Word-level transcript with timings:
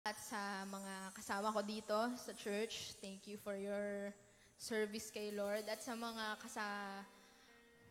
At 0.00 0.16
sa 0.16 0.64
mga 0.64 1.12
kasama 1.12 1.52
ko 1.52 1.60
dito 1.60 1.98
sa 2.16 2.32
church, 2.32 2.96
thank 3.04 3.28
you 3.28 3.36
for 3.36 3.52
your 3.52 4.16
service 4.56 5.12
kay 5.12 5.28
Lord. 5.28 5.68
At 5.68 5.84
sa 5.84 5.92
mga 5.92 6.40
kasa, 6.40 6.64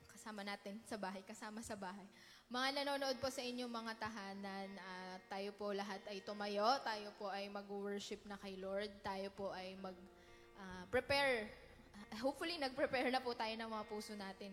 kasama 0.09 0.41
natin 0.41 0.81
sa 0.89 0.97
bahay, 0.97 1.21
kasama 1.21 1.61
sa 1.61 1.77
bahay. 1.77 2.09
Mga 2.49 2.81
nanonood 2.81 3.21
po 3.21 3.29
sa 3.29 3.45
inyong 3.45 3.69
mga 3.69 3.93
tahanan, 4.01 4.69
ah, 4.81 5.21
tayo 5.29 5.53
po 5.53 5.69
lahat 5.69 6.01
ay 6.09 6.25
tumayo, 6.25 6.81
tayo 6.81 7.13
po 7.13 7.29
ay 7.29 7.45
mag-worship 7.45 8.25
na 8.25 8.41
kay 8.41 8.57
Lord, 8.57 8.89
tayo 9.05 9.29
po 9.37 9.53
ay 9.53 9.77
mag-prepare. 9.77 11.45
hopefully, 12.25 12.57
nag-prepare 12.57 13.13
na 13.13 13.21
po 13.21 13.37
tayo 13.37 13.53
ng 13.53 13.69
mga 13.69 13.85
puso 13.85 14.17
natin 14.17 14.49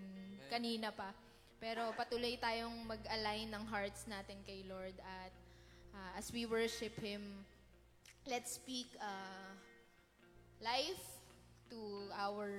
kanina 0.52 0.92
pa. 0.92 1.08
Pero 1.56 1.88
patuloy 1.96 2.36
tayong 2.36 2.84
mag-align 2.84 3.48
ng 3.48 3.64
hearts 3.64 4.04
natin 4.04 4.44
kay 4.44 4.60
Lord 4.68 4.92
at 5.00 5.45
ah, 5.96 6.18
as 6.20 6.28
we 6.32 6.44
worship 6.44 6.94
Him, 7.00 7.24
let's 8.28 8.60
speak 8.60 8.86
uh, 9.00 9.50
life 10.60 11.24
to 11.72 11.80
our 12.12 12.52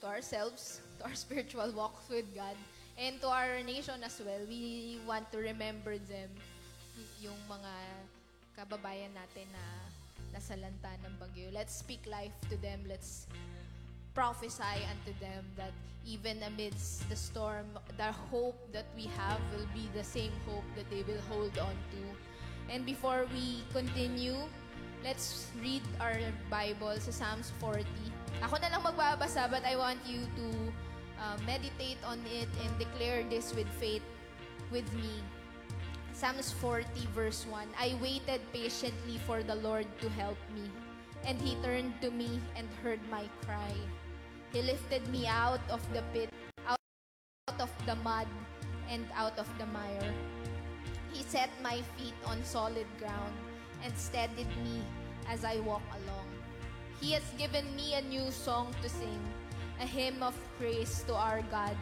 to 0.00 0.06
ourselves, 0.06 0.80
to 0.98 1.04
our 1.04 1.14
spiritual 1.14 1.70
walks 1.76 2.08
with 2.08 2.26
God, 2.34 2.56
and 2.96 3.20
to 3.20 3.28
our 3.28 3.60
nation 3.62 4.00
as 4.00 4.16
well. 4.24 4.40
We 4.48 4.98
want 5.06 5.30
to 5.32 5.38
remember 5.38 6.00
them, 6.00 6.32
yung 7.20 7.38
mga 7.46 7.72
kababayan 8.58 9.14
natin 9.14 9.46
na 9.54 9.64
nasa 10.34 10.58
lanta 10.58 10.90
ng 11.06 11.14
bagyo. 11.18 11.50
Let's 11.54 11.78
speak 11.78 12.02
life 12.06 12.34
to 12.50 12.56
them. 12.58 12.82
Let's 12.86 13.30
prophesy 14.18 14.82
unto 14.90 15.14
them 15.22 15.46
that 15.54 15.70
even 16.02 16.42
amidst 16.42 17.06
the 17.06 17.14
storm, 17.14 17.70
the 17.94 18.10
hope 18.34 18.58
that 18.74 18.90
we 18.98 19.06
have 19.14 19.38
will 19.54 19.70
be 19.70 19.86
the 19.94 20.02
same 20.02 20.34
hope 20.42 20.66
that 20.74 20.90
they 20.90 21.06
will 21.06 21.22
hold 21.30 21.54
on 21.62 21.78
to. 21.94 22.02
And 22.66 22.82
before 22.82 23.30
we 23.30 23.62
continue, 23.70 24.34
let's 25.06 25.46
read 25.62 25.86
our 26.02 26.18
Bible 26.50 26.98
sa 26.98 27.14
Psalms 27.14 27.54
40. 27.62 27.86
Ako 28.42 28.58
na 28.58 28.74
lang 28.74 28.82
magbabasa, 28.82 29.46
but 29.46 29.62
I 29.62 29.78
want 29.78 30.02
you 30.02 30.26
to 30.34 30.46
uh, 31.22 31.38
meditate 31.46 32.02
on 32.02 32.18
it 32.26 32.50
and 32.66 32.74
declare 32.74 33.22
this 33.30 33.54
with 33.54 33.70
faith 33.78 34.02
with 34.74 34.90
me. 34.98 35.22
Psalms 36.10 36.50
40 36.58 36.90
verse 37.14 37.46
1, 37.46 37.70
I 37.78 37.94
waited 38.02 38.42
patiently 38.50 39.22
for 39.22 39.46
the 39.46 39.54
Lord 39.62 39.86
to 40.02 40.10
help 40.18 40.42
me, 40.50 40.66
and 41.22 41.38
He 41.38 41.54
turned 41.62 41.94
to 42.02 42.10
me 42.10 42.42
and 42.58 42.66
heard 42.82 42.98
my 43.06 43.30
cry. 43.46 43.78
He 44.52 44.62
lifted 44.62 45.06
me 45.08 45.26
out 45.26 45.60
of 45.68 45.84
the 45.92 46.02
pit, 46.12 46.32
out 46.66 46.80
of 47.60 47.70
the 47.84 47.96
mud, 47.96 48.26
and 48.88 49.04
out 49.14 49.36
of 49.38 49.46
the 49.58 49.66
mire. 49.66 50.14
He 51.12 51.22
set 51.22 51.50
my 51.62 51.82
feet 51.96 52.16
on 52.24 52.42
solid 52.44 52.86
ground 52.98 53.36
and 53.84 53.92
steadied 53.96 54.48
me 54.64 54.80
as 55.28 55.44
I 55.44 55.60
walk 55.60 55.84
along. 55.92 56.28
He 57.00 57.12
has 57.12 57.24
given 57.36 57.64
me 57.76 57.94
a 57.94 58.02
new 58.02 58.30
song 58.30 58.74
to 58.82 58.88
sing, 58.88 59.20
a 59.80 59.86
hymn 59.86 60.22
of 60.22 60.34
praise 60.58 61.04
to 61.06 61.14
our 61.14 61.42
God. 61.52 61.76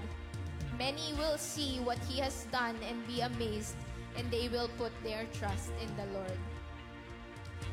Many 0.79 1.15
will 1.17 1.39
see 1.39 1.81
what 1.81 1.99
He 2.05 2.21
has 2.21 2.45
done 2.53 2.77
and 2.85 3.07
be 3.07 3.23
amazed, 3.23 3.79
and 4.19 4.29
they 4.31 4.49
will 4.49 4.69
put 4.77 4.93
their 5.03 5.25
trust 5.33 5.71
in 5.81 5.89
the 5.97 6.05
Lord. 6.13 6.39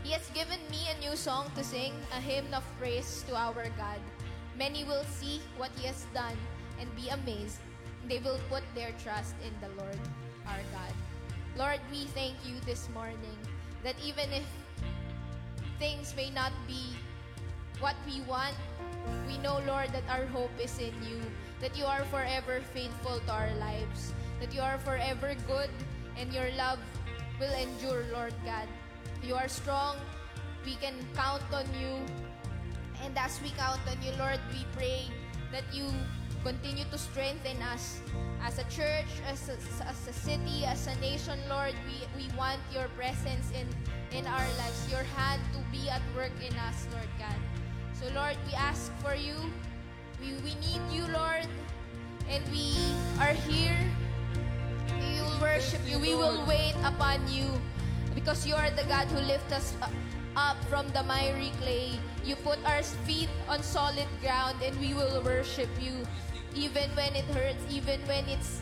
He 0.04 0.12
has 0.12 0.30
given 0.32 0.60
me 0.72 0.88
a 0.88 1.00
new 1.00 1.16
song 1.16 1.52
to 1.56 1.64
sing, 1.64 1.94
a 2.16 2.22
hymn 2.22 2.54
of 2.54 2.64
praise 2.80 3.26
to 3.28 3.36
our 3.36 3.68
God. 3.76 4.00
Many 4.58 4.84
will 4.84 5.04
see 5.06 5.42
what 5.58 5.72
He 5.78 5.88
has 5.88 6.06
done 6.14 6.38
and 6.80 6.90
be 6.96 7.10
amazed. 7.10 7.60
They 8.08 8.20
will 8.20 8.40
put 8.50 8.64
their 8.76 8.92
trust 9.02 9.36
in 9.42 9.54
the 9.62 9.72
Lord, 9.82 10.00
our 10.48 10.62
God. 10.72 10.94
Lord, 11.58 11.80
we 11.92 12.06
thank 12.18 12.36
you 12.46 12.60
this 12.66 12.90
morning 12.94 13.38
that 13.84 13.96
even 14.04 14.30
if 14.34 14.46
things 15.80 16.14
may 16.16 16.30
not 16.30 16.52
be 16.68 16.96
what 17.80 17.96
we 18.06 18.22
want, 18.28 18.56
we 19.28 19.38
know, 19.40 19.60
Lord, 19.68 19.92
that 19.92 20.08
our 20.10 20.26
hope 20.28 20.54
is 20.62 20.80
in 20.80 20.94
you, 21.04 21.20
that 21.60 21.78
you 21.78 21.86
are 21.86 22.04
forever 22.08 22.62
faithful 22.74 23.20
to 23.20 23.32
our 23.32 23.52
lives, 23.60 24.14
that 24.40 24.54
you 24.54 24.62
are 24.62 24.78
forever 24.80 25.36
good, 25.48 25.70
and 26.18 26.32
your 26.34 26.50
love 26.58 26.80
will 27.40 27.54
endure, 27.54 28.06
Lord 28.14 28.34
God. 28.46 28.68
You 29.24 29.36
are 29.36 29.48
strong. 29.48 29.98
We 30.66 30.76
can 30.76 30.96
count 31.16 31.44
on 31.52 31.68
you. 31.80 32.00
And 33.04 33.18
as 33.18 33.40
we 33.44 33.52
count 33.60 33.80
on 33.88 34.02
you, 34.02 34.12
Lord, 34.18 34.40
we 34.52 34.66
pray 34.76 35.12
that 35.52 35.64
you 35.72 35.92
continue 36.44 36.84
to 36.92 36.98
strengthen 36.98 37.62
us 37.62 38.00
as 38.44 38.60
a 38.60 38.64
church, 38.72 39.08
as 39.28 39.48
a, 39.50 39.56
as 39.88 40.08
a 40.08 40.14
city, 40.14 40.66
as 40.66 40.88
a 40.88 40.96
nation, 41.00 41.40
Lord. 41.50 41.76
We, 41.88 42.04
we 42.16 42.28
want 42.38 42.60
your 42.72 42.88
presence 42.96 43.52
in, 43.52 43.68
in 44.16 44.28
our 44.28 44.48
lives, 44.60 44.88
your 44.92 45.04
hand 45.16 45.42
to 45.54 45.60
be 45.72 45.90
at 45.90 46.02
work 46.16 46.36
in 46.40 46.56
us, 46.68 46.88
Lord 46.92 47.08
God. 47.20 47.40
So, 47.94 48.08
Lord, 48.16 48.36
we 48.48 48.54
ask 48.56 48.92
for 49.00 49.16
you. 49.16 49.36
We, 50.20 50.36
we 50.44 50.56
need 50.60 50.82
you, 50.92 51.08
Lord. 51.12 51.48
And 52.30 52.44
we 52.52 52.76
are 53.20 53.36
here. 53.48 53.80
We 55.00 55.20
will 55.22 55.40
worship 55.42 55.82
you. 55.86 56.00
We 56.00 56.16
will 56.16 56.46
wait 56.48 56.76
upon 56.84 57.28
you. 57.28 57.52
Because 58.16 58.48
you 58.48 58.56
are 58.56 58.70
the 58.72 58.84
God 58.84 59.08
who 59.08 59.20
lifts 59.20 59.52
us 59.52 59.74
up 60.36 60.58
from 60.66 60.88
the 60.90 61.04
miry 61.04 61.52
clay. 61.62 62.00
You 62.24 62.36
put 62.38 62.58
our 62.66 62.84
feet 63.04 63.30
on 63.50 63.62
solid 63.62 64.08
ground 64.22 64.56
and 64.64 64.72
we 64.80 64.94
will 64.94 65.22
worship 65.24 65.70
you. 65.80 65.92
Even 66.56 66.90
when 66.96 67.16
it 67.16 67.26
hurts, 67.36 67.60
even 67.70 68.00
when 68.08 68.24
it's 68.30 68.62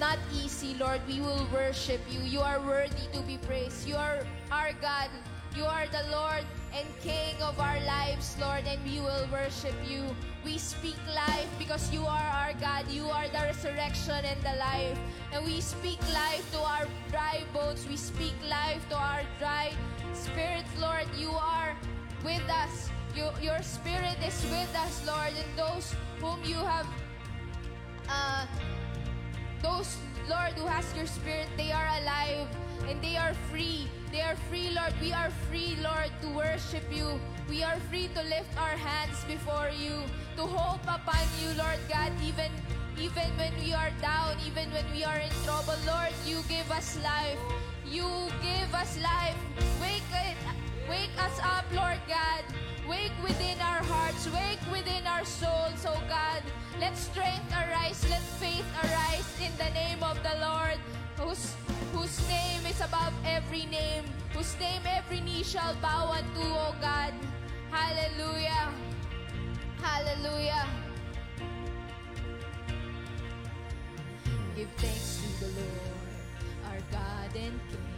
not 0.00 0.18
easy, 0.34 0.74
Lord, 0.74 1.00
we 1.06 1.20
will 1.20 1.46
worship 1.52 2.00
you. 2.10 2.18
You 2.24 2.40
are 2.40 2.58
worthy 2.60 3.06
to 3.12 3.20
be 3.22 3.38
praised. 3.46 3.86
You 3.86 3.94
are 3.94 4.26
our 4.50 4.72
God. 4.80 5.10
You 5.54 5.64
are 5.64 5.86
the 5.86 6.02
Lord 6.10 6.42
and 6.74 6.86
King 7.02 7.34
of 7.42 7.58
our 7.60 7.78
lives, 7.82 8.36
Lord, 8.40 8.64
and 8.66 8.78
we 8.82 8.98
will 9.00 9.26
worship 9.30 9.74
you. 9.86 10.02
We 10.44 10.58
speak 10.58 10.96
life 11.14 11.50
because 11.58 11.92
you 11.92 12.06
are 12.06 12.28
our 12.32 12.54
God. 12.58 12.88
You 12.90 13.06
are 13.10 13.28
the 13.28 13.50
resurrection 13.50 14.24
and 14.24 14.40
the 14.42 14.56
life. 14.58 14.98
And 15.32 15.44
we 15.44 15.60
speak 15.60 15.98
life 16.14 16.42
to 16.52 16.58
our 16.58 16.86
dry 17.10 17.42
bones. 17.52 17.86
We 17.86 17.96
speak 17.96 18.34
life 18.48 18.82
to 18.90 18.96
our 18.96 19.22
dry 19.38 19.74
spirits, 20.14 20.70
Lord. 20.78 21.06
You 21.18 21.30
are 21.34 21.76
with 22.24 22.44
us. 22.48 22.90
You, 23.14 23.28
your 23.42 23.60
spirit 23.62 24.16
is 24.24 24.38
with 24.50 24.70
us, 24.76 25.02
Lord, 25.06 25.34
and 25.34 25.50
those 25.58 25.94
whom 26.20 26.38
you 26.44 26.56
have 26.56 26.86
uh, 28.08 28.46
those, 29.62 29.96
Lord, 30.28 30.52
who 30.58 30.66
has 30.66 30.86
your 30.96 31.06
spirit, 31.06 31.48
they 31.56 31.70
are 31.70 31.88
alive 32.00 32.48
and 32.88 33.00
they 33.02 33.16
are 33.16 33.34
free. 33.50 33.88
They 34.10 34.20
are 34.20 34.36
free, 34.48 34.70
Lord. 34.70 34.94
We 35.00 35.12
are 35.12 35.30
free, 35.48 35.76
Lord, 35.82 36.10
to 36.22 36.28
worship 36.34 36.84
you. 36.90 37.20
We 37.48 37.62
are 37.62 37.78
free 37.90 38.08
to 38.14 38.22
lift 38.22 38.50
our 38.58 38.76
hands 38.76 39.22
before 39.24 39.70
you, 39.70 40.02
to 40.36 40.42
hope 40.42 40.82
upon 40.82 41.24
you, 41.42 41.54
Lord 41.58 41.78
God, 41.88 42.12
even 42.24 42.50
even 43.00 43.32
when 43.40 43.52
we 43.56 43.72
are 43.72 43.88
down, 44.02 44.36
even 44.44 44.68
when 44.72 44.84
we 44.92 45.04
are 45.04 45.16
in 45.16 45.32
trouble, 45.44 45.78
Lord, 45.86 46.12
you 46.26 46.44
give 46.48 46.70
us 46.70 46.98
life. 47.02 47.38
You 47.88 48.04
give 48.42 48.74
us 48.74 49.00
life. 49.00 49.36
Wake 49.80 50.04
it, 50.12 50.36
wake 50.90 51.14
us 51.22 51.38
up, 51.38 51.64
Lord 51.72 52.00
God. 52.08 52.42
Wake 52.88 53.14
within 53.22 53.56
our 53.60 53.82
hearts, 53.86 54.26
wake 54.34 54.60
within 54.72 55.06
our 55.06 55.24
souls, 55.24 55.86
oh 55.86 56.02
God. 56.08 56.42
Let 56.80 56.96
strength 56.98 57.52
arise, 57.52 58.04
let 58.10 58.20
faith 58.42 58.66
arise 58.82 59.30
in 59.38 59.52
the 59.56 59.70
name 59.72 60.02
of 60.02 60.18
the 60.26 60.34
Lord, 60.42 60.78
whose, 61.16 61.54
whose 61.94 62.18
name 62.28 62.66
is 62.68 62.80
above 62.80 63.14
every 63.24 63.66
name, 63.66 64.04
whose 64.34 64.58
name 64.58 64.82
every 64.84 65.20
knee 65.20 65.44
shall 65.44 65.74
bow 65.76 66.10
unto, 66.10 66.42
oh 66.42 66.74
God. 66.80 67.14
Hallelujah. 67.70 68.74
Hallelujah. 69.80 70.66
Give 74.56 74.68
thanks 74.76 75.22
to 75.22 75.44
the 75.44 75.50
Lord, 75.52 75.94
our 76.66 76.80
God 76.90 77.36
and 77.36 77.60
King. 77.70 77.89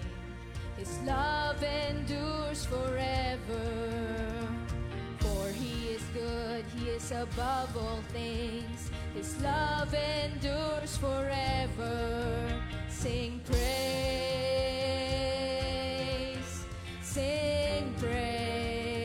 His 0.83 0.99
love 1.03 1.63
endures 1.63 2.65
forever. 2.65 4.49
For 5.21 5.47
he 5.51 5.91
is 5.91 6.03
good, 6.13 6.65
he 6.77 6.89
is 6.89 7.13
above 7.13 7.77
all 7.77 8.03
things. 8.09 8.91
His 9.15 9.41
love 9.41 9.95
endures 9.95 10.97
forever. 10.97 12.61
Sing 12.89 13.41
praise, 13.45 13.63
sing 17.01 17.95
praise. 18.01 19.05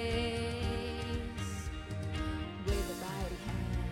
With 2.66 2.90
a 2.90 2.98
mighty 3.06 3.38
hand 3.46 3.86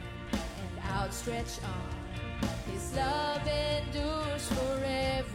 and 0.59 0.79
outstretched 0.91 1.61
arm, 1.63 2.49
his 2.71 2.95
love 2.95 3.47
endures 3.47 4.47
forever 4.47 4.75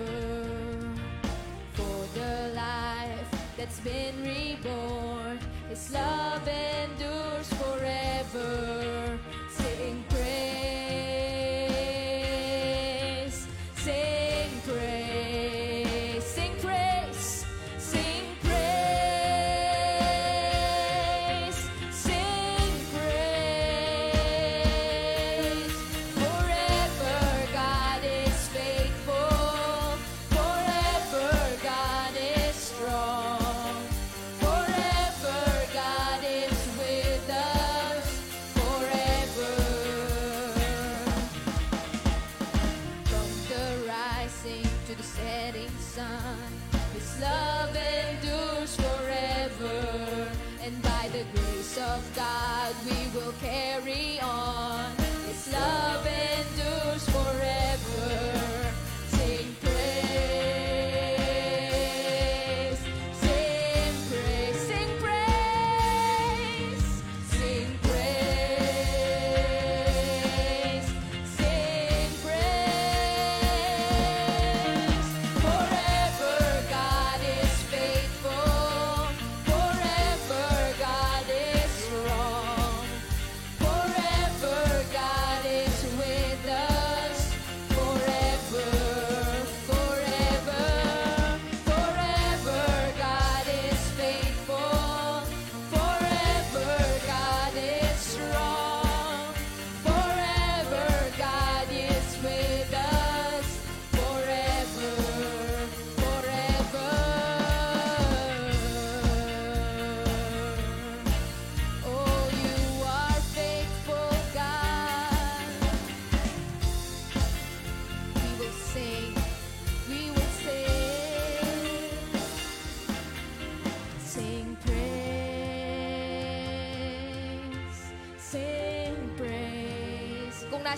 for 0.01 0.60
the 2.15 2.53
life 2.55 3.31
that's 3.57 3.81
been 3.81 4.23
reborn. 4.23 5.39
His 5.69 5.93
love 5.93 6.47
endures 6.49 7.53
forever. 7.55 9.19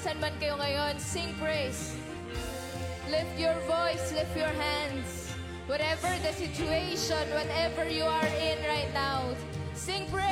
saan 0.02 0.19
man 0.19 0.34
kayo 0.43 0.58
ngayon, 0.58 0.99
sing 0.99 1.31
praise. 1.38 1.94
Lift 3.06 3.38
your 3.38 3.54
voice, 3.70 4.10
lift 4.10 4.34
your 4.34 4.50
hands. 4.50 5.31
Whatever 5.70 6.10
the 6.26 6.34
situation, 6.34 7.22
whatever 7.31 7.87
you 7.87 8.02
are 8.02 8.32
in 8.43 8.58
right 8.66 8.90
now, 8.90 9.31
sing 9.78 10.10
praise. 10.10 10.31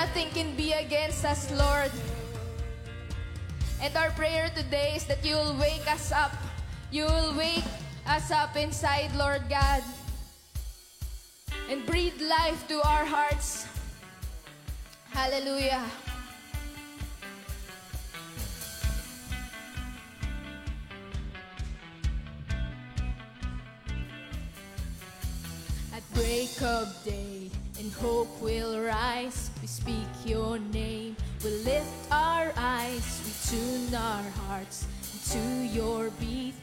nothing 0.00 0.30
can 0.32 0.56
be 0.56 0.72
against 0.72 1.26
us, 1.26 1.52
Lord. 1.52 1.92
And 3.82 3.92
our 3.94 4.08
prayer 4.16 4.48
today 4.56 4.96
is 4.96 5.04
that 5.04 5.20
you 5.22 5.36
will 5.36 5.52
wake 5.60 5.84
us 5.92 6.10
up. 6.10 6.32
You 6.90 7.04
will 7.04 7.36
wake 7.36 7.68
us 8.08 8.30
up 8.30 8.56
inside, 8.56 9.12
Lord 9.14 9.44
God. 9.50 9.84
And 11.68 11.84
breathe 11.84 12.16
life 12.22 12.64
to 12.68 12.80
our 12.80 13.04
hearts. 13.04 13.68
Hallelujah. 15.12 15.84
At 25.92 26.04
break 26.16 26.56
of 26.62 26.88
day, 27.04 27.52
and 27.78 27.92
hope 27.92 28.32
will 28.40 28.80
rise 28.80 29.49
speak 29.70 30.08
your 30.24 30.58
name. 30.58 31.16
We 31.44 31.50
lift 31.62 31.86
our 32.10 32.52
eyes, 32.56 33.06
we 33.24 33.32
tune 33.50 33.94
our 33.94 34.24
hearts 34.42 34.86
to 35.30 35.38
your 35.38 36.10
beat. 36.18 36.54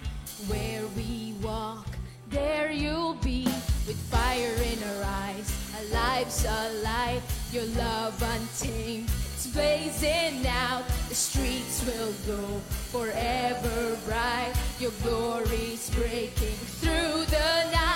Where 0.47 0.85
we 0.95 1.33
walk, 1.41 1.87
there 2.29 2.69
you'll 2.71 3.15
be 3.15 3.45
with 3.87 3.97
fire 4.11 4.55
in 4.71 4.79
our 4.91 5.03
eyes. 5.23 5.47
Our 5.77 5.85
lives 5.93 6.45
alive, 6.45 7.23
your 7.51 7.65
love 7.77 8.21
untamed. 8.21 9.09
It's 9.33 9.47
blazing 9.47 10.45
out, 10.45 10.83
the 11.07 11.15
streets 11.15 11.85
will 11.87 12.13
go 12.27 12.43
forever 12.91 13.97
bright. 14.05 14.53
Your 14.79 14.91
glory's 15.01 15.89
breaking 15.91 16.59
through 16.81 17.25
the 17.25 17.71
night. 17.71 17.86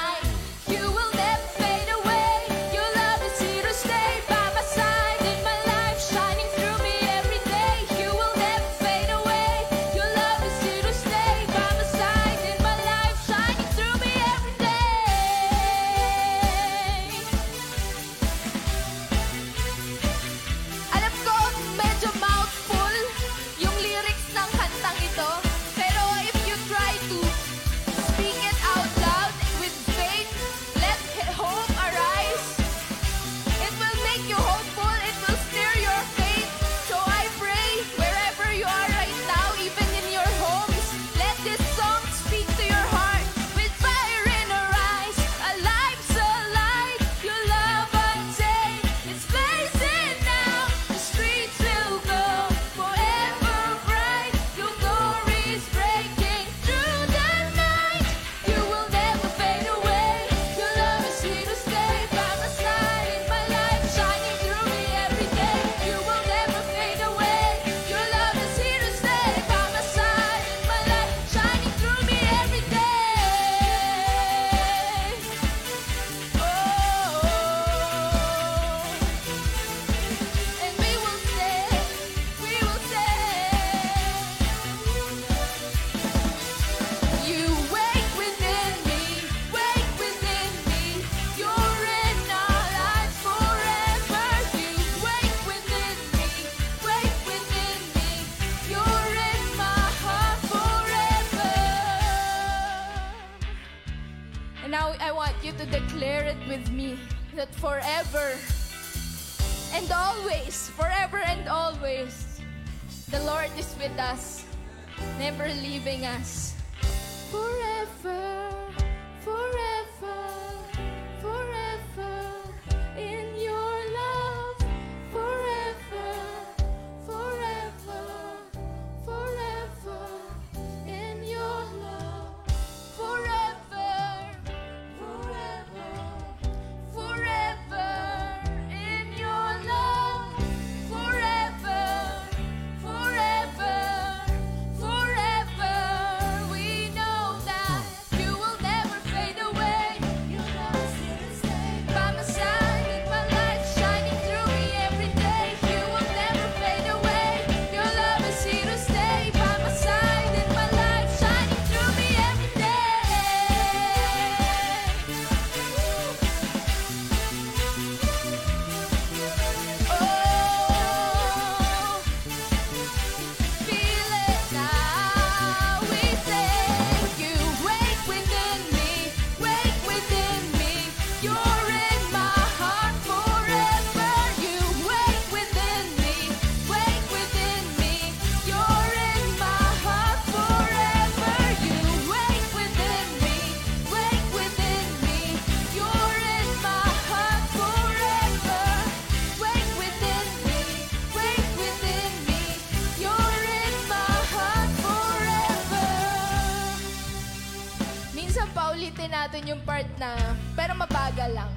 Part 209.82 209.98
na, 209.98 210.14
pero 210.54 210.78
mabagal 210.78 211.32
lang. 211.34 211.50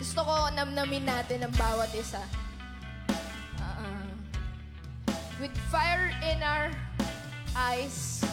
Gusto 0.00 0.24
ko 0.24 0.48
namnamin 0.56 1.04
natin 1.04 1.44
ang 1.44 1.52
bawat 1.52 1.92
isa. 1.92 2.24
Ah, 3.60 4.08
with 5.36 5.52
fire 5.68 6.12
in 6.24 6.40
our 6.40 6.72
eyes, 7.52 8.24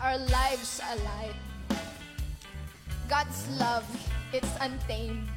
our 0.00 0.16
lives 0.16 0.80
alight. 0.96 1.36
God's 3.12 3.44
love, 3.60 3.84
it's 4.32 4.56
untamed 4.64 5.28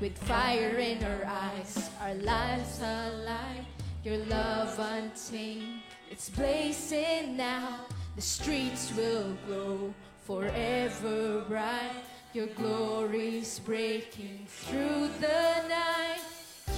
With 0.00 0.16
fire 0.16 0.78
in 0.78 1.04
our 1.04 1.26
eyes, 1.26 1.90
our 2.00 2.14
lives 2.14 2.80
alight. 2.80 3.66
Your 4.02 4.16
love 4.16 4.78
untamed, 4.78 5.82
it's 6.10 6.30
blazing 6.30 7.36
now. 7.36 7.80
The 8.16 8.22
streets 8.22 8.94
will 8.96 9.36
glow 9.46 9.92
forever 10.24 11.44
bright. 11.46 12.02
Your 12.32 12.46
glory's 12.46 13.58
breaking 13.58 14.46
through 14.48 15.10
the 15.20 15.68
night. 15.68 16.22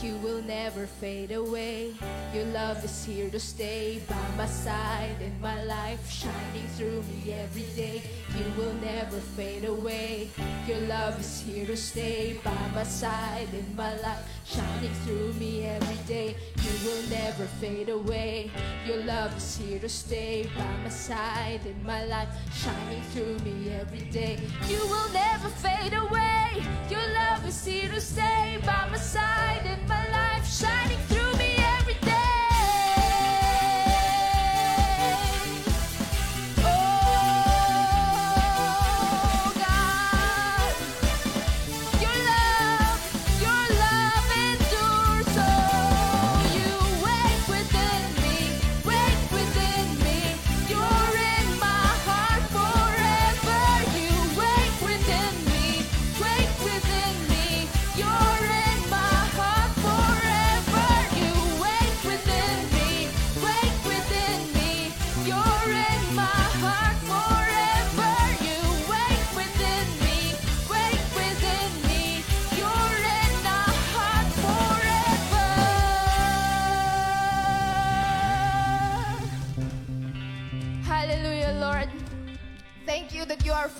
You 0.03 0.17
will 0.17 0.43
never 0.43 0.87
fade 0.87 1.31
away. 1.31 1.95
Your 2.35 2.47
love 2.47 2.85
is 2.85 3.05
here 3.05 3.31
to 3.31 3.39
stay 3.39 4.03
by 4.09 4.37
my 4.37 4.47
side 4.47 5.15
in 5.21 5.41
my 5.41 5.63
life, 5.63 6.11
shining 6.11 6.67
through 6.77 7.05
me 7.05 7.35
every 7.35 7.71
day. 7.77 8.03
You 8.39 8.45
will 8.57 8.73
never 8.75 9.19
fade 9.37 9.65
away. 9.65 10.31
Your 10.67 10.81
love 10.81 11.21
is 11.21 11.43
here 11.43 11.67
to 11.67 11.77
stay 11.77 12.39
by 12.43 12.57
my 12.75 12.83
side 12.83 13.49
in 13.53 13.77
my 13.77 13.95
life, 14.01 14.25
shining 14.47 14.95
through 15.05 15.35
me 15.35 15.67
every 15.67 15.99
day. 16.07 16.37
You 16.63 16.73
will 16.89 17.03
never 17.11 17.45
fade 17.61 17.91
away. 17.91 18.51
Your 18.87 19.05
love 19.05 19.37
is 19.37 19.57
here 19.57 19.79
to 19.81 19.89
stay 19.89 20.49
by 20.57 20.77
my 20.83 20.89
side 20.89 21.61
in 21.67 21.85
my 21.85 22.05
life, 22.07 22.29
shining 22.55 23.03
through 23.13 23.39
me 23.41 23.71
every 23.71 24.07
day. 24.11 24.39
You 24.69 24.79
will 24.79 25.13
never 25.13 25.49
fade 25.49 25.93
away. 25.93 26.63
Your 26.89 27.07
love 27.15 27.47
is 27.47 27.65
here 27.65 27.89
to 27.89 28.01
stay 28.01 28.59
by 28.65 28.89
my 28.91 28.99
side 28.99 29.67
in 29.67 29.87
my 29.87 30.09
life, 30.11 30.47
shining 30.47 30.99
through 31.09 31.22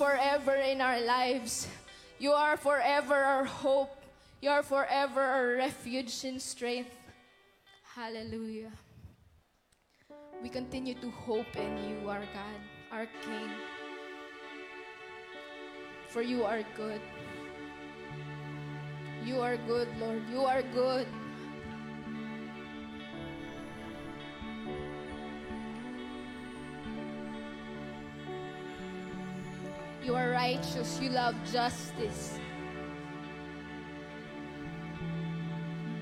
forever 0.03 0.55
in 0.55 0.81
our 0.81 0.99
lives. 0.99 1.65
You 2.19 2.35
are 2.35 2.57
forever 2.57 3.15
our 3.15 3.45
hope. 3.45 3.95
You 4.41 4.49
are 4.49 4.61
forever 4.61 5.23
our 5.23 5.55
refuge 5.55 6.25
and 6.27 6.41
strength. 6.41 6.91
Hallelujah. 7.95 8.71
We 10.41 10.49
continue 10.49 10.95
to 10.99 11.09
hope 11.23 11.55
in 11.55 11.71
you, 11.87 12.09
our 12.09 12.27
God, 12.35 12.59
our 12.91 13.07
King. 13.23 13.47
For 16.09 16.21
you 16.21 16.43
are 16.43 16.67
good. 16.75 16.99
You 19.23 19.39
are 19.39 19.55
good, 19.55 19.87
Lord. 20.03 20.21
You 20.29 20.43
are 20.43 20.63
good. 20.75 21.07
You 30.03 30.15
are 30.15 30.31
righteous. 30.31 30.99
You 31.01 31.09
love 31.11 31.35
justice. 31.49 32.37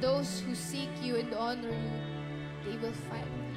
Those 0.01 0.39
who 0.39 0.55
seek 0.55 0.89
you 1.03 1.17
and 1.17 1.31
honor 1.36 1.70
you, 1.70 1.91
they 2.65 2.77
will 2.77 2.93
find 2.93 3.29
you. 3.46 3.50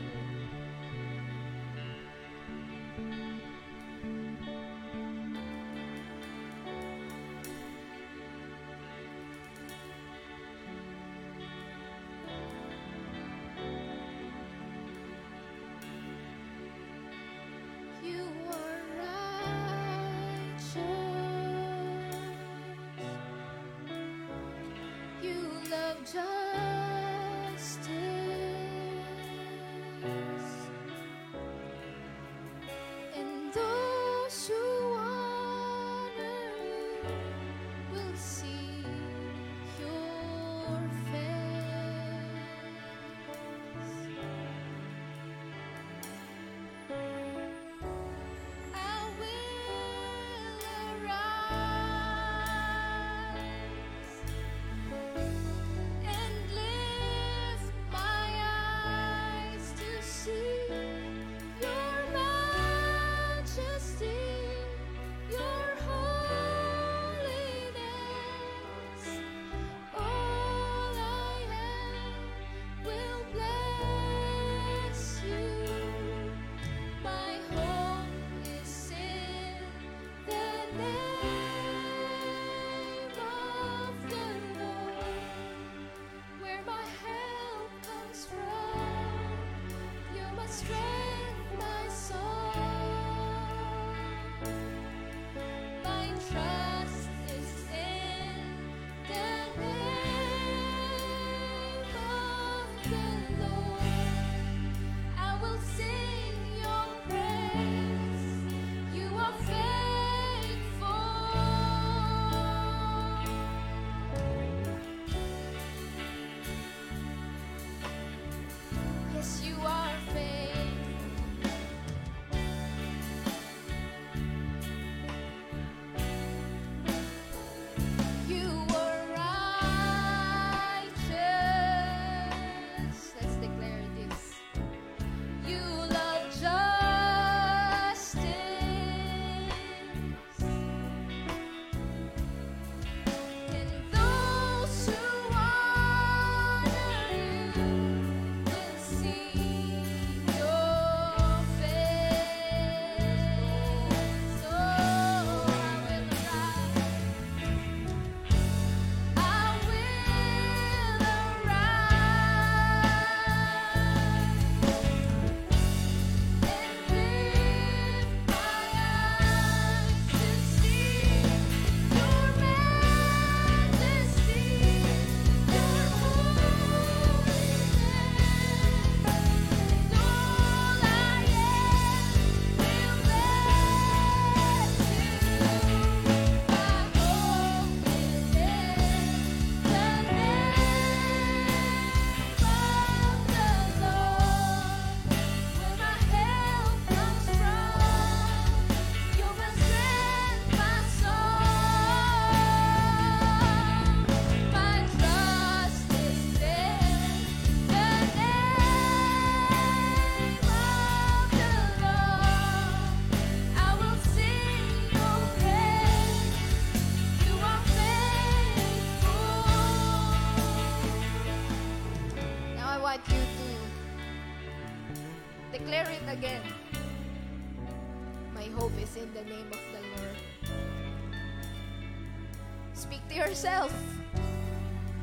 Yourself. 233.14 233.72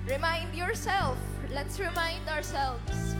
Remind 0.07 0.53
yourself. 0.53 1.17
Let's 1.53 1.79
remind 1.79 2.27
ourselves. 2.27 3.15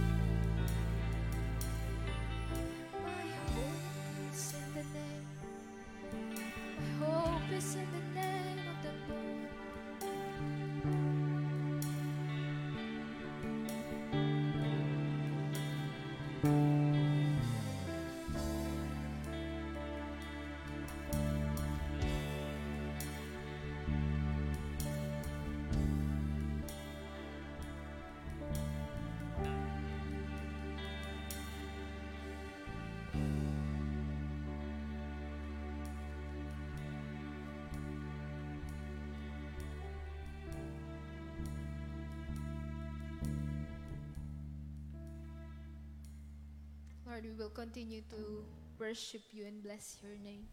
Lord, 47.22 47.38
we 47.38 47.44
will 47.44 47.50
continue 47.50 48.02
to 48.10 48.44
worship 48.80 49.22
you 49.32 49.46
and 49.46 49.62
bless 49.62 49.98
your 50.02 50.18
name. 50.24 50.48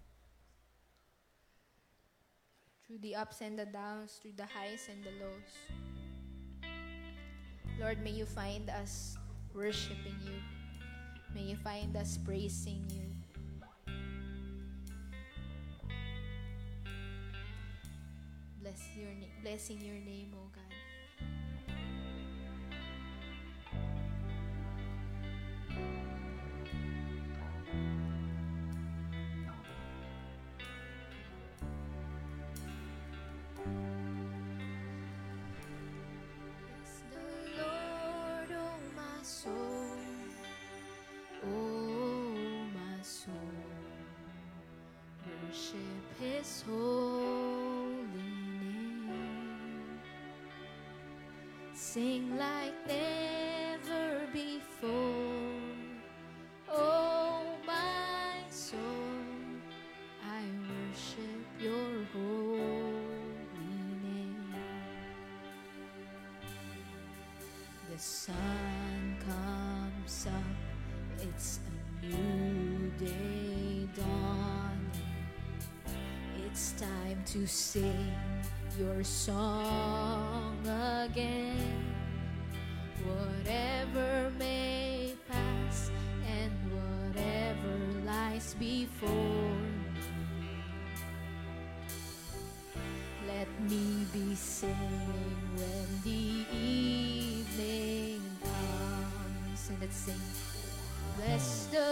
Through 2.87 2.98
the 2.98 3.16
ups 3.16 3.40
and 3.40 3.59
the 3.59 3.64
downs, 3.64 4.18
through 4.20 4.33
the 4.37 4.44
highs 4.44 4.88
and 4.90 5.02
the 5.04 5.12
lows. 5.24 5.54
Lord, 7.81 8.02
may 8.02 8.11
you 8.11 8.26
find 8.26 8.68
us 8.68 9.16
worshiping 9.54 10.16
you. 10.24 10.40
May 11.35 11.42
you 11.42 11.57
find 11.57 11.96
us 11.96 12.18
praising 12.18 12.85
you. 12.90 13.09
Bless 18.61 18.83
your 18.96 19.09
na- 19.20 19.40
blessing 19.42 19.81
your 19.81 20.00
name, 20.04 20.35
O 20.35 20.50
God. 20.52 20.67
To 77.32 77.46
sing 77.46 78.10
your 78.80 79.04
song 79.04 80.56
again. 81.04 81.84
Whatever 83.04 84.32
may 84.38 85.12
pass 85.28 85.90
and 86.26 86.52
whatever 86.72 87.76
lies 88.06 88.54
before. 88.54 89.60
Let 93.26 93.48
me 93.70 94.06
be 94.10 94.34
singing 94.34 95.36
when 95.54 95.88
the 96.04 96.46
evening 96.56 98.22
comes. 98.42 99.68
And 99.68 99.80
let's 99.82 99.96
sing. 99.96 100.22
Bless 101.18 101.66
the 101.66 101.88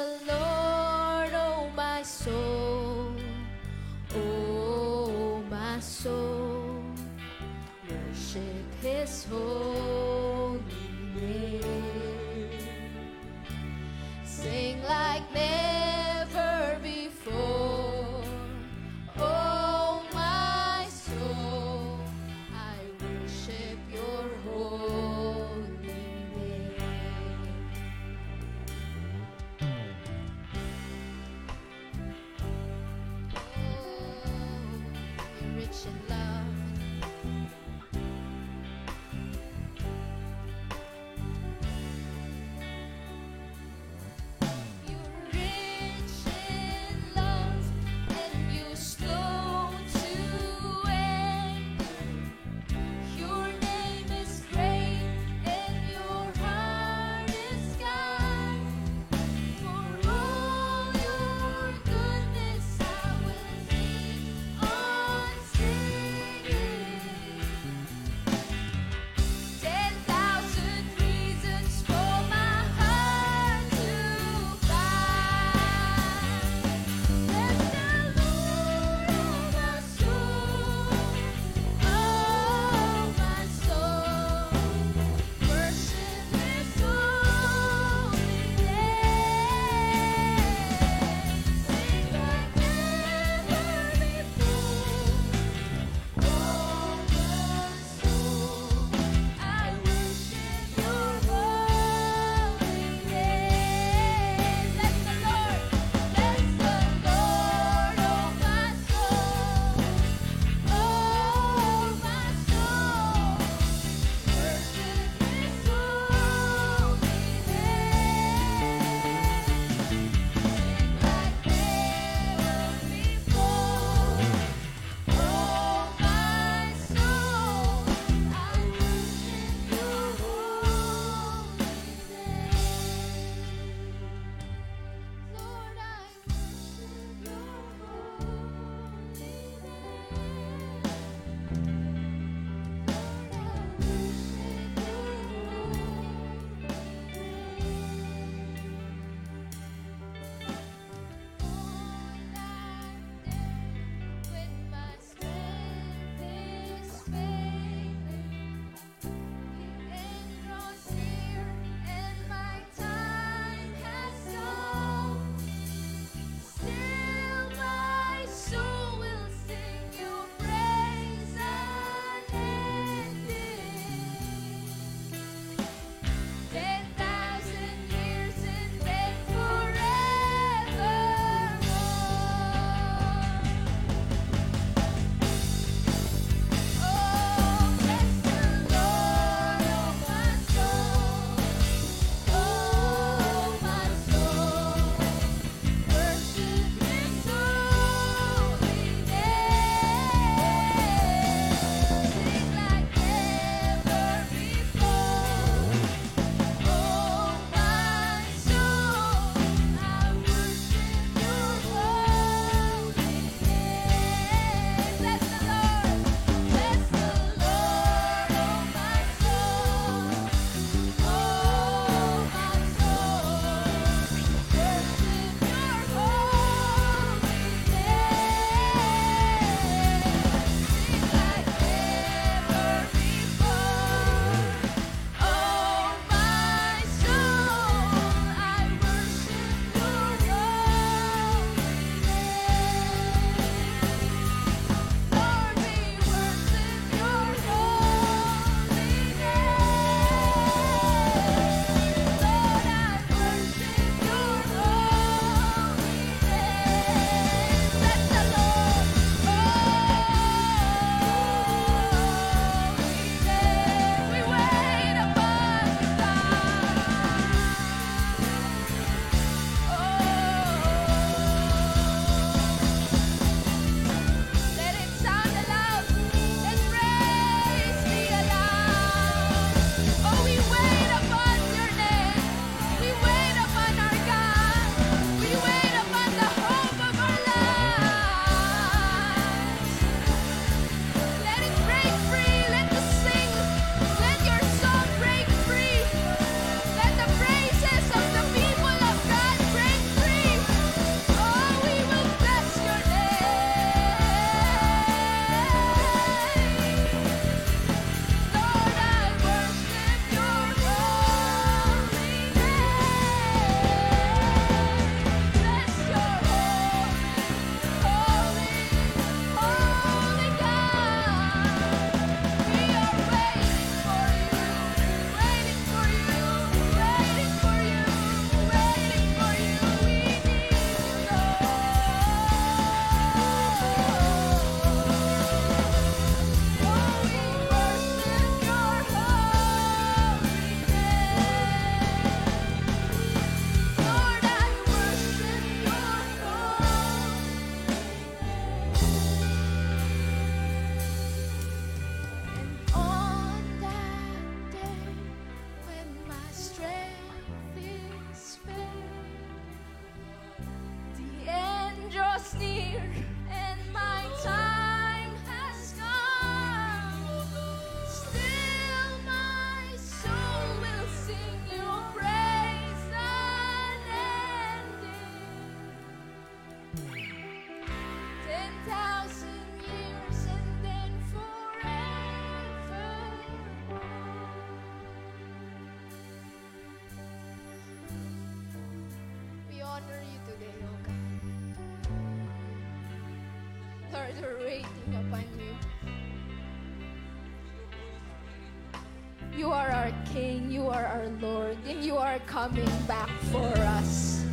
our 399.87 399.95
King, 400.13 400.51
you 400.51 400.67
are 400.67 400.85
our 400.85 401.07
Lord, 401.23 401.57
and 401.69 401.79
you 401.85 401.97
are 401.97 402.19
coming 402.27 402.67
back 402.89 403.11
for 403.31 403.55
us. 403.79 404.25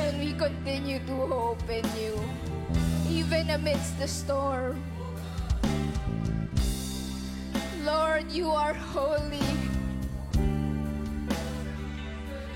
And 0.00 0.16
we 0.18 0.32
continue 0.32 1.00
to 1.04 1.16
hope 1.28 1.68
in 1.68 1.84
you, 2.00 2.16
even 3.10 3.50
amidst 3.50 3.98
the 3.98 4.08
storm. 4.08 4.80
Lord, 7.84 8.32
you 8.32 8.52
are 8.52 8.72
holy. 8.72 9.44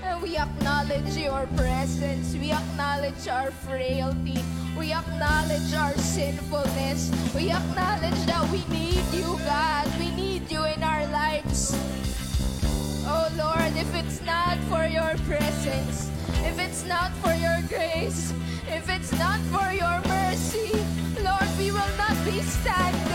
And 0.01 0.17
we 0.23 0.37
acknowledge 0.37 1.13
your 1.13 1.45
presence. 1.53 2.33
We 2.33 2.51
acknowledge 2.51 3.27
our 3.27 3.51
frailty. 3.51 4.41
We 4.73 4.93
acknowledge 4.93 5.73
our 5.77 5.93
sinfulness. 5.93 7.13
We 7.35 7.51
acknowledge 7.51 8.21
that 8.25 8.49
we 8.49 8.65
need 8.73 9.05
you, 9.13 9.37
God. 9.45 9.85
We 9.99 10.09
need 10.15 10.49
you 10.49 10.65
in 10.65 10.81
our 10.81 11.05
lives. 11.13 11.77
Oh 13.09 13.29
Lord, 13.37 13.73
if 13.77 13.95
it's 13.95 14.21
not 14.25 14.57
for 14.69 14.85
your 14.85 15.15
presence, 15.25 16.11
if 16.43 16.59
it's 16.59 16.85
not 16.85 17.11
for 17.23 17.33
your 17.33 17.61
grace, 17.69 18.33
if 18.67 18.89
it's 18.89 19.13
not 19.13 19.39
for 19.47 19.71
your 19.71 20.01
mercy, 20.07 20.73
Lord, 21.23 21.47
we 21.57 21.71
will 21.71 21.93
not 21.97 22.17
be 22.25 22.41
standing. 22.41 23.06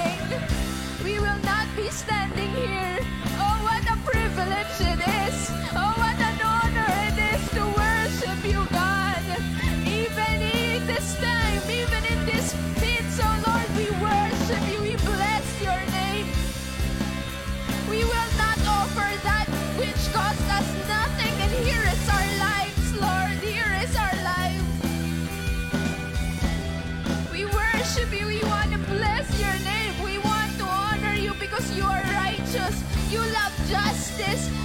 veces 34.27 34.62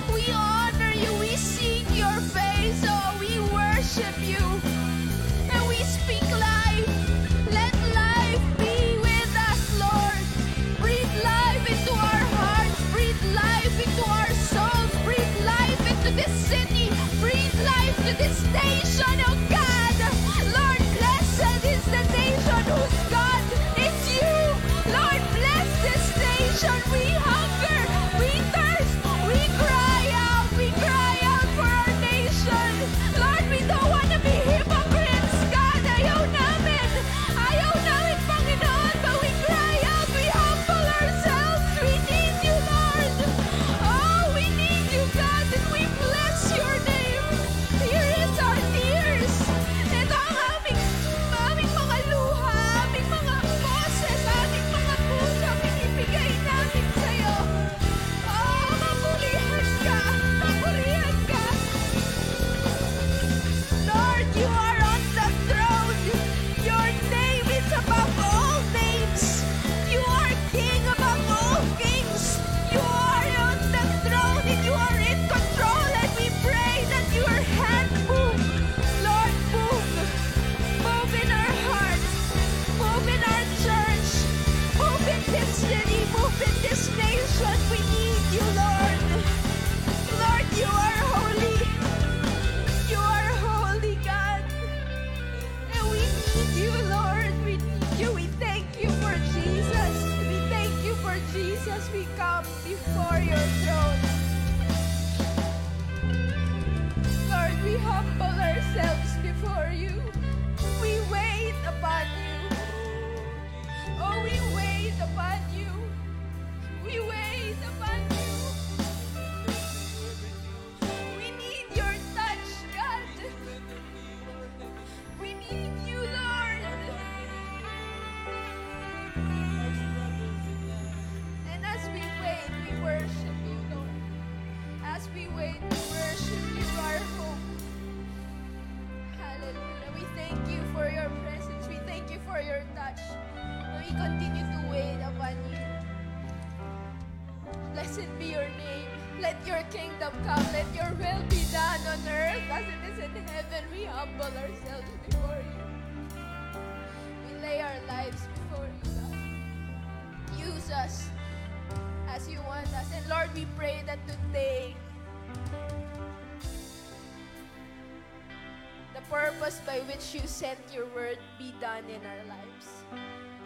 sent 170.38 170.62
your 170.70 170.86
word 170.94 171.18
be 171.42 171.50
done 171.58 171.82
in 171.90 171.98
our 172.06 172.24
lives. 172.30 172.70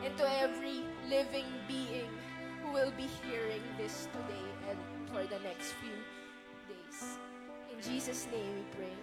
And 0.03 0.11
to 0.19 0.27
every 0.27 0.83
living 1.07 1.47
being 1.63 2.11
who 2.59 2.75
will 2.75 2.91
be 2.99 3.07
hearing 3.23 3.63
this 3.79 4.11
today 4.11 4.51
and 4.67 4.75
for 5.07 5.23
the 5.23 5.39
next 5.39 5.71
few 5.79 5.95
days. 6.67 7.15
In 7.71 7.79
Jesus' 7.79 8.27
name 8.27 8.43
we 8.59 8.65
pray. 8.75 8.97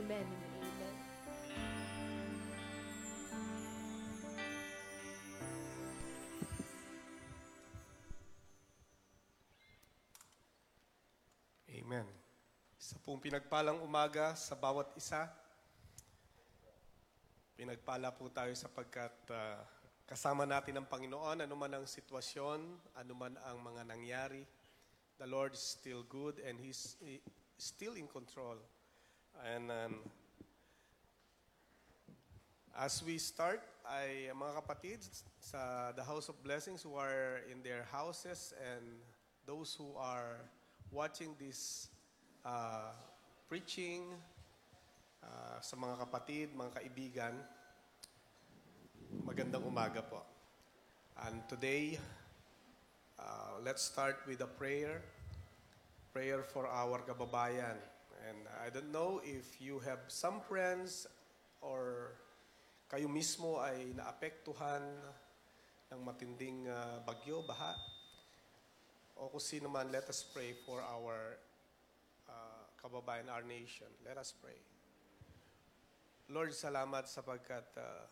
Amen 0.00 0.24
amen. 0.24 0.96
Amen. 11.68 12.06
Pong 13.04 13.20
pinagpalang 13.20 13.76
umaga 13.84 14.32
sa 14.40 14.56
bawat 14.56 14.88
isa. 14.96 15.28
Pinagpala 17.58 18.14
po 18.14 18.30
tayo 18.30 18.54
sapagkat 18.54 19.10
uh, 19.28 19.34
ah, 19.34 19.58
kasama 20.06 20.46
natin 20.46 20.78
ang 20.78 20.86
Panginoon, 20.86 21.42
anuman 21.42 21.74
ang 21.74 21.90
sitwasyon, 21.90 22.62
anuman 22.94 23.34
ang 23.50 23.58
mga 23.58 23.82
nangyari. 23.82 24.46
The 25.18 25.26
Lord 25.26 25.58
is 25.58 25.74
still 25.74 26.06
good 26.06 26.38
and 26.38 26.54
He's 26.62 26.94
he, 27.02 27.18
still 27.58 27.98
in 27.98 28.06
control. 28.06 28.62
And 29.42 29.74
um, 29.74 30.06
as 32.78 33.02
we 33.02 33.18
start, 33.18 33.58
ay 33.90 34.30
mga 34.30 34.62
kapatid 34.62 35.02
sa 35.42 35.90
the 35.98 36.06
House 36.06 36.30
of 36.30 36.38
Blessings 36.46 36.86
who 36.86 36.94
are 36.94 37.42
in 37.50 37.58
their 37.66 37.82
houses 37.90 38.54
and 38.54 39.02
those 39.50 39.74
who 39.74 39.98
are 39.98 40.46
watching 40.94 41.34
this 41.42 41.90
uh, 42.46 42.94
preaching, 43.50 44.14
uh, 45.22 45.58
sa 45.60 45.74
mga 45.74 45.94
kapatid, 46.06 46.54
mga 46.54 46.72
kaibigan, 46.82 47.34
magandang 49.24 49.64
umaga 49.64 50.04
po. 50.04 50.22
And 51.26 51.42
today, 51.50 51.98
uh, 53.18 53.58
let's 53.64 53.82
start 53.82 54.22
with 54.26 54.40
a 54.44 54.50
prayer. 54.50 55.02
Prayer 56.14 56.42
for 56.42 56.66
our 56.66 57.02
kababayan. 57.02 57.78
And 58.28 58.38
I 58.62 58.70
don't 58.70 58.90
know 58.90 59.20
if 59.24 59.58
you 59.58 59.78
have 59.82 60.06
some 60.08 60.40
friends 60.44 61.06
or 61.60 62.14
kayo 62.88 63.10
mismo 63.10 63.60
ay 63.60 63.92
naapektuhan 63.98 64.82
ng 65.92 66.00
matinding 66.04 66.68
uh, 66.68 67.02
bagyo, 67.04 67.42
baha. 67.44 67.74
O 69.18 69.28
kung 69.32 69.42
sino 69.42 69.66
man, 69.66 69.90
let 69.90 70.06
us 70.06 70.22
pray 70.22 70.54
for 70.62 70.78
our 70.78 71.36
uh, 72.30 72.62
kababayan, 72.78 73.26
our 73.32 73.42
nation. 73.42 73.90
Let 74.06 74.16
us 74.16 74.30
pray. 74.30 74.77
Lord, 76.28 76.52
salamat 76.52 77.08
sapagkat 77.08 77.72
uh, 77.80 78.04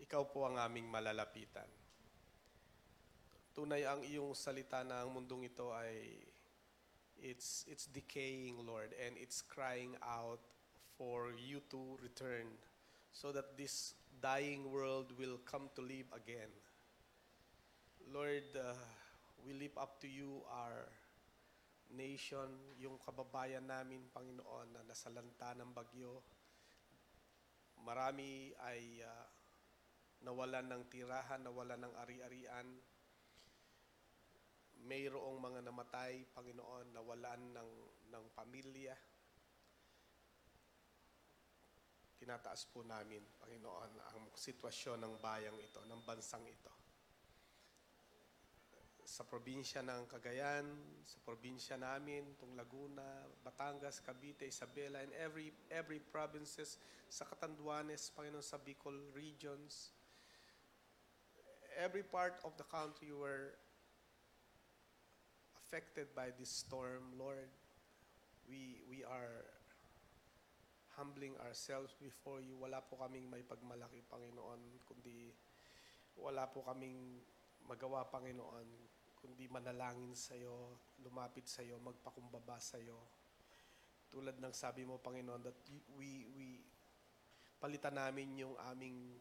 ikaw 0.00 0.24
po 0.24 0.48
ang 0.48 0.56
aming 0.56 0.88
malalapitan. 0.88 1.68
Tunay 3.52 3.84
ang 3.84 4.00
iyong 4.00 4.32
salita 4.32 4.80
na 4.88 5.04
ang 5.04 5.12
mundong 5.12 5.44
ito 5.44 5.68
ay 5.76 6.24
it's 7.20 7.68
it's 7.68 7.84
decaying, 7.84 8.64
Lord, 8.64 8.96
and 8.96 9.12
it's 9.20 9.44
crying 9.44 9.92
out 10.00 10.40
for 10.96 11.36
you 11.36 11.60
to 11.68 12.00
return 12.00 12.48
so 13.12 13.28
that 13.36 13.60
this 13.60 13.92
dying 14.24 14.72
world 14.72 15.12
will 15.20 15.36
come 15.44 15.68
to 15.76 15.84
live 15.84 16.08
again. 16.16 16.48
Lord, 18.08 18.48
uh, 18.56 18.72
we 19.44 19.52
lift 19.52 19.76
up 19.76 20.00
to 20.00 20.08
you 20.08 20.40
our 20.48 20.88
nation, 21.92 22.76
yung 22.76 23.00
kababayan 23.00 23.64
namin, 23.64 24.12
Panginoon, 24.12 24.68
na 24.76 24.82
nasalanta 24.84 25.56
ng 25.56 25.72
bagyo. 25.72 26.20
Marami 27.80 28.52
ay 28.60 29.00
uh, 29.00 29.26
nawalan 30.22 30.66
ng 30.68 30.82
tirahan, 30.92 31.40
nawalan 31.40 31.88
ng 31.88 31.94
ari-arian. 32.04 32.68
Mayroong 34.84 35.38
mga 35.40 35.60
namatay, 35.64 36.28
Panginoon, 36.36 36.92
nawalan 36.94 37.42
ng, 37.56 37.70
ng 38.12 38.24
pamilya. 38.36 38.94
Tinataas 42.18 42.66
po 42.68 42.82
namin, 42.82 43.22
Panginoon, 43.38 43.92
ang 44.12 44.20
sitwasyon 44.34 45.02
ng 45.02 45.14
bayang 45.22 45.58
ito, 45.58 45.80
ng 45.86 46.02
bansang 46.02 46.44
ito. 46.46 46.77
Sa 49.08 49.24
probinsya 49.24 49.80
ng 49.80 50.04
Cagayan, 50.04 50.68
sa 51.00 51.16
probinsya 51.24 51.80
namin, 51.80 52.28
itong 52.36 52.52
Laguna, 52.52 53.24
Batangas, 53.40 54.04
Cavite, 54.04 54.44
Isabela, 54.44 55.00
and 55.00 55.08
every 55.16 55.48
every 55.72 55.96
provinces 55.96 56.76
sa 57.08 57.24
Catanduanes, 57.24 58.12
Panginoon, 58.12 58.44
sa 58.44 58.60
Bicol 58.60 59.08
regions, 59.16 59.96
every 61.80 62.04
part 62.04 62.36
of 62.44 62.52
the 62.60 62.68
country 62.68 63.08
were 63.08 63.56
affected 65.56 66.12
by 66.12 66.28
this 66.36 66.52
storm, 66.52 67.16
Lord. 67.16 67.48
We 68.44 68.84
we 68.92 69.08
are 69.08 69.48
humbling 71.00 71.32
ourselves 71.48 71.96
before 71.96 72.44
you. 72.44 72.60
Wala 72.60 72.84
po 72.84 73.00
kaming 73.00 73.24
may 73.24 73.40
pagmalaki, 73.40 74.04
Panginoon, 74.04 74.84
kundi 74.84 75.32
wala 76.12 76.44
po 76.52 76.60
kaming 76.68 77.24
magawa, 77.64 78.04
Panginoon, 78.04 78.97
kundi 79.18 79.50
manalangin 79.50 80.14
sa 80.14 80.38
iyo, 80.38 80.78
lumapit 81.02 81.44
sa 81.50 81.60
iyo, 81.60 81.76
magpakumbaba 81.82 82.56
sa 82.62 82.78
iyo. 82.78 82.96
Tulad 84.08 84.40
ng 84.40 84.54
sabi 84.54 84.88
mo, 84.88 85.02
Panginoon, 85.02 85.42
that 85.44 85.58
we, 85.98 86.24
we 86.32 86.64
palitan 87.60 87.98
namin 87.98 88.40
yung 88.40 88.56
aming 88.72 89.18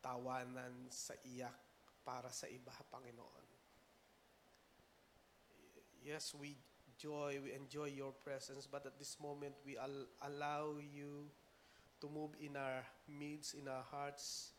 tawanan 0.00 0.88
sa 0.88 1.12
iyak 1.26 1.52
para 2.06 2.30
sa 2.30 2.48
iba, 2.48 2.72
Panginoon. 2.88 3.44
Yes, 6.04 6.32
we 6.36 6.56
joy, 6.96 7.40
we 7.42 7.52
enjoy 7.52 7.90
your 7.90 8.12
presence, 8.12 8.64
but 8.70 8.86
at 8.86 8.96
this 8.96 9.18
moment 9.18 9.56
we 9.66 9.76
al- 9.76 10.08
allow 10.22 10.78
you 10.78 11.28
to 12.00 12.06
move 12.08 12.36
in 12.40 12.56
our 12.56 12.84
midst, 13.08 13.56
in 13.56 13.68
our 13.68 13.82
hearts, 13.82 14.53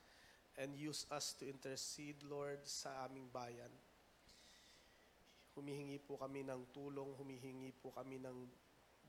and 0.56 0.76
use 0.76 1.04
us 1.12 1.36
to 1.40 1.44
intercede, 1.48 2.20
Lord, 2.24 2.64
sa 2.64 3.08
aming 3.08 3.28
bayan. 3.32 3.72
Humihingi 5.56 6.00
po 6.04 6.20
kami 6.20 6.44
ng 6.44 6.72
tulong, 6.76 7.16
humihingi 7.16 7.72
po 7.80 7.92
kami 7.96 8.20
ng 8.20 8.48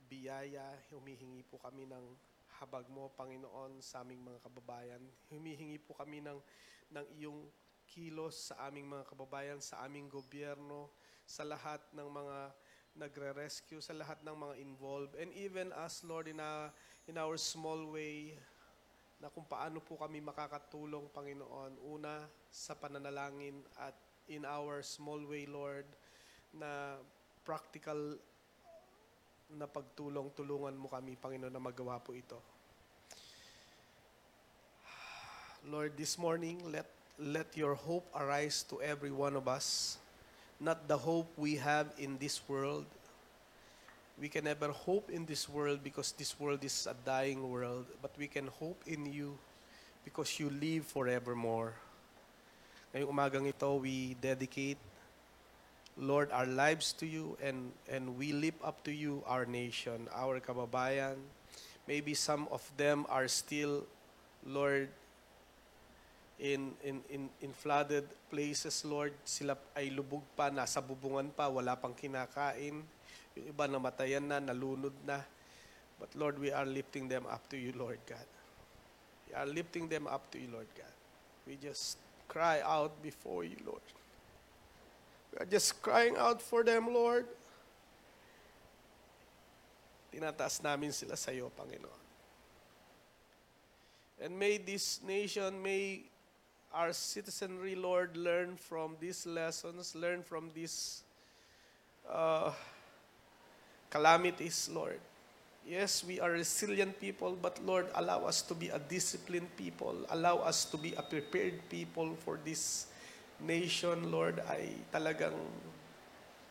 biyaya, 0.07 0.62
humihingi 0.94 1.42
po 1.47 1.59
kami 1.59 1.86
ng 1.90 2.07
habag 2.62 2.86
mo, 2.88 3.11
Panginoon, 3.14 3.82
sa 3.82 4.01
aming 4.07 4.22
mga 4.22 4.40
kababayan. 4.47 5.03
Humihingi 5.28 5.82
po 5.82 5.99
kami 5.99 6.22
ng, 6.22 6.38
ng 6.94 7.07
iyong 7.18 7.44
kilos 7.86 8.51
sa 8.51 8.66
aming 8.66 8.86
mga 8.90 9.05
kababayan, 9.07 9.61
sa 9.62 9.82
aming 9.86 10.11
gobyerno, 10.11 10.90
sa 11.26 11.42
lahat 11.47 11.82
ng 11.94 12.09
mga 12.11 12.38
nagre-rescue, 12.97 13.82
sa 13.84 13.92
lahat 13.92 14.18
ng 14.24 14.32
mga 14.32 14.55
involved, 14.57 15.14
and 15.20 15.28
even 15.36 15.68
us, 15.76 16.01
Lord, 16.01 16.26
in, 16.26 16.40
a, 16.40 16.72
in 17.05 17.20
our 17.20 17.36
small 17.36 17.92
way, 17.92 18.40
na 19.21 19.33
kung 19.33 19.49
paano 19.49 19.81
po 19.81 19.97
kami 19.97 20.21
makakatulong, 20.21 21.09
Panginoon, 21.09 21.81
una 21.89 22.29
sa 22.53 22.77
pananalangin 22.77 23.64
at 23.81 23.97
in 24.29 24.45
our 24.45 24.83
small 24.83 25.23
way, 25.25 25.47
Lord, 25.47 25.87
na 26.51 26.99
practical 27.47 28.19
na 29.55 29.71
pagtulong, 29.71 30.35
tulungan 30.35 30.75
mo 30.75 30.91
kami, 30.91 31.14
Panginoon, 31.14 31.55
na 31.55 31.62
magawa 31.62 32.03
po 32.03 32.11
ito. 32.11 32.43
Lord, 35.67 35.95
this 35.95 36.19
morning, 36.19 36.62
let, 36.67 36.87
let 37.19 37.55
your 37.55 37.75
hope 37.75 38.07
arise 38.14 38.67
to 38.67 38.83
every 38.83 39.14
one 39.14 39.39
of 39.39 39.47
us. 39.47 39.99
Not 40.59 40.91
the 40.91 40.99
hope 40.99 41.31
we 41.39 41.59
have 41.62 41.95
in 41.99 42.19
this 42.19 42.43
world. 42.51 42.87
We 44.17 44.29
can 44.33 44.45
never 44.45 44.73
hope 44.73 45.11
in 45.11 45.27
this 45.27 45.49
world 45.49 45.85
because 45.85 46.12
this 46.17 46.41
world 46.41 46.64
is 46.64 46.89
a 46.89 46.97
dying 47.05 47.51
world, 47.51 47.85
but 48.01 48.12
we 48.17 48.27
can 48.27 48.49
hope 48.49 48.81
in 48.87 49.05
you 49.05 49.37
because 50.05 50.41
you 50.41 50.49
live 50.49 50.89
forevermore. 50.89 51.77
Ngayong 52.97 53.12
umagang 53.12 53.45
ito, 53.45 53.77
we 53.77 54.17
dedicate, 54.17 54.81
Lord, 56.01 56.33
our 56.33 56.49
lives 56.49 56.97
to 56.97 57.05
you 57.05 57.37
and, 57.45 57.69
and 57.93 58.17
we 58.17 58.33
lift 58.33 58.57
up 58.64 58.81
to 58.89 58.93
you 58.93 59.21
our 59.29 59.45
nation, 59.45 60.09
our 60.17 60.41
kababayan. 60.41 61.21
Maybe 61.85 62.17
some 62.17 62.49
of 62.49 62.64
them 62.81 63.05
are 63.12 63.29
still, 63.29 63.85
Lord, 64.49 64.89
in, 66.41 66.73
in, 66.81 67.05
in, 67.12 67.29
in 67.45 67.53
flooded 67.53 68.09
places, 68.33 68.81
Lord. 68.85 69.12
Sila 69.29 69.61
ay 69.77 69.93
lubog 69.93 70.25
pa, 70.33 70.49
nasa 70.49 70.81
bubungan 70.81 71.29
pa, 71.37 71.53
wala 71.53 71.77
pang 71.77 71.93
kinakain. 71.93 72.81
Yung 73.37 73.47
iba 73.53 73.68
namatayan 73.68 74.24
na, 74.24 74.41
nalunod 74.41 74.97
na. 75.05 75.20
But 76.01 76.12
Lord, 76.16 76.41
we 76.41 76.53
are 76.53 76.64
lifting 76.64 77.09
them 77.09 77.24
up 77.28 77.49
to 77.53 77.57
you, 77.57 77.72
Lord 77.76 78.01
God. 78.09 78.28
We 79.28 79.34
are 79.34 79.47
lifting 79.47 79.89
them 79.89 80.07
up 80.07 80.30
to 80.32 80.39
you, 80.41 80.49
Lord 80.53 80.68
God. 80.76 80.93
We 81.47 81.57
just 81.57 81.99
cry 82.28 82.61
out 82.64 82.97
before 83.03 83.45
you, 83.45 83.57
Lord. 83.64 83.84
We 85.32 85.45
are 85.45 85.49
just 85.49 85.80
crying 85.82 86.16
out 86.16 86.41
for 86.41 86.64
them, 86.64 86.93
Lord. 86.93 87.26
Tinataas 90.12 90.62
namin 90.64 90.93
sila 90.93 91.16
sa 91.16 91.30
iyo, 91.30 91.53
Panginoon. 91.53 92.05
And 94.24 94.32
may 94.39 94.57
this 94.57 95.05
nation, 95.05 95.61
may 95.61 96.09
our 96.72 96.93
citizenry, 96.93 97.74
Lord, 97.74 98.16
learn 98.16 98.57
from 98.57 98.97
these 99.01 99.26
lessons, 99.26 99.95
learn 99.95 100.22
from 100.22 100.51
these 100.55 101.05
uh, 102.09 102.53
calamities, 103.97 104.68
Lord. 104.68 105.01
Yes, 105.64 106.05
we 106.05 106.20
are 106.20 106.30
resilient 106.30 107.01
people, 107.01 107.32
but 107.32 107.57
Lord, 107.64 107.88
allow 107.97 108.28
us 108.28 108.44
to 108.44 108.55
be 108.55 108.68
a 108.68 108.78
disciplined 108.78 109.49
people. 109.57 109.97
Allow 110.12 110.44
us 110.44 110.68
to 110.68 110.76
be 110.76 110.92
a 110.94 111.03
prepared 111.03 111.64
people 111.72 112.12
for 112.20 112.38
this 112.44 112.92
nation, 113.40 114.12
Lord, 114.12 114.44
ay 114.53 114.76
talagang 114.92 115.34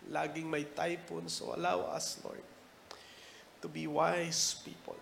laging 0.10 0.50
may 0.50 0.66
typhoon. 0.66 1.30
So 1.30 1.54
allow 1.54 1.86
us, 1.94 2.18
Lord, 2.26 2.42
to 3.62 3.70
be 3.70 3.86
wise 3.86 4.58
people. 4.66 4.98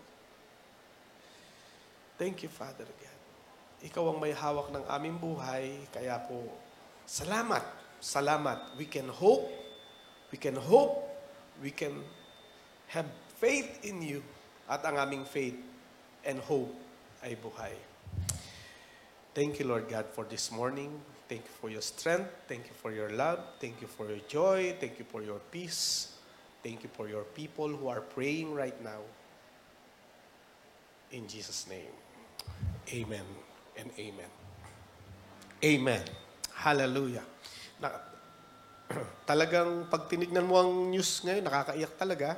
Thank 2.19 2.43
you, 2.43 2.51
Father 2.51 2.85
God. 2.85 3.19
Ikaw 3.83 4.03
ang 4.13 4.19
may 4.19 4.35
hawak 4.35 4.71
ng 4.71 4.83
aming 4.87 5.17
buhay, 5.19 5.89
kaya 5.91 6.19
po, 6.23 6.43
salamat, 7.03 7.63
salamat. 7.99 8.77
We 8.79 8.85
can 8.87 9.09
hope, 9.09 9.49
we 10.29 10.37
can 10.37 10.55
hope, 10.55 11.03
we 11.59 11.73
can 11.73 11.99
have 12.93 13.09
faith 13.41 13.81
in 13.81 14.05
you 14.05 14.21
at 14.69 14.85
ang 14.85 15.01
aming 15.01 15.25
faith 15.25 15.57
and 16.21 16.37
hope 16.45 16.69
ay 17.25 17.33
buhay. 17.33 17.73
Thank 19.33 19.57
you, 19.57 19.65
Lord 19.65 19.89
God, 19.89 20.05
for 20.13 20.29
this 20.29 20.53
morning. 20.53 20.93
Thank 21.25 21.49
you 21.49 21.55
for 21.57 21.73
your 21.73 21.81
strength. 21.81 22.29
Thank 22.45 22.69
you 22.69 22.75
for 22.77 22.93
your 22.93 23.09
love. 23.09 23.57
Thank 23.57 23.81
you 23.81 23.89
for 23.89 24.05
your 24.05 24.21
joy. 24.29 24.77
Thank 24.77 25.01
you 25.01 25.07
for 25.09 25.25
your 25.25 25.41
peace. 25.49 26.13
Thank 26.61 26.85
you 26.85 26.91
for 26.93 27.09
your 27.09 27.25
people 27.33 27.67
who 27.73 27.89
are 27.89 28.05
praying 28.05 28.53
right 28.53 28.77
now. 28.85 29.01
In 31.09 31.25
Jesus' 31.25 31.65
name, 31.65 31.93
amen 32.93 33.25
and 33.73 33.89
amen. 33.97 34.31
Amen. 35.65 36.05
Hallelujah. 36.53 37.25
Na, 37.81 37.89
talagang 39.29 39.89
pag 39.89 40.05
tinignan 40.05 40.45
mo 40.45 40.61
ang 40.61 40.93
news 40.93 41.25
ngayon, 41.25 41.41
nakakaiyak 41.41 41.93
talaga. 41.97 42.37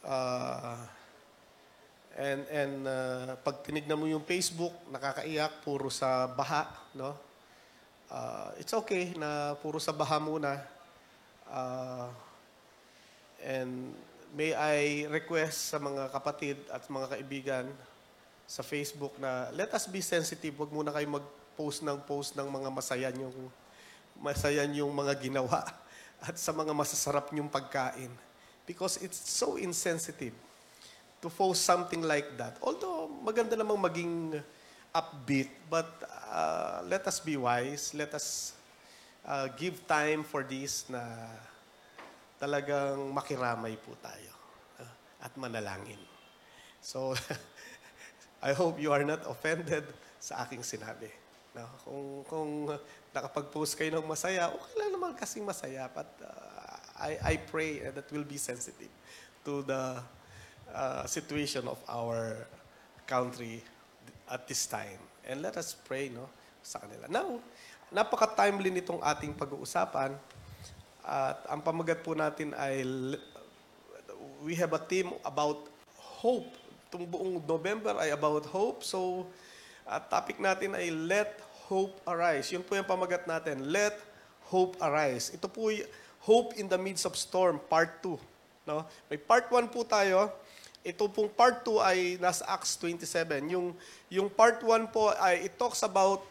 Ah, 0.00 0.80
and 2.16 2.42
and 2.48 2.74
ah, 2.88 3.36
pag 3.44 3.60
tinignan 3.60 4.00
mo 4.00 4.08
yung 4.08 4.24
Facebook, 4.24 4.72
nakakaiyak, 4.88 5.60
puro 5.60 5.92
sa 5.92 6.24
baha, 6.24 6.72
no? 6.96 7.12
Ah, 8.08 8.50
it's 8.56 8.72
okay 8.72 9.12
na 9.14 9.54
puro 9.60 9.76
sa 9.76 9.92
baha 9.92 10.16
muna. 10.16 10.56
Ah, 11.44 12.08
and 13.44 13.92
may 14.32 14.56
I 14.56 15.04
request 15.10 15.74
sa 15.74 15.78
mga 15.82 16.08
kapatid 16.14 16.56
at 16.70 16.86
mga 16.86 17.06
kaibigan 17.18 17.66
sa 18.50 18.64
Facebook 18.66 19.14
na 19.20 19.52
let 19.54 19.70
us 19.76 19.86
be 19.86 20.00
sensitive. 20.02 20.56
Huwag 20.56 20.72
muna 20.72 20.90
kayo 20.90 21.06
mag-post 21.06 21.84
ng 21.86 21.98
post 22.08 22.34
ng 22.34 22.48
mga 22.48 22.68
masaya 22.72 23.08
yung 23.14 23.36
masaya 24.20 24.64
yung 24.66 24.90
mga 24.90 25.14
ginawa 25.18 25.60
at 26.26 26.34
sa 26.40 26.50
mga 26.50 26.72
masasarap 26.72 27.30
yung 27.36 27.52
pagkain. 27.52 28.29
Because 28.70 29.02
it's 29.02 29.18
so 29.18 29.58
insensitive 29.58 30.30
to 31.18 31.26
post 31.26 31.66
something 31.66 32.06
like 32.06 32.38
that. 32.38 32.54
Although 32.62 33.10
maganda 33.18 33.58
namang 33.58 33.82
maging 33.82 34.38
upbeat, 34.94 35.50
but 35.66 35.90
uh, 36.30 36.86
let 36.86 37.02
us 37.10 37.18
be 37.18 37.34
wise. 37.34 37.90
Let 37.98 38.14
us 38.14 38.54
uh, 39.26 39.50
give 39.58 39.82
time 39.90 40.22
for 40.22 40.46
this 40.46 40.86
na 40.86 41.02
talagang 42.38 43.10
makiramay 43.10 43.74
po 43.74 43.98
tayo 43.98 44.32
uh, 44.78 44.94
at 45.26 45.34
manalangin. 45.34 45.98
So, 46.78 47.18
I 48.46 48.54
hope 48.54 48.78
you 48.78 48.94
are 48.94 49.02
not 49.02 49.26
offended 49.26 49.84
sa 50.22 50.46
aking 50.46 50.62
sinabi. 50.62 51.10
No? 51.58 51.66
Kung, 51.82 52.06
kung 52.24 52.50
nakapag-post 53.10 53.74
kayo 53.74 53.98
ng 53.98 54.06
masaya, 54.06 54.48
okay 54.54 54.74
lang 54.78 54.90
naman 54.94 55.12
kasing 55.18 55.42
masaya. 55.42 55.90
But 55.90 56.08
uh, 56.22 56.49
I, 57.00 57.16
I 57.24 57.34
pray 57.40 57.80
that 57.80 58.06
we'll 58.12 58.28
be 58.28 58.36
sensitive 58.36 58.92
to 59.48 59.64
the 59.64 60.04
uh, 60.70 61.04
situation 61.08 61.64
of 61.66 61.80
our 61.88 62.46
country 63.08 63.64
at 64.28 64.46
this 64.46 64.68
time. 64.68 65.00
And 65.24 65.40
let 65.40 65.56
us 65.56 65.72
pray 65.72 66.12
no, 66.12 66.28
sa 66.62 66.78
kanila. 66.78 67.08
Now, 67.08 67.40
napaka-timely 67.90 68.70
nitong 68.70 69.00
ating 69.00 69.34
pag-uusapan. 69.34 70.14
At 71.00 71.38
ang 71.48 71.64
pamagat 71.64 72.04
po 72.04 72.12
natin 72.12 72.52
ay 72.54 72.84
we 74.44 74.52
have 74.54 74.76
a 74.76 74.80
theme 74.80 75.10
about 75.24 75.66
hope. 75.96 76.52
Itong 76.88 77.08
buong 77.08 77.40
November 77.42 77.96
ay 77.96 78.12
about 78.12 78.44
hope. 78.46 78.84
So, 78.84 79.26
at 79.88 80.06
topic 80.06 80.38
natin 80.38 80.76
ay 80.76 80.92
Let 80.92 81.40
Hope 81.66 81.98
Arise. 82.06 82.50
Yun 82.54 82.62
po 82.62 82.76
yung 82.78 82.86
pamagat 82.86 83.26
natin. 83.26 83.70
Let 83.70 83.96
Hope 84.50 84.78
Arise. 84.82 85.30
Ito 85.34 85.46
po 85.46 85.70
Hope 86.20 86.56
in 86.60 86.68
the 86.68 86.76
Midst 86.76 87.08
of 87.08 87.16
Storm, 87.16 87.60
Part 87.68 88.04
2. 88.04 88.18
No? 88.68 88.84
May 89.08 89.16
Part 89.16 89.48
1 89.48 89.72
po 89.72 89.84
tayo. 89.88 90.32
Ito 90.84 91.08
pong 91.08 91.32
Part 91.32 91.64
2 91.64 91.80
ay 91.80 91.98
nasa 92.20 92.44
Acts 92.48 92.76
27. 92.76 93.48
Yung, 93.52 93.72
yung 94.12 94.28
Part 94.28 94.60
1 94.60 94.92
po 94.92 95.12
ay 95.16 95.48
it 95.48 95.56
talks 95.56 95.80
about 95.84 96.24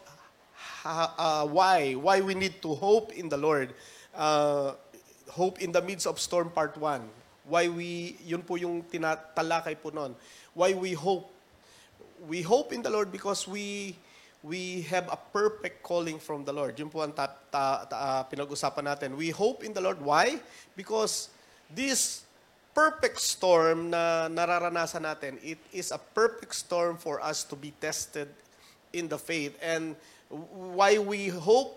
uh, 0.84 1.46
why 1.46 1.94
why 1.94 2.20
we 2.20 2.34
need 2.34 2.60
to 2.62 2.74
hope 2.74 3.12
in 3.12 3.28
the 3.28 3.36
Lord. 3.36 3.72
Uh, 4.14 4.74
hope 5.30 5.62
in 5.62 5.72
the 5.72 5.82
midst 5.82 6.06
of 6.06 6.18
storm 6.18 6.50
part 6.50 6.76
1. 6.76 7.02
Why 7.46 7.68
we 7.68 8.18
yun 8.26 8.42
po 8.42 8.56
yung 8.56 8.82
tinatalakay 8.82 9.78
po 9.80 9.90
noon. 9.90 10.14
Why 10.54 10.74
we 10.74 10.94
hope. 10.94 11.30
We 12.28 12.44
hope 12.44 12.76
in 12.76 12.84
the 12.84 12.92
Lord 12.92 13.08
because 13.08 13.48
we 13.48 13.96
we 14.42 14.82
have 14.88 15.08
a 15.12 15.18
perfect 15.32 15.82
calling 15.82 16.18
from 16.18 16.44
the 16.44 16.52
Lord. 16.52 16.78
Yun 16.78 16.88
po 16.88 17.04
ang 17.04 17.12
ta- 17.12 17.36
ta- 17.52 17.84
ta- 17.84 18.00
uh, 18.00 18.22
pinag-usapan 18.24 18.84
natin. 18.88 19.16
We 19.16 19.30
hope 19.30 19.64
in 19.64 19.72
the 19.76 19.80
Lord. 19.80 20.00
Why? 20.00 20.40
Because 20.76 21.28
this 21.68 22.24
perfect 22.72 23.20
storm 23.20 23.90
na 23.92 24.32
nararanasan 24.32 25.04
natin, 25.04 25.36
it 25.44 25.60
is 25.72 25.92
a 25.92 26.00
perfect 26.00 26.54
storm 26.56 26.96
for 26.96 27.20
us 27.20 27.44
to 27.44 27.56
be 27.56 27.76
tested 27.84 28.28
in 28.96 29.08
the 29.08 29.18
faith. 29.20 29.52
And 29.60 29.94
why 30.30 30.96
we 30.96 31.28
hope 31.28 31.76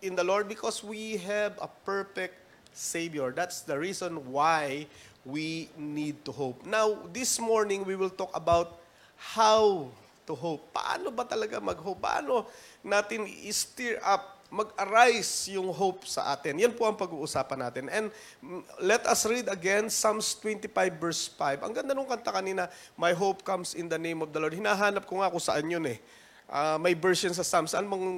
in 0.00 0.16
the 0.16 0.24
Lord? 0.24 0.48
Because 0.48 0.80
we 0.80 1.20
have 1.28 1.58
a 1.60 1.68
perfect 1.84 2.40
Savior. 2.72 3.36
That's 3.36 3.60
the 3.60 3.76
reason 3.76 4.32
why 4.32 4.86
we 5.28 5.68
need 5.76 6.24
to 6.24 6.32
hope. 6.32 6.64
Now, 6.64 6.98
this 7.12 7.38
morning, 7.38 7.84
we 7.84 7.96
will 8.00 8.10
talk 8.10 8.32
about 8.34 8.80
how 9.16 9.92
to 10.32 10.36
hope. 10.40 10.72
Paano 10.72 11.12
ba 11.12 11.28
talaga 11.28 11.60
mag-hope? 11.60 12.00
Paano 12.00 12.48
natin 12.80 13.28
i-steer 13.28 14.00
up, 14.00 14.40
mag-arise 14.48 15.52
yung 15.52 15.68
hope 15.68 16.08
sa 16.08 16.32
atin? 16.32 16.56
Yan 16.56 16.72
po 16.72 16.88
ang 16.88 16.96
pag-uusapan 16.96 17.68
natin. 17.68 17.84
And 17.92 18.08
mm, 18.40 18.64
let 18.80 19.04
us 19.04 19.28
read 19.28 19.52
again 19.52 19.92
Psalms 19.92 20.32
25 20.40 20.72
verse 20.96 21.28
5. 21.36 21.68
Ang 21.68 21.72
ganda 21.76 21.92
nung 21.92 22.08
kanta 22.08 22.32
kanina, 22.32 22.72
My 22.96 23.12
hope 23.12 23.44
comes 23.44 23.76
in 23.76 23.92
the 23.92 24.00
name 24.00 24.24
of 24.24 24.32
the 24.32 24.40
Lord. 24.40 24.56
Hinahanap 24.56 25.04
ko 25.04 25.20
nga 25.20 25.28
kung 25.28 25.44
saan 25.44 25.68
yun 25.68 25.84
eh. 25.84 26.00
Ah, 26.48 26.80
may 26.80 26.96
version 26.96 27.36
sa 27.36 27.44
Psalms. 27.44 27.76
Ano 27.76 27.92
bang 27.92 28.08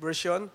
version? 0.00 0.48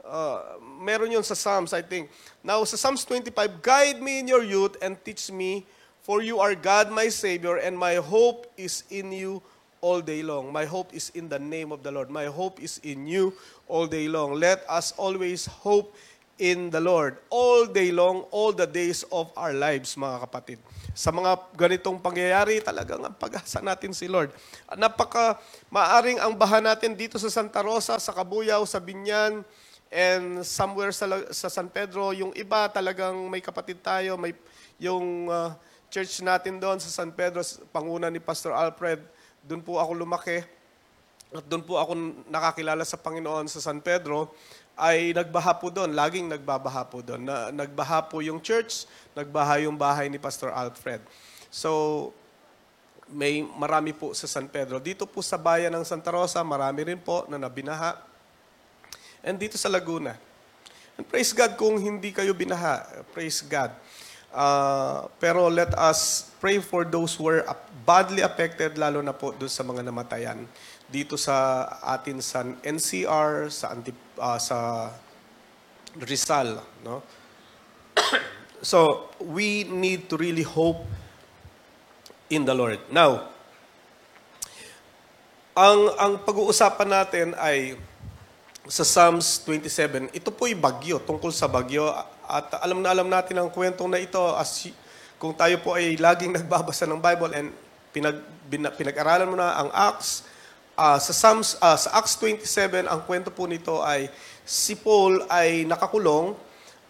Uh, 0.00 0.56
meron 0.80 1.12
yun 1.12 1.24
sa 1.24 1.36
Psalms, 1.36 1.76
I 1.76 1.84
think. 1.84 2.08
Now, 2.40 2.64
sa 2.64 2.76
Psalms 2.76 3.04
25, 3.04 3.60
Guide 3.60 4.00
me 4.00 4.24
in 4.24 4.32
your 4.32 4.40
youth 4.40 4.80
and 4.80 4.96
teach 4.96 5.28
me, 5.28 5.68
for 6.00 6.24
you 6.24 6.40
are 6.40 6.56
God 6.56 6.88
my 6.88 7.12
Savior, 7.12 7.60
and 7.60 7.76
my 7.76 8.00
hope 8.00 8.48
is 8.56 8.88
in 8.88 9.12
you 9.12 9.44
all 9.80 10.00
day 10.00 10.22
long. 10.22 10.52
My 10.52 10.64
hope 10.64 10.92
is 10.92 11.12
in 11.12 11.28
the 11.28 11.40
name 11.40 11.72
of 11.72 11.82
the 11.82 11.92
Lord. 11.92 12.08
My 12.08 12.28
hope 12.28 12.60
is 12.60 12.80
in 12.84 13.08
you 13.08 13.32
all 13.68 13.88
day 13.88 14.08
long. 14.08 14.36
Let 14.36 14.64
us 14.68 14.92
always 14.96 15.44
hope 15.44 15.96
in 16.40 16.72
the 16.72 16.80
Lord 16.80 17.20
all 17.28 17.68
day 17.68 17.92
long, 17.92 18.24
all 18.32 18.56
the 18.56 18.64
days 18.64 19.04
of 19.12 19.28
our 19.36 19.52
lives, 19.52 19.92
mga 19.92 20.24
kapatid. 20.24 20.58
Sa 20.96 21.12
mga 21.12 21.36
ganitong 21.52 22.00
pangyayari, 22.00 22.64
talagang 22.64 23.04
ang 23.04 23.12
pag-asa 23.12 23.60
natin 23.60 23.92
si 23.92 24.08
Lord. 24.08 24.32
Napaka 24.72 25.36
maaring 25.68 26.16
ang 26.16 26.32
baha 26.32 26.64
natin 26.64 26.96
dito 26.96 27.20
sa 27.20 27.28
Santa 27.28 27.60
Rosa, 27.60 28.00
sa 28.00 28.12
Kabuyaw, 28.16 28.64
sa 28.64 28.80
Binyan, 28.80 29.44
and 29.92 30.40
somewhere 30.46 30.96
sa, 30.96 31.04
sa 31.28 31.52
San 31.52 31.68
Pedro, 31.68 32.16
yung 32.16 32.32
iba 32.32 32.70
talagang 32.72 33.26
may 33.28 33.44
kapatid 33.44 33.82
tayo, 33.84 34.16
may 34.16 34.32
yung 34.80 35.28
uh, 35.28 35.52
church 35.92 36.22
natin 36.24 36.56
doon 36.56 36.78
sa 36.80 36.88
San 36.88 37.12
Pedro, 37.12 37.42
panguna 37.68 38.08
ni 38.08 38.22
Pastor 38.22 38.54
Alfred, 38.54 39.02
doon 39.44 39.62
po 39.64 39.80
ako 39.80 39.92
lumaki. 39.96 40.44
At 41.30 41.46
doon 41.46 41.62
po 41.62 41.78
ako 41.78 41.94
nakakilala 42.26 42.82
sa 42.82 42.98
Panginoon 42.98 43.46
sa 43.46 43.62
San 43.62 43.78
Pedro, 43.78 44.34
ay 44.74 45.14
nagbaha 45.14 45.54
po 45.60 45.70
doon. 45.70 45.94
Laging 45.94 46.26
nagbabaha 46.26 46.88
po 46.88 47.04
doon. 47.04 47.22
Na, 47.22 47.54
nagbaha 47.54 48.02
po 48.08 48.18
yung 48.24 48.42
church, 48.42 48.88
nagbaha 49.14 49.62
yung 49.62 49.78
bahay 49.78 50.10
ni 50.10 50.18
Pastor 50.18 50.50
Alfred. 50.50 51.04
So, 51.52 52.10
may 53.10 53.42
marami 53.42 53.90
po 53.90 54.14
sa 54.14 54.30
San 54.30 54.46
Pedro. 54.46 54.78
Dito 54.78 55.04
po 55.04 55.20
sa 55.20 55.34
bayan 55.34 55.74
ng 55.74 55.84
Santa 55.84 56.14
Rosa, 56.14 56.40
marami 56.46 56.94
rin 56.94 56.98
po 56.98 57.26
na 57.26 57.36
nabinaha. 57.36 57.98
And 59.20 59.36
dito 59.36 59.58
sa 59.58 59.68
Laguna. 59.68 60.16
And 60.96 61.04
praise 61.04 61.34
God 61.34 61.58
kung 61.58 61.76
hindi 61.76 62.14
kayo 62.14 62.32
binaha. 62.32 63.04
Praise 63.12 63.42
God. 63.44 63.74
Uh, 64.30 65.10
pero 65.18 65.50
let 65.50 65.74
us 65.74 66.30
pray 66.38 66.62
for 66.62 66.86
those 66.86 67.18
who 67.18 67.42
up- 67.42 67.66
badly 67.82 68.22
affected, 68.22 68.78
lalo 68.78 69.02
na 69.02 69.10
po 69.10 69.34
doon 69.34 69.50
sa 69.50 69.66
mga 69.66 69.82
namatayan. 69.82 70.46
Dito 70.86 71.18
sa 71.18 71.66
atin 71.82 72.22
sa 72.22 72.46
NCR, 72.62 73.50
sa, 73.50 73.74
Antip, 73.74 73.98
uh, 74.18 74.38
sa 74.38 74.90
Rizal. 75.98 76.62
No? 76.86 77.02
so, 78.62 79.10
we 79.18 79.66
need 79.66 80.06
to 80.06 80.14
really 80.14 80.46
hope 80.46 80.86
in 82.30 82.46
the 82.46 82.54
Lord. 82.54 82.78
Now, 82.94 83.26
ang 85.50 85.80
ang 85.98 86.12
pag-uusapan 86.22 86.88
natin 86.88 87.26
ay 87.34 87.74
sa 88.70 88.86
Psalms 88.86 89.42
27. 89.42 90.14
Ito 90.14 90.30
po'y 90.30 90.54
bagyo, 90.54 91.02
tungkol 91.02 91.34
sa 91.34 91.50
bagyo. 91.50 91.90
At 92.30 92.62
alam 92.62 92.78
na 92.78 92.94
alam 92.94 93.10
natin 93.10 93.42
ang 93.42 93.50
kwentong 93.50 93.90
na 93.90 93.98
ito 93.98 94.22
as 94.38 94.70
kung 95.18 95.34
tayo 95.34 95.58
po 95.58 95.74
ay 95.74 95.98
laging 95.98 96.38
nagbabasa 96.38 96.86
ng 96.86 97.02
Bible 97.02 97.34
and 97.34 97.50
pinag, 97.90 98.22
pinag-aralan 98.78 99.26
mo 99.26 99.36
na 99.36 99.58
ang 99.58 99.68
Acts, 99.74 100.24
ah, 100.78 100.96
sa 101.02 101.10
Psalms, 101.10 101.58
ah, 101.58 101.74
sa 101.74 101.98
Acts 101.98 102.14
27, 102.22 102.86
ang 102.86 103.02
kwento 103.02 103.34
po 103.34 103.50
nito 103.50 103.82
ay 103.82 104.06
si 104.46 104.78
Paul 104.78 105.26
ay 105.26 105.66
nakakulong 105.66 106.38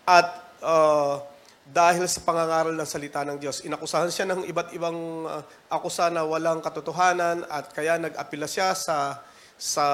at 0.05 0.28
ah, 0.61 1.24
dahil 1.70 2.03
sa 2.11 2.20
pangangaral 2.26 2.74
ng 2.74 2.88
salita 2.88 3.22
ng 3.22 3.38
Diyos. 3.38 3.62
Inakusahan 3.62 4.11
siya 4.11 4.26
ng 4.26 4.43
iba't 4.51 4.74
ibang 4.74 4.99
uh, 5.22 5.43
akusa 5.70 6.11
na 6.11 6.26
walang 6.26 6.59
katotohanan 6.59 7.47
at 7.47 7.70
kaya 7.70 7.95
nag-apila 7.95 8.51
siya 8.51 8.74
sa 8.74 9.22
sa 9.55 9.86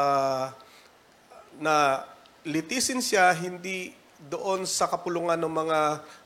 na 1.61 2.01
litisin 2.49 3.05
siya 3.05 3.29
hindi 3.37 3.93
doon 4.27 4.67
sa 4.67 4.91
kapulungan 4.91 5.39
ng 5.39 5.53
mga 5.53 5.79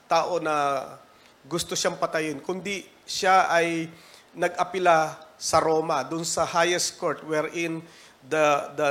tao 0.09 0.41
na 0.41 0.85
gusto 1.47 1.73
siyang 1.73 1.97
patayin, 1.97 2.41
kundi 2.41 2.85
siya 3.09 3.49
ay 3.49 3.89
nag-apila 4.37 5.17
sa 5.41 5.59
Roma, 5.59 6.05
doon 6.05 6.25
sa 6.25 6.45
highest 6.45 7.01
court 7.01 7.25
wherein 7.25 7.81
the 8.21 8.69
the 8.77 8.91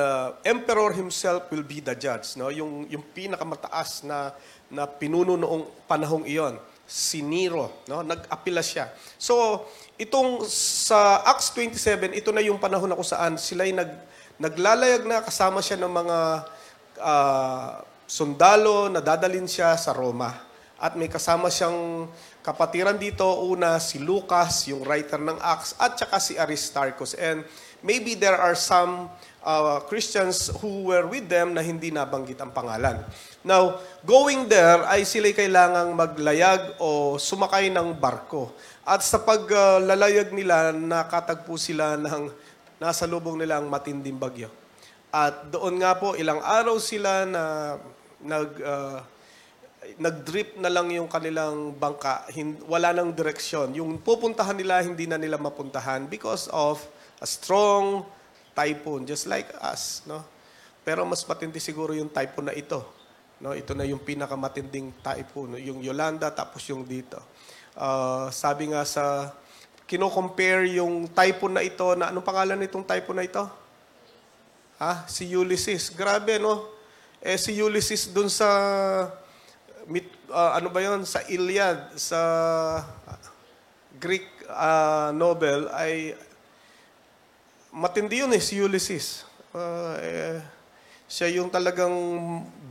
emperor 0.50 0.90
himself 0.90 1.46
will 1.54 1.62
be 1.62 1.78
the 1.78 1.94
judge, 1.94 2.34
no? 2.34 2.50
Yung 2.50 2.90
yung 2.90 3.06
pinakamataas 3.14 4.02
na 4.02 4.34
na 4.74 4.90
pinuno 4.90 5.38
noong 5.38 5.86
panahong 5.86 6.26
iyon, 6.26 6.58
si 6.90 7.22
Nero, 7.22 7.70
no? 7.86 8.02
Nag-apila 8.02 8.66
siya. 8.66 8.90
So, 9.22 9.66
itong 10.02 10.50
sa 10.50 11.22
Acts 11.30 11.54
27, 11.54 12.18
ito 12.18 12.34
na 12.34 12.42
yung 12.42 12.58
panahon 12.58 12.90
na 12.90 12.98
kung 12.98 13.06
saan 13.06 13.38
sila 13.38 13.70
ay 13.70 13.74
nag 13.78 13.92
naglalayag 14.42 15.06
na 15.06 15.22
kasama 15.22 15.62
siya 15.62 15.78
ng 15.78 15.94
mga 15.94 16.18
ah, 16.98 17.86
sundalo 18.10 18.90
na 18.90 19.06
dadalin 19.06 19.46
siya 19.46 19.78
sa 19.78 19.94
Roma. 19.94 20.50
At 20.82 20.98
may 20.98 21.12
kasama 21.12 21.54
siyang 21.54 22.10
kapatiran 22.42 22.98
dito. 22.98 23.28
Una, 23.46 23.78
si 23.78 24.02
Lucas, 24.02 24.66
yung 24.66 24.82
writer 24.82 25.22
ng 25.22 25.38
Acts, 25.38 25.78
at 25.78 26.00
saka 26.00 26.18
si 26.18 26.34
Aristarchus. 26.40 27.14
And 27.20 27.46
maybe 27.86 28.18
there 28.18 28.40
are 28.40 28.58
some 28.58 29.12
uh, 29.44 29.84
Christians 29.86 30.50
who 30.64 30.90
were 30.90 31.06
with 31.06 31.30
them 31.30 31.54
na 31.54 31.62
hindi 31.62 31.92
nabanggit 31.94 32.40
ang 32.42 32.50
pangalan. 32.56 33.04
Now, 33.44 33.78
going 34.08 34.48
there 34.50 34.88
ay 34.88 35.04
sila'y 35.04 35.36
kailangang 35.36 35.94
maglayag 35.94 36.80
o 36.80 37.20
sumakay 37.20 37.70
ng 37.70 37.94
barko. 38.00 38.56
At 38.88 39.04
sa 39.04 39.22
paglalayag 39.22 40.32
nila, 40.34 40.72
nakatagpo 40.74 41.60
sila 41.60 42.00
ng 42.00 42.32
nasa 42.80 43.04
lubong 43.04 43.36
nilang 43.36 43.68
matinding 43.68 44.16
bagyo. 44.16 44.48
At 45.12 45.52
doon 45.52 45.84
nga 45.84 45.92
po, 46.00 46.16
ilang 46.16 46.40
araw 46.40 46.80
sila 46.80 47.28
na 47.28 47.76
nag, 48.24 48.50
uh, 48.60 49.00
nag-drip 49.96 50.60
na 50.60 50.68
lang 50.68 50.92
yung 50.92 51.08
kanilang 51.08 51.72
bangka. 51.76 52.28
Hin- 52.36 52.60
wala 52.68 52.92
nang 52.92 53.16
direksyon. 53.16 53.74
Yung 53.80 54.00
pupuntahan 54.00 54.56
nila, 54.56 54.84
hindi 54.84 55.08
na 55.08 55.16
nila 55.16 55.40
mapuntahan 55.40 56.06
because 56.08 56.52
of 56.52 56.84
a 57.20 57.28
strong 57.28 58.04
typhoon, 58.52 59.08
just 59.08 59.28
like 59.28 59.48
us. 59.64 60.04
No? 60.04 60.24
Pero 60.84 61.08
mas 61.08 61.24
matindi 61.24 61.64
siguro 61.64 61.96
yung 61.96 62.12
typhoon 62.12 62.52
na 62.52 62.56
ito. 62.56 62.84
No? 63.40 63.56
Ito 63.56 63.72
na 63.72 63.88
yung 63.88 64.04
pinakamatinding 64.04 65.00
typhoon. 65.00 65.56
Yung 65.64 65.80
Yolanda, 65.80 66.28
tapos 66.28 66.68
yung 66.68 66.84
dito. 66.84 67.20
Uh, 67.80 68.28
sabi 68.36 68.72
nga 68.76 68.84
sa, 68.84 69.32
kino-compare 69.90 70.70
yung 70.78 71.10
typhoon 71.10 71.58
na 71.58 71.66
ito, 71.66 71.98
na 71.98 72.14
anong 72.14 72.22
pangalan 72.22 72.62
nitong 72.62 72.86
typhoon 72.86 73.18
na 73.18 73.26
ito? 73.26 73.42
Ha? 74.78 75.08
Si 75.10 75.26
Ulysses. 75.34 75.90
Grabe, 75.90 76.38
no? 76.38 76.79
Eh, 77.20 77.36
si 77.36 77.52
Ulysses 77.60 78.08
dun 78.16 78.32
sa, 78.32 78.48
mit, 79.92 80.08
ah, 80.32 80.56
ano 80.56 80.72
ba 80.72 80.80
yon 80.80 81.04
Sa 81.04 81.20
Iliad, 81.28 82.00
sa 82.00 82.20
Greek 84.00 84.28
ah, 84.48 85.12
novel, 85.12 85.68
ay 85.76 86.16
matindi 87.76 88.24
yun 88.24 88.32
eh, 88.32 88.40
si 88.40 88.56
Ulysses. 88.64 89.28
Ah, 89.52 90.00
eh, 90.00 90.40
siya 91.12 91.28
yung 91.44 91.52
talagang 91.52 91.92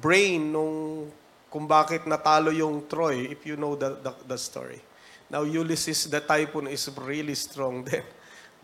brain 0.00 0.48
nung 0.48 1.12
kung 1.48 1.64
bakit 1.64 2.04
natalo 2.04 2.52
yung 2.52 2.84
Troy, 2.88 3.32
if 3.32 3.44
you 3.48 3.56
know 3.56 3.72
the, 3.72 3.96
the, 4.04 4.12
the 4.28 4.38
story. 4.40 4.80
Now, 5.28 5.44
Ulysses, 5.44 6.08
the 6.08 6.20
typhoon 6.20 6.68
is 6.68 6.88
really 7.04 7.36
strong 7.36 7.84
din. 7.88 8.04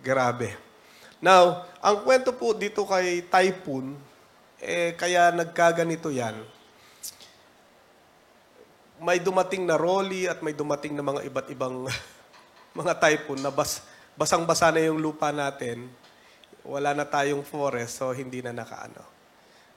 Grabe. 0.00 0.52
Now, 1.20 1.64
ang 1.80 2.04
kwento 2.04 2.32
po 2.36 2.52
dito 2.52 2.84
kay 2.84 3.24
Typhoon, 3.24 3.96
eh, 4.64 4.90
kaya 4.96 5.28
nagkaganito 5.28 6.08
yan. 6.08 6.40
May 9.04 9.20
dumating 9.20 9.68
na 9.68 9.76
Rolly 9.76 10.24
at 10.24 10.40
may 10.40 10.56
dumating 10.56 10.96
na 10.96 11.04
mga 11.04 11.28
iba't 11.28 11.48
ibang 11.52 11.84
mga 12.80 12.92
typhoon 12.96 13.44
na 13.44 13.52
bas, 13.52 13.84
basang-basa 14.16 14.72
na 14.72 14.80
yung 14.80 14.98
lupa 14.98 15.28
natin. 15.28 15.86
Wala 16.64 16.96
na 16.96 17.04
tayong 17.04 17.44
forest, 17.44 18.00
so 18.00 18.08
hindi 18.16 18.40
na 18.40 18.56
nakaano. 18.56 19.04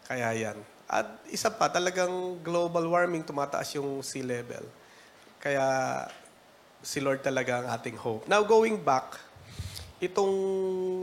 Kaya 0.07 0.31
yan. 0.31 0.57
At 0.87 1.19
isa 1.27 1.51
pa, 1.51 1.67
talagang 1.67 2.39
global 2.39 2.87
warming, 2.87 3.27
tumataas 3.27 3.75
yung 3.75 3.99
sea 3.99 4.23
level. 4.23 4.63
Kaya 5.43 5.67
si 6.79 7.03
Lord 7.03 7.19
talaga 7.19 7.59
ang 7.59 7.67
ating 7.75 7.99
hope. 7.99 8.23
Now, 8.31 8.39
going 8.47 8.79
back, 8.79 9.19
itong 9.97 10.35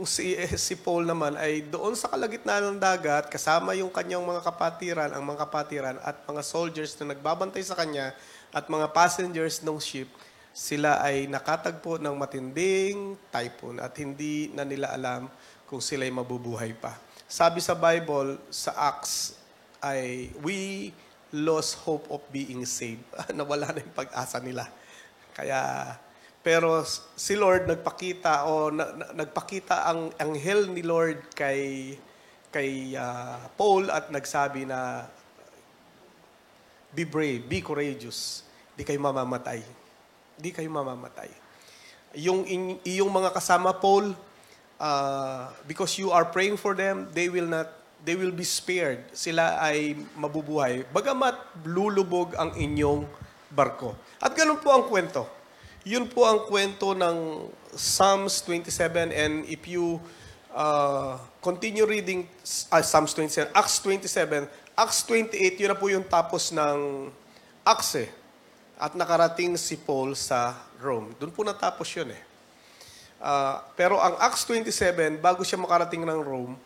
si, 0.07 0.35
si 0.65 0.73
Paul 0.79 1.03
naman 1.07 1.35
ay 1.35 1.67
doon 1.67 1.95
sa 1.95 2.07
kalagitnaan 2.07 2.75
ng 2.75 2.79
dagat, 2.79 3.27
kasama 3.27 3.75
yung 3.75 3.91
kanyang 3.91 4.23
mga 4.23 4.41
kapatiran, 4.43 5.11
ang 5.11 5.23
mga 5.23 5.39
kapatiran 5.47 5.97
at 6.03 6.23
mga 6.23 6.41
soldiers 6.43 6.95
na 6.99 7.11
nagbabantay 7.11 7.63
sa 7.63 7.75
kanya 7.75 8.15
at 8.55 8.71
mga 8.71 8.91
passengers 8.95 9.59
ng 9.59 9.79
ship, 9.79 10.07
sila 10.55 11.03
ay 11.03 11.27
nakatagpo 11.27 11.99
ng 11.99 12.15
matinding 12.15 13.19
typhoon 13.27 13.83
at 13.83 13.91
hindi 13.99 14.47
na 14.55 14.63
nila 14.63 14.95
alam 14.95 15.27
kung 15.67 15.83
sila'y 15.83 16.07
mabubuhay 16.13 16.71
pa. 16.71 16.95
Sabi 17.27 17.59
sa 17.59 17.75
Bible, 17.75 18.39
sa 18.47 18.71
Acts, 18.71 19.35
ay 19.83 20.31
we 20.39 20.89
lost 21.35 21.83
hope 21.83 22.07
of 22.07 22.23
being 22.31 22.63
saved. 22.63 23.03
Nawala 23.35 23.75
na 23.75 23.83
yung 23.83 23.97
pag-asa 23.97 24.39
nila. 24.39 24.71
Kaya, 25.35 25.91
pero 26.45 26.85
si 27.17 27.33
Lord 27.33 27.65
nagpakita 27.65 28.45
o 28.45 28.69
na, 28.69 28.93
na- 28.93 29.25
nagpakita 29.25 29.89
ang 29.89 30.13
anghel 30.21 30.69
ni 30.69 30.85
Lord 30.85 31.33
kay 31.33 31.97
kay 32.53 32.93
ah, 32.93 33.49
Paul 33.57 33.89
at 33.89 34.13
nagsabi 34.13 34.69
na 34.69 35.09
be 36.93 37.01
brave, 37.01 37.49
be 37.49 37.65
courageous. 37.65 38.45
Di 38.77 38.85
kayo 38.85 39.01
mamamatay. 39.01 39.65
Di 40.37 40.53
kayo 40.53 40.69
mamamatay. 40.69 41.33
Yung 42.13 42.45
iyong 42.85 43.09
mga 43.09 43.33
kasama 43.33 43.73
Paul 43.73 44.13
ah, 44.77 45.49
because 45.65 45.97
you 45.97 46.13
are 46.13 46.29
praying 46.29 46.61
for 46.61 46.77
them, 46.77 47.09
they 47.09 47.25
will 47.25 47.49
not 47.49 47.73
they 48.05 48.13
will 48.13 48.29
be 48.29 48.45
spared. 48.45 49.01
Sila 49.17 49.57
ay 49.57 49.97
mabubuhay. 50.13 50.85
Bagamat 50.93 51.65
lulubog 51.65 52.37
ang 52.37 52.53
inyong 52.53 53.09
barko. 53.49 53.97
At 54.21 54.37
ganun 54.37 54.61
po 54.61 54.69
ang 54.69 54.85
kwento. 54.85 55.25
Yun 55.85 56.09
po 56.09 56.25
ang 56.25 56.49
kwento 56.49 56.97
ng 56.97 57.45
Psalms 57.77 58.41
27 58.41 59.13
and 59.13 59.45
if 59.45 59.69
you 59.69 60.01
uh, 60.49 61.13
continue 61.45 61.85
reading 61.85 62.25
uh, 62.73 62.81
Psalms 62.81 63.13
27, 63.13 63.53
Acts 63.53 63.85
27, 63.85 64.49
Acts 64.73 65.05
28, 65.05 65.61
yun 65.61 65.69
na 65.69 65.77
po 65.77 65.85
yung 65.85 66.01
tapos 66.01 66.49
ng 66.49 67.13
Acts 67.61 68.01
eh. 68.01 68.09
At 68.81 68.97
nakarating 68.97 69.61
si 69.61 69.77
Paul 69.77 70.17
sa 70.17 70.57
Rome. 70.81 71.13
Doon 71.21 71.29
po 71.29 71.45
natapos 71.45 71.85
yun 71.93 72.17
eh. 72.17 72.23
Ah, 73.21 73.61
pero 73.77 74.01
ang 74.01 74.17
Acts 74.17 74.41
27, 74.49 75.21
bago 75.21 75.45
siya 75.45 75.61
makarating 75.61 76.01
ng 76.01 76.19
Rome, 76.19 76.57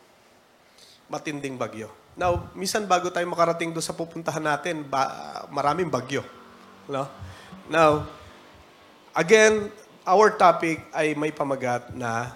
matinding 1.12 1.60
bagyo. 1.60 1.92
Now, 2.16 2.48
minsan 2.56 2.88
bago 2.88 3.12
tayo 3.12 3.28
makarating 3.28 3.76
doon 3.76 3.84
sa 3.84 3.94
pupuntahan 3.94 4.42
natin, 4.42 4.88
ba, 4.88 5.44
maraming 5.52 5.92
bagyo. 5.92 6.24
No? 6.88 7.06
Now, 7.70 8.08
again, 9.20 9.68
our 10.08 10.32
topic 10.32 10.80
ay 10.96 11.12
may 11.20 11.36
pamagat 11.36 11.92
na 11.92 12.32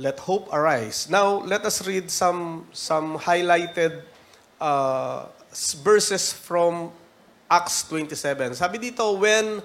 let 0.00 0.16
hope 0.16 0.48
arise. 0.48 1.04
Now, 1.12 1.44
let 1.44 1.68
us 1.68 1.84
read 1.84 2.08
some 2.08 2.64
some 2.72 3.20
highlighted 3.20 4.00
uh, 4.56 5.28
verses 5.84 6.32
from 6.32 6.88
Acts 7.52 7.84
27. 7.92 8.56
Sabi 8.56 8.80
dito, 8.80 9.20
when 9.20 9.60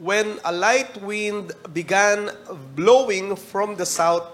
when 0.00 0.40
a 0.48 0.52
light 0.52 0.96
wind 1.04 1.52
began 1.76 2.32
blowing 2.72 3.36
from 3.36 3.76
the 3.76 3.84
south, 3.84 4.24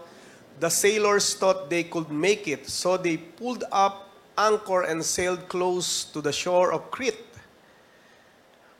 the 0.62 0.70
sailors 0.70 1.34
thought 1.34 1.66
they 1.66 1.82
could 1.82 2.06
make 2.06 2.46
it, 2.46 2.70
so 2.70 2.94
they 2.94 3.18
pulled 3.18 3.66
up 3.74 4.14
anchor 4.38 4.86
and 4.86 5.02
sailed 5.02 5.42
close 5.50 6.06
to 6.14 6.22
the 6.22 6.30
shore 6.30 6.70
of 6.70 6.86
Crete. 6.94 7.18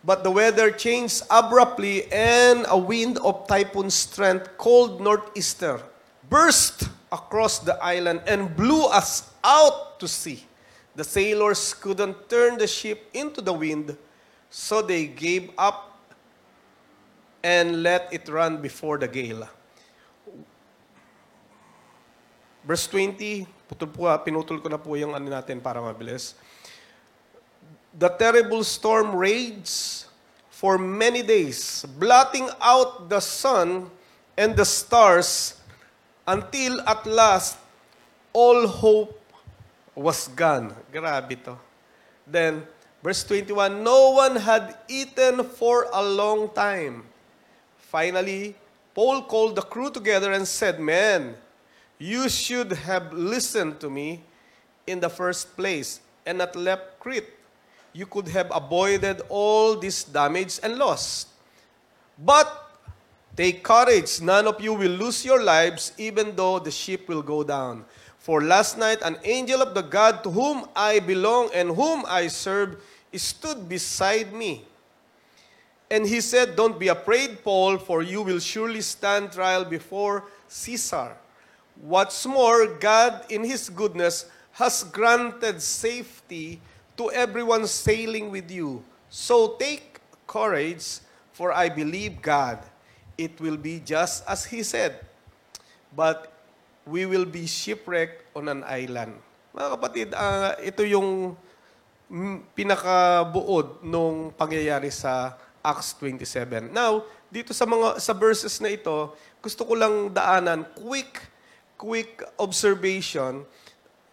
But 0.06 0.22
the 0.22 0.30
weather 0.30 0.70
changed 0.70 1.26
abruptly, 1.26 2.06
and 2.14 2.62
a 2.70 2.78
wind 2.78 3.18
of 3.26 3.50
typhoon 3.50 3.90
strength, 3.90 4.54
cold 4.54 5.02
northeaster, 5.02 5.82
burst 6.30 6.86
across 7.10 7.58
the 7.58 7.74
island 7.82 8.22
and 8.22 8.54
blew 8.54 8.86
us 8.86 9.26
out 9.42 9.98
to 9.98 10.06
sea. 10.06 10.46
The 10.94 11.02
sailors 11.02 11.74
couldn't 11.74 12.30
turn 12.30 12.54
the 12.54 12.70
ship 12.70 13.10
into 13.10 13.42
the 13.42 13.50
wind, 13.52 13.98
so 14.46 14.78
they 14.78 15.10
gave 15.10 15.50
up 15.58 15.98
and 17.42 17.82
let 17.82 18.06
it 18.14 18.30
run 18.30 18.62
before 18.62 19.02
the 19.02 19.10
gale. 19.10 19.50
Verse 22.62 22.86
20, 22.86 23.46
putol 23.66 23.90
po, 23.90 24.06
pinutol 24.22 24.62
ko 24.62 24.70
na 24.70 24.78
po 24.78 24.94
yung 24.94 25.18
ano 25.18 25.26
natin 25.26 25.58
para 25.58 25.82
mabilis. 25.82 26.38
The 27.98 28.08
terrible 28.10 28.62
storm 28.62 29.16
raged 29.16 30.04
for 30.50 30.76
many 30.76 31.22
days, 31.22 31.84
blotting 31.98 32.48
out 32.60 33.08
the 33.08 33.20
sun 33.20 33.90
and 34.36 34.56
the 34.56 34.64
stars 34.64 35.56
until 36.26 36.80
at 36.82 37.06
last 37.06 37.56
all 38.32 38.66
hope 38.66 39.16
was 39.94 40.28
gone. 40.28 40.76
Grabe 40.92 41.42
to. 41.44 41.56
Then, 42.26 42.66
verse 43.02 43.24
21, 43.24 43.82
no 43.82 44.10
one 44.10 44.36
had 44.36 44.76
eaten 44.88 45.42
for 45.44 45.88
a 45.92 46.02
long 46.02 46.52
time. 46.52 47.04
Finally, 47.78 48.54
Paul 48.94 49.22
called 49.22 49.56
the 49.56 49.62
crew 49.62 49.90
together 49.90 50.32
and 50.32 50.46
said, 50.46 50.80
Men, 50.80 51.34
you 51.98 52.28
should 52.28 52.72
have 52.72 53.12
listened 53.12 53.80
to 53.80 53.88
me 53.88 54.20
in 54.86 55.00
the 55.00 55.08
first 55.08 55.56
place 55.56 56.00
and 56.26 56.38
not 56.38 56.54
left 56.56 57.00
Crete. 57.00 57.32
You 57.96 58.04
could 58.04 58.28
have 58.28 58.52
avoided 58.52 59.22
all 59.30 59.74
this 59.74 60.04
damage 60.04 60.60
and 60.62 60.76
loss. 60.76 61.32
But 62.18 62.44
take 63.34 63.64
courage, 63.64 64.20
none 64.20 64.46
of 64.46 64.60
you 64.60 64.74
will 64.74 64.92
lose 64.92 65.24
your 65.24 65.42
lives, 65.42 65.92
even 65.96 66.36
though 66.36 66.58
the 66.58 66.70
ship 66.70 67.08
will 67.08 67.22
go 67.22 67.42
down. 67.42 67.86
For 68.18 68.42
last 68.42 68.76
night, 68.76 68.98
an 69.00 69.16
angel 69.24 69.62
of 69.62 69.72
the 69.72 69.80
God 69.80 70.22
to 70.24 70.30
whom 70.30 70.68
I 70.76 71.00
belong 71.00 71.48
and 71.54 71.70
whom 71.70 72.04
I 72.06 72.26
serve 72.28 72.76
stood 73.14 73.66
beside 73.66 74.30
me. 74.30 74.66
And 75.90 76.04
he 76.06 76.20
said, 76.20 76.54
Don't 76.54 76.78
be 76.78 76.88
afraid, 76.88 77.42
Paul, 77.42 77.78
for 77.78 78.02
you 78.02 78.20
will 78.20 78.40
surely 78.40 78.82
stand 78.82 79.32
trial 79.32 79.64
before 79.64 80.24
Caesar. 80.48 81.16
What's 81.80 82.26
more, 82.26 82.66
God, 82.66 83.24
in 83.30 83.42
his 83.42 83.70
goodness, 83.70 84.26
has 84.52 84.84
granted 84.84 85.62
safety 85.62 86.60
to 86.96 87.12
everyone 87.12 87.68
sailing 87.68 88.32
with 88.32 88.50
you. 88.50 88.82
So 89.08 89.56
take 89.60 90.00
courage, 90.26 91.00
for 91.32 91.52
I 91.52 91.68
believe 91.68 92.20
God. 92.20 92.58
It 93.16 93.40
will 93.40 93.56
be 93.56 93.80
just 93.80 94.24
as 94.28 94.44
he 94.44 94.60
said. 94.60 95.00
But 95.94 96.32
we 96.84 97.08
will 97.08 97.24
be 97.24 97.48
shipwrecked 97.48 98.28
on 98.36 98.48
an 98.48 98.64
island. 98.68 99.16
Mga 99.56 99.68
kapatid, 99.72 100.08
ah, 100.12 100.52
ito 100.60 100.84
yung 100.84 101.32
pinakabuod 102.52 103.82
nung 103.82 104.30
pangyayari 104.36 104.92
sa 104.92 105.34
Acts 105.64 105.96
27. 105.98 106.70
Now, 106.70 107.02
dito 107.26 107.50
sa 107.50 107.66
mga 107.66 107.98
sa 107.98 108.14
verses 108.14 108.62
na 108.62 108.70
ito, 108.70 109.10
gusto 109.42 109.66
ko 109.66 109.74
lang 109.74 110.14
daanan 110.14 110.62
quick 110.78 111.26
quick 111.76 112.24
observation 112.40 113.44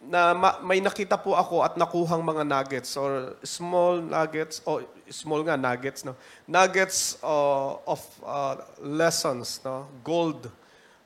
na 0.08 0.36
ma- 0.36 0.60
may 0.60 0.84
nakita 0.84 1.16
po 1.16 1.36
ako 1.36 1.64
at 1.64 1.80
nakuhang 1.80 2.20
mga 2.20 2.44
nuggets 2.44 2.96
or 3.00 3.40
small 3.44 4.04
nuggets 4.04 4.60
o 4.68 4.84
small 5.08 5.44
nga 5.48 5.56
nuggets 5.56 6.04
no? 6.04 6.16
Nuggets 6.48 7.20
uh, 7.24 7.80
of 7.88 8.02
uh, 8.24 8.60
lessons 8.84 9.64
no? 9.64 9.88
Gold 10.04 10.52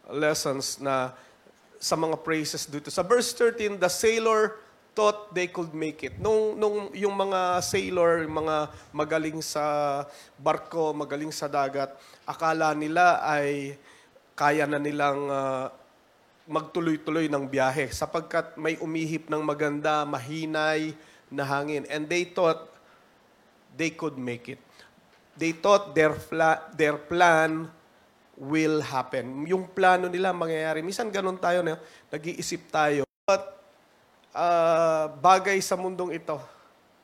lessons 0.10 0.82
na 0.82 1.14
sa 1.78 1.93
mga 1.93 2.18
praises 2.26 2.66
dito. 2.66 2.89
Sa 2.89 3.06
verse 3.06 3.30
13 3.38 3.78
the 3.78 3.91
sailor 3.91 4.58
thought 4.98 5.30
they 5.30 5.45
could 5.45 5.78
make 5.78 6.02
it. 6.02 6.18
Nung 6.18 6.58
nung 6.58 6.89
yung 6.98 7.14
mga 7.14 7.62
sailor 7.62 8.26
yung 8.26 8.41
mga 8.41 8.74
magaling 8.89 9.39
sa 9.45 10.06
barko 10.41 10.89
magaling 10.98 11.30
sa 11.30 11.45
dagat 11.45 11.93
akala 12.26 12.74
nila 12.74 13.22
ay 13.22 13.78
kaya 14.34 14.66
na 14.66 14.82
nilang 14.82 15.30
uh, 15.30 15.70
magtuloy-tuloy 16.48 17.28
ng 17.28 17.43
biyahe 17.43 17.91
sapagkat 17.91 18.56
may 18.56 18.80
umihip 18.80 19.28
ng 19.28 19.43
maganda, 19.43 20.08
mahinay 20.08 20.95
na 21.28 21.43
hangin. 21.43 21.84
And 21.91 22.08
they 22.08 22.24
thought 22.24 22.72
they 23.76 23.91
could 23.91 24.16
make 24.16 24.48
it. 24.48 24.64
They 25.36 25.54
thought 25.54 25.93
their, 25.93 26.16
fla- 26.16 26.72
their 26.74 26.95
plan 26.95 27.70
will 28.39 28.80
happen. 28.80 29.45
Yung 29.45 29.68
plano 29.70 30.08
nila 30.08 30.32
mangyayari. 30.32 30.80
Minsan 30.82 31.12
ganun 31.12 31.38
tayo, 31.38 31.62
na, 31.62 31.78
nag-iisip 32.10 32.72
tayo. 32.72 33.04
But 33.28 33.43
ah, 34.32 35.12
bagay 35.20 35.60
sa 35.60 35.76
mundong 35.76 36.16
ito, 36.16 36.39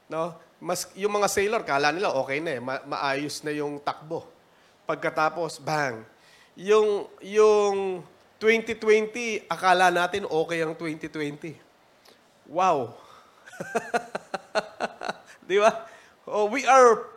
no? 0.07 0.33
Mas, 0.63 0.87
yung 0.95 1.11
mga 1.11 1.27
sailor, 1.27 1.61
kala 1.67 1.91
nila 1.91 2.15
okay 2.15 2.39
na 2.39 2.55
eh, 2.55 2.61
ma- 2.63 2.85
maayos 2.87 3.43
na 3.43 3.51
yung 3.51 3.83
takbo. 3.83 4.23
Pagkatapos, 4.87 5.59
bang. 5.59 6.07
Yung, 6.55 7.11
yung 7.19 7.99
2020, 8.43 9.47
akala 9.47 9.87
natin 9.87 10.27
okay 10.27 10.59
ang 10.59 10.75
2020. 10.75 11.55
Wow. 12.51 12.91
Di 15.47 15.63
ba? 15.63 15.87
Oh, 16.27 16.51
we 16.51 16.67
are 16.67 17.07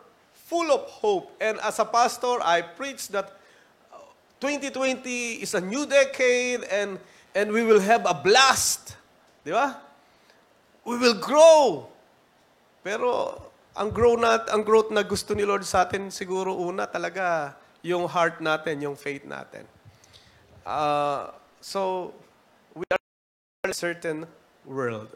full 0.47 0.71
of 0.71 0.87
hope. 1.03 1.35
And 1.43 1.59
as 1.67 1.83
a 1.83 1.87
pastor, 1.87 2.39
I 2.39 2.63
preach 2.63 3.11
that 3.11 3.35
2020 4.39 5.43
is 5.43 5.59
a 5.59 5.63
new 5.63 5.83
decade 5.83 6.63
and 6.71 7.03
and 7.35 7.51
we 7.51 7.67
will 7.67 7.83
have 7.83 8.07
a 8.07 8.15
blast. 8.15 8.95
Di 9.43 9.51
ba? 9.51 9.83
We 10.87 10.95
will 10.95 11.19
grow. 11.19 11.91
Pero 12.87 13.35
ang 13.75 13.91
grow 13.91 14.15
na 14.15 14.47
ang 14.47 14.63
growth 14.63 14.95
na 14.95 15.03
gusto 15.03 15.35
ni 15.35 15.43
Lord 15.43 15.67
sa 15.67 15.91
atin 15.91 16.15
siguro 16.15 16.55
una 16.55 16.87
talaga 16.87 17.59
yung 17.83 18.07
heart 18.07 18.39
natin, 18.39 18.79
yung 18.79 18.95
faith 18.95 19.27
natin. 19.27 19.67
Uh, 20.67 21.31
so, 21.63 22.11
we 22.75 22.83
are 22.91 22.99
in 23.63 23.71
a 23.71 23.79
certain 23.79 24.27
world. 24.67 25.07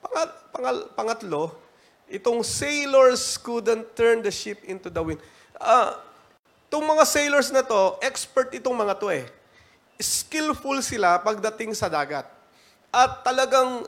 Pangat, 0.00 0.30
pangal, 0.56 0.76
pangatlo, 0.96 1.42
itong 2.08 2.40
sailors 2.40 3.36
couldn't 3.36 3.92
turn 3.92 4.24
the 4.24 4.32
ship 4.32 4.64
into 4.64 4.88
the 4.88 5.04
wind. 5.04 5.20
Ah, 5.60 6.00
itong 6.72 6.88
mga 6.88 7.04
sailors 7.04 7.52
na 7.52 7.60
to, 7.60 8.00
expert 8.00 8.48
itong 8.56 8.72
mga 8.72 8.96
to 8.96 9.12
eh. 9.12 9.28
Skillful 10.00 10.80
sila 10.80 11.20
pagdating 11.20 11.76
sa 11.76 11.92
dagat. 11.92 12.24
At 12.88 13.20
talagang 13.20 13.84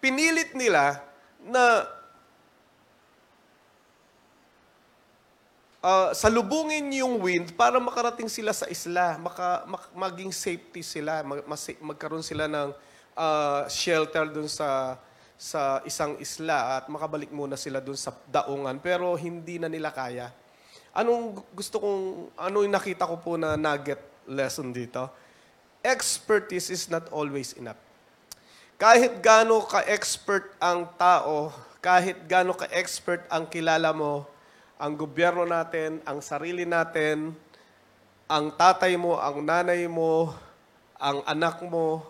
pinilit 0.00 0.56
nila 0.56 1.04
na 1.44 1.84
uh, 5.82 6.10
salubungin 6.14 6.86
yung 6.98 7.22
wind 7.22 7.54
para 7.54 7.78
makarating 7.78 8.30
sila 8.30 8.50
sa 8.54 8.66
isla, 8.66 9.18
maka, 9.18 9.64
mak- 9.66 9.94
maging 9.94 10.30
safety 10.34 10.82
sila, 10.82 11.22
mag, 11.22 11.44
mas- 11.46 11.80
magkaroon 11.82 12.24
sila 12.24 12.46
ng 12.50 12.74
uh, 13.18 13.62
shelter 13.70 14.26
dun 14.30 14.46
sa 14.46 14.98
sa 15.38 15.78
isang 15.86 16.18
isla 16.18 16.82
at 16.82 16.90
makabalik 16.90 17.30
muna 17.30 17.54
sila 17.54 17.78
dun 17.78 17.94
sa 17.94 18.10
daungan 18.26 18.74
pero 18.82 19.14
hindi 19.14 19.62
na 19.62 19.70
nila 19.70 19.94
kaya. 19.94 20.34
Anong 20.90 21.38
gu- 21.38 21.62
gusto 21.62 21.78
kong 21.78 22.34
ano 22.34 22.66
yung 22.66 22.74
nakita 22.74 23.06
ko 23.06 23.22
po 23.22 23.38
na 23.38 23.54
nugget 23.54 24.02
lesson 24.26 24.74
dito? 24.74 25.06
Expertise 25.78 26.74
is 26.74 26.90
not 26.90 27.06
always 27.14 27.54
enough. 27.54 27.78
Kahit 28.74 29.22
gaano 29.22 29.62
ka-expert 29.62 30.58
ang 30.58 30.90
tao, 30.98 31.54
kahit 31.78 32.18
gaano 32.26 32.54
ka-expert 32.58 33.22
ang 33.30 33.46
kilala 33.46 33.94
mo, 33.94 34.26
ang 34.78 34.94
gobyerno 34.94 35.42
natin, 35.42 35.98
ang 36.06 36.22
sarili 36.22 36.62
natin, 36.62 37.34
ang 38.30 38.54
tatay 38.54 38.94
mo, 38.94 39.18
ang 39.18 39.42
nanay 39.42 39.90
mo, 39.90 40.30
ang 41.02 41.18
anak 41.26 41.58
mo, 41.66 42.06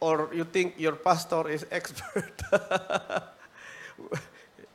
or 0.00 0.32
you 0.32 0.48
think 0.48 0.72
your 0.80 0.96
pastor 0.96 1.52
is 1.52 1.68
expert, 1.76 2.32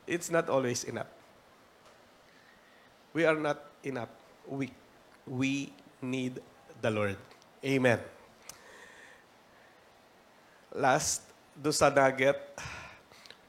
it's 0.06 0.30
not 0.30 0.46
always 0.48 0.86
enough. 0.86 1.10
We 3.18 3.26
are 3.26 3.36
not 3.36 3.66
enough. 3.82 4.14
We, 4.46 4.70
we 5.26 5.74
need 5.98 6.38
the 6.78 6.94
Lord. 6.94 7.18
Amen. 7.66 7.98
Last, 10.70 11.26
do 11.58 11.74
sa 11.74 11.90
nugget. 11.90 12.38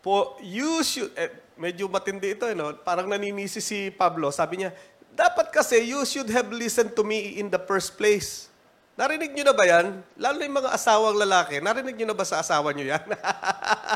Po, 0.01 0.41
you 0.41 0.81
should, 0.81 1.13
eh, 1.13 1.29
medyo 1.59 1.91
matindi 1.91 2.33
ito, 2.33 2.47
eh, 2.47 2.55
no? 2.55 2.73
parang 2.87 3.11
naninisi 3.11 3.59
si 3.59 3.91
Pablo. 3.91 4.31
Sabi 4.31 4.63
niya, 4.63 4.71
dapat 5.13 5.51
kasi 5.51 5.83
you 5.83 6.07
should 6.07 6.31
have 6.31 6.49
listened 6.55 6.95
to 6.95 7.03
me 7.03 7.43
in 7.43 7.51
the 7.51 7.59
first 7.59 7.99
place. 7.99 8.47
Narinig 8.95 9.35
niyo 9.35 9.47
na 9.47 9.55
ba 9.55 9.67
yan? 9.67 10.03
Lalo 10.19 10.43
yung 10.43 10.59
mga 10.59 10.75
asawang 10.75 11.19
lalaki, 11.19 11.59
narinig 11.59 11.99
niyo 11.99 12.07
na 12.11 12.19
ba 12.19 12.27
sa 12.27 12.43
asawa 12.43 12.71
niyo 12.71 12.95
yan? 12.95 13.07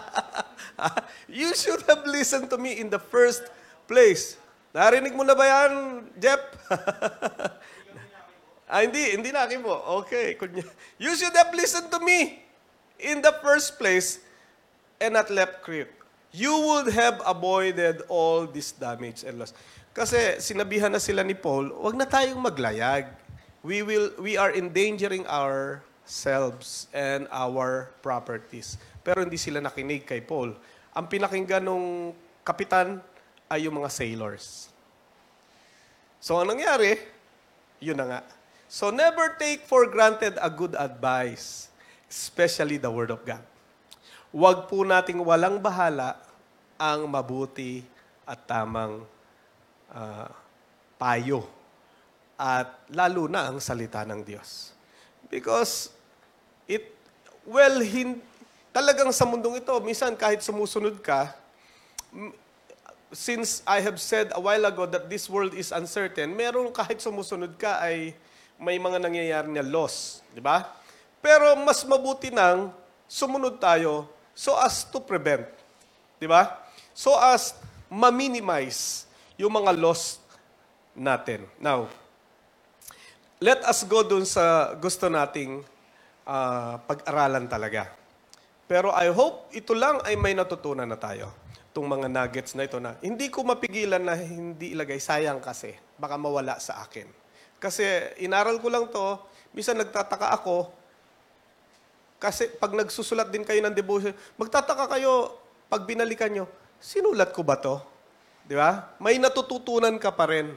you 1.43 1.51
should 1.55 1.83
have 1.87 2.03
listened 2.07 2.51
to 2.51 2.59
me 2.59 2.83
in 2.83 2.91
the 2.91 2.99
first 2.99 3.47
place. 3.87 4.35
Narinig 4.75 5.15
mo 5.15 5.23
na 5.23 5.39
ba 5.39 5.47
yan, 5.47 6.03
Jeff? 6.19 6.43
ah, 8.71 8.83
hindi, 8.83 9.15
hindi 9.15 9.31
na 9.31 9.47
akin 9.47 9.63
mo. 9.63 9.75
Okay. 10.03 10.35
You 10.99 11.15
should 11.15 11.35
have 11.35 11.55
listened 11.55 11.91
to 11.91 12.03
me 12.03 12.43
in 13.03 13.23
the 13.23 13.35
first 13.43 13.79
place 13.79 14.23
and 15.03 15.15
not 15.15 15.31
left 15.31 15.63
Crete. 15.67 16.02
You 16.33 16.57
would 16.73 16.89
have 16.97 17.21
avoided 17.29 18.09
all 18.09 18.49
this 18.49 18.73
damage 18.73 19.21
and 19.21 19.37
loss. 19.37 19.53
Kasi 19.93 20.41
sinabihan 20.41 20.89
na 20.89 20.97
sila 20.97 21.21
ni 21.21 21.37
Paul, 21.37 21.69
wag 21.77 21.93
na 21.93 22.09
tayong 22.09 22.41
maglayag. 22.41 23.13
We 23.61 23.85
will 23.85 24.17
we 24.17 24.41
are 24.41 24.49
endangering 24.49 25.29
ourselves 25.29 26.89
and 26.97 27.29
our 27.29 27.93
properties. 28.01 28.81
Pero 29.05 29.21
hindi 29.21 29.37
sila 29.37 29.61
nakinig 29.61 30.09
kay 30.09 30.25
Paul. 30.25 30.57
Ang 30.97 31.07
pinakinggan 31.13 31.69
ng 31.69 32.17
kapitan 32.41 33.05
ay 33.53 33.69
yung 33.69 33.77
mga 33.77 33.93
sailors. 33.93 34.73
So, 36.17 36.41
ang 36.41 36.49
nangyari, 36.49 36.97
yun 37.77 38.01
na 38.01 38.09
nga. 38.09 38.21
So, 38.73 38.89
never 38.89 39.37
take 39.37 39.69
for 39.69 39.85
granted 39.85 40.41
a 40.41 40.49
good 40.49 40.73
advice, 40.81 41.69
especially 42.09 42.81
the 42.81 42.89
Word 42.89 43.13
of 43.13 43.21
God. 43.29 43.45
Huwag 44.33 44.65
po 44.73 44.81
nating 44.81 45.21
walang 45.21 45.61
bahala 45.61 46.17
ang 46.81 47.05
mabuti 47.05 47.85
at 48.25 48.49
tamang 48.49 49.05
ah, 49.93 50.33
payo 50.97 51.45
at 52.41 52.73
lalo 52.89 53.29
na 53.29 53.53
ang 53.53 53.61
salita 53.61 54.03
ng 54.09 54.25
Diyos. 54.25 54.73
Because 55.29 55.93
it, 56.65 56.91
well, 57.45 57.79
hin, 57.85 58.25
talagang 58.73 59.13
sa 59.13 59.29
mundong 59.29 59.61
ito, 59.61 59.75
minsan 59.85 60.17
kahit 60.17 60.41
sumusunod 60.41 60.97
ka, 61.05 61.37
since 63.13 63.61
I 63.69 63.85
have 63.85 64.01
said 64.01 64.33
a 64.33 64.41
while 64.41 64.65
ago 64.65 64.89
that 64.89 65.13
this 65.13 65.29
world 65.29 65.53
is 65.53 65.71
uncertain, 65.77 66.33
meron 66.33 66.73
kahit 66.73 67.05
sumusunod 67.05 67.61
ka 67.61 67.85
ay 67.85 68.17
may 68.57 68.81
mga 68.81 68.97
nangyayari 68.97 69.53
na 69.53 69.61
loss, 69.61 70.25
di 70.33 70.41
ba? 70.41 70.73
Pero 71.21 71.53
mas 71.61 71.85
mabuti 71.85 72.33
nang 72.33 72.73
sumunod 73.05 73.61
tayo 73.61 74.09
so 74.33 74.57
as 74.59 74.85
to 74.89 74.99
prevent, 75.01 75.47
di 76.17 76.27
ba? 76.27 76.61
So 76.93 77.17
as 77.17 77.57
ma-minimize 77.93 79.05
yung 79.37 79.53
mga 79.53 79.77
loss 79.77 80.21
natin. 80.97 81.45
Now, 81.61 81.89
let 83.41 83.61
us 83.69 83.85
go 83.85 84.01
dun 84.05 84.25
sa 84.25 84.73
gusto 84.77 85.09
nating 85.09 85.61
ah, 86.25 86.81
pag-aralan 86.85 87.49
talaga. 87.49 87.93
Pero 88.65 88.95
I 88.97 89.13
hope 89.13 89.53
ito 89.53 89.77
lang 89.77 90.01
ay 90.07 90.17
may 90.17 90.33
natutunan 90.33 90.89
na 90.89 90.97
tayo. 90.97 91.29
Itong 91.73 91.89
mga 91.89 92.09
nuggets 92.09 92.53
na 92.53 92.69
ito 92.69 92.77
na 92.81 92.97
hindi 93.01 93.33
ko 93.33 93.45
mapigilan 93.45 94.01
na 94.01 94.17
hindi 94.17 94.77
ilagay. 94.77 95.01
Sayang 95.01 95.41
kasi. 95.41 95.73
Baka 95.97 96.17
mawala 96.21 96.61
sa 96.61 96.85
akin. 96.85 97.09
Kasi 97.61 97.85
inaral 98.21 98.61
ko 98.61 98.69
lang 98.69 98.89
to, 98.89 99.21
minsan 99.57 99.79
nagtataka 99.79 100.35
ako, 100.35 100.73
kasi 102.23 102.47
pag 102.55 102.71
nagsusulat 102.71 103.35
din 103.35 103.43
kayo 103.43 103.59
ng 103.67 103.75
devotion, 103.75 104.15
magtataka 104.39 104.95
kayo 104.95 105.35
pag 105.67 105.83
binalikan 105.83 106.31
nyo, 106.31 106.47
sinulat 106.79 107.35
ko 107.35 107.43
ba 107.43 107.59
to? 107.59 107.83
Di 108.47 108.55
ba? 108.55 108.95
May 109.03 109.19
natututunan 109.19 109.99
ka 109.99 110.15
pa 110.15 110.31
rin. 110.31 110.55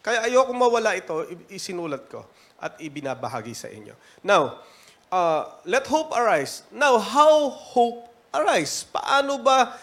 Kaya 0.00 0.24
ayoko 0.24 0.56
mawala 0.56 0.96
ito, 0.96 1.12
isinulat 1.52 2.08
ko 2.08 2.24
at 2.56 2.80
ibinabahagi 2.80 3.52
sa 3.52 3.68
inyo. 3.68 3.92
Now, 4.24 4.64
uh, 5.12 5.52
let 5.68 5.84
hope 5.84 6.16
arise. 6.16 6.64
Now, 6.72 6.96
how 6.96 7.52
hope 7.52 8.08
arise? 8.32 8.88
Paano 8.88 9.36
ba 9.36 9.76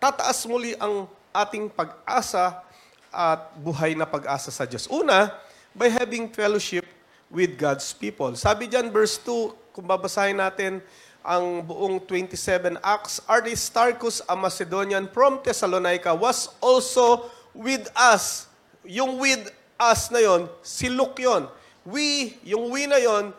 tataas 0.00 0.48
muli 0.48 0.72
ang 0.80 1.04
ating 1.36 1.68
pag-asa 1.68 2.64
at 3.12 3.52
buhay 3.60 3.92
na 3.92 4.08
pag-asa 4.08 4.48
sa 4.48 4.64
Diyos? 4.64 4.88
Una, 4.88 5.36
by 5.76 5.92
having 5.92 6.32
fellowship 6.32 6.88
with 7.30 7.54
God's 7.60 7.92
people. 7.94 8.34
Sabi 8.34 8.66
diyan 8.66 8.90
verse 8.90 9.20
2, 9.22 9.59
kung 9.70 9.86
babasahin 9.86 10.38
natin 10.38 10.82
ang 11.20 11.60
buong 11.60 12.00
27 12.08 12.80
Acts, 12.80 13.20
Aristarchus, 13.28 14.24
a 14.24 14.34
Macedonian 14.34 15.04
from 15.12 15.38
Thessalonica, 15.44 16.16
was 16.16 16.48
also 16.64 17.28
with 17.52 17.86
us. 17.92 18.48
Yung 18.88 19.20
with 19.20 19.52
us 19.76 20.08
na 20.08 20.20
yon, 20.24 20.48
si 20.64 20.88
Luke 20.88 21.20
yon. 21.20 21.48
We, 21.84 22.36
yung 22.44 22.72
we 22.72 22.88
na 22.88 22.96
yon, 22.96 23.36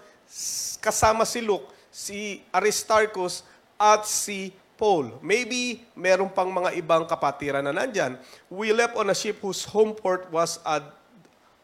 kasama 0.82 1.25
si 1.25 1.41
Luke, 1.41 1.69
si 1.89 2.45
Aristarchus, 2.53 3.41
at 3.82 4.05
si 4.05 4.53
Paul. 4.77 5.17
Maybe 5.21 5.86
meron 5.97 6.29
pang 6.29 6.49
mga 6.49 6.77
ibang 6.77 7.05
kapatiran 7.05 7.65
na 7.65 7.73
nandyan. 7.73 8.17
We 8.49 8.73
left 8.73 8.93
on 8.97 9.09
a 9.09 9.17
ship 9.17 9.41
whose 9.41 9.65
home 9.65 9.97
port 9.97 10.29
was 10.29 10.61
at 10.65 10.86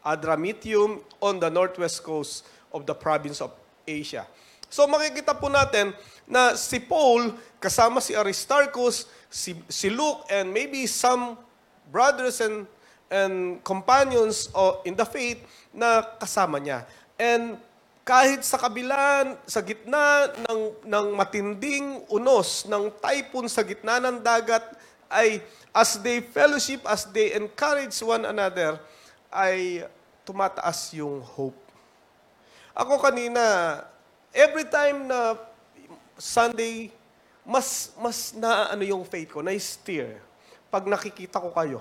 Adramitium 0.02 1.02
on 1.22 1.38
the 1.38 1.50
northwest 1.50 2.02
coast 2.02 2.46
of 2.74 2.86
the 2.86 2.94
province 2.94 3.42
of 3.42 3.54
Asia. 3.86 4.26
So 4.68 4.84
makikita 4.84 5.32
po 5.32 5.48
natin 5.48 5.96
na 6.28 6.52
si 6.54 6.80
Paul 6.80 7.32
kasama 7.58 7.98
si 8.04 8.12
Aristarchus, 8.12 9.08
si, 9.32 9.56
si 9.66 9.88
Luke, 9.88 10.28
and 10.28 10.52
maybe 10.52 10.84
some 10.86 11.36
brothers 11.88 12.44
and 12.44 12.68
and 13.08 13.64
companions 13.64 14.52
o 14.52 14.84
in 14.84 14.92
the 14.92 15.04
faith 15.08 15.40
na 15.72 16.04
kasama 16.20 16.60
niya. 16.60 16.84
And 17.16 17.56
kahit 18.04 18.40
sa 18.40 18.56
kabila, 18.56 19.36
sa 19.44 19.60
gitna 19.60 20.32
ng, 20.48 20.60
ng 20.80 21.06
matinding 21.12 22.08
unos, 22.08 22.64
ng 22.64 22.88
typhoon 23.00 23.48
sa 23.52 23.60
gitna 23.60 24.00
ng 24.00 24.24
dagat, 24.24 24.64
ay 25.12 25.44
as 25.76 26.00
they 26.00 26.24
fellowship, 26.24 26.80
as 26.88 27.04
they 27.12 27.36
encourage 27.36 27.96
one 28.00 28.24
another, 28.24 28.80
ay 29.28 29.84
tumataas 30.24 30.96
yung 30.96 31.20
hope. 31.20 31.56
Ako 32.72 32.96
kanina, 32.96 33.44
every 34.38 34.62
time 34.70 35.10
na 35.10 35.34
Sunday, 36.14 36.94
mas 37.42 37.90
mas 37.98 38.30
na 38.38 38.70
ano 38.70 38.86
yung 38.86 39.02
faith 39.02 39.34
ko, 39.34 39.42
na 39.42 39.50
steer 39.58 40.22
pag 40.70 40.86
nakikita 40.86 41.42
ko 41.42 41.50
kayo. 41.50 41.80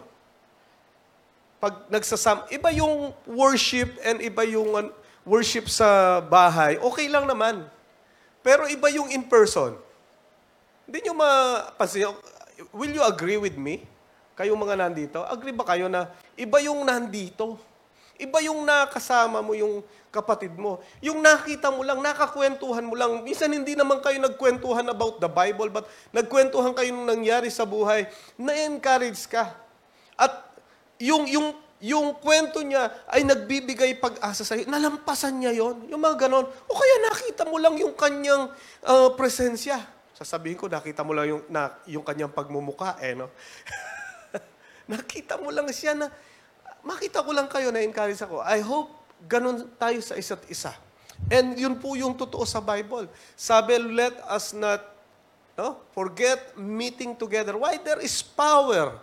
Pag 1.62 1.89
nagsasam, 1.89 2.45
iba 2.53 2.70
yung 2.74 3.14
worship 3.26 3.89
and 4.05 4.22
iba 4.22 4.45
yung 4.45 4.93
worship 5.28 5.68
sa 5.68 6.22
bahay, 6.24 6.80
okay 6.80 7.10
lang 7.12 7.26
naman. 7.28 7.66
Pero 8.45 8.70
iba 8.70 8.88
yung 8.93 9.12
in 9.12 9.26
person. 9.26 9.76
Hindi 10.88 11.03
nyo 11.03 11.14
mapansin, 11.20 12.14
will 12.72 12.93
you 12.93 13.03
agree 13.03 13.36
with 13.36 13.60
me? 13.60 13.84
Kayong 14.38 14.55
mga 14.55 14.76
nandito, 14.78 15.20
agree 15.28 15.51
ba 15.51 15.66
kayo 15.66 15.89
na 15.91 16.08
iba 16.38 16.62
yung 16.62 16.86
nandito? 16.86 17.60
Iba 18.18 18.41
yung 18.41 18.65
nakasama 18.65 19.45
mo 19.45 19.53
yung 19.53 19.86
kapatid 20.09 20.57
mo. 20.57 20.82
Yung 21.05 21.22
nakita 21.22 21.70
mo 21.70 21.86
lang, 21.86 22.01
nakakwentuhan 22.01 22.82
mo 22.82 22.97
lang. 22.97 23.22
Minsan 23.22 23.53
hindi 23.53 23.78
naman 23.78 24.01
kayo 24.01 24.18
nagkwentuhan 24.18 24.89
about 24.89 25.22
the 25.22 25.30
Bible, 25.30 25.70
but 25.70 25.86
nagkwentuhan 26.09 26.74
kayo 26.74 26.89
nung 26.89 27.05
nangyari 27.05 27.53
sa 27.53 27.70
buhay, 27.70 28.09
na-encourage 28.34 29.30
ka. 29.30 29.53
At 30.18 30.49
yung, 30.97 31.30
yung, 31.30 31.53
yung 31.78 32.18
kwento 32.18 32.65
niya 32.65 32.89
ay 33.05 33.22
nagbibigay 33.22 34.01
pag-asa 34.01 34.41
sa'yo. 34.41 34.65
Nalampasan 34.65 35.38
niya 35.38 35.53
yon 35.53 35.86
Yung 35.93 36.01
mga 36.01 36.26
ganon. 36.26 36.49
O 36.65 36.74
kaya 36.74 36.95
nakita 37.13 37.45
mo 37.45 37.61
lang 37.61 37.78
yung 37.78 37.93
kanyang 37.93 38.49
ah, 38.82 39.13
presensya. 39.13 39.78
Sasabihin 40.18 40.57
ko, 40.57 40.65
nakita 40.65 41.05
mo 41.05 41.13
lang 41.13 41.30
yung, 41.30 41.43
na, 41.53 41.78
yung 41.86 42.01
kanyang 42.01 42.34
pagmumuka, 42.34 42.97
eh, 42.97 43.13
no? 43.13 43.30
nakita 44.89 45.38
mo 45.38 45.53
lang 45.53 45.70
siya 45.70 45.93
na, 45.93 46.09
makita 46.88 47.19
ko 47.19 47.35
lang 47.35 47.51
kayo 47.51 47.67
na 47.75 47.83
encourage 47.83 48.23
ako. 48.23 48.39
I 48.39 48.63
hope 48.63 48.95
ganun 49.27 49.67
tayo 49.75 49.99
sa 49.99 50.15
isa't 50.15 50.47
isa. 50.47 50.71
And 51.27 51.59
yun 51.59 51.75
po 51.81 51.99
yung 51.99 52.15
totoo 52.15 52.47
sa 52.47 52.63
Bible. 52.63 53.11
Sabi, 53.35 53.75
let 53.75 54.15
us 54.31 54.55
not 54.55 54.79
no, 55.57 55.81
forget 55.91 56.55
meeting 56.55 57.17
together. 57.17 57.57
Why? 57.59 57.81
There 57.81 57.99
is 57.99 58.21
power. 58.23 58.95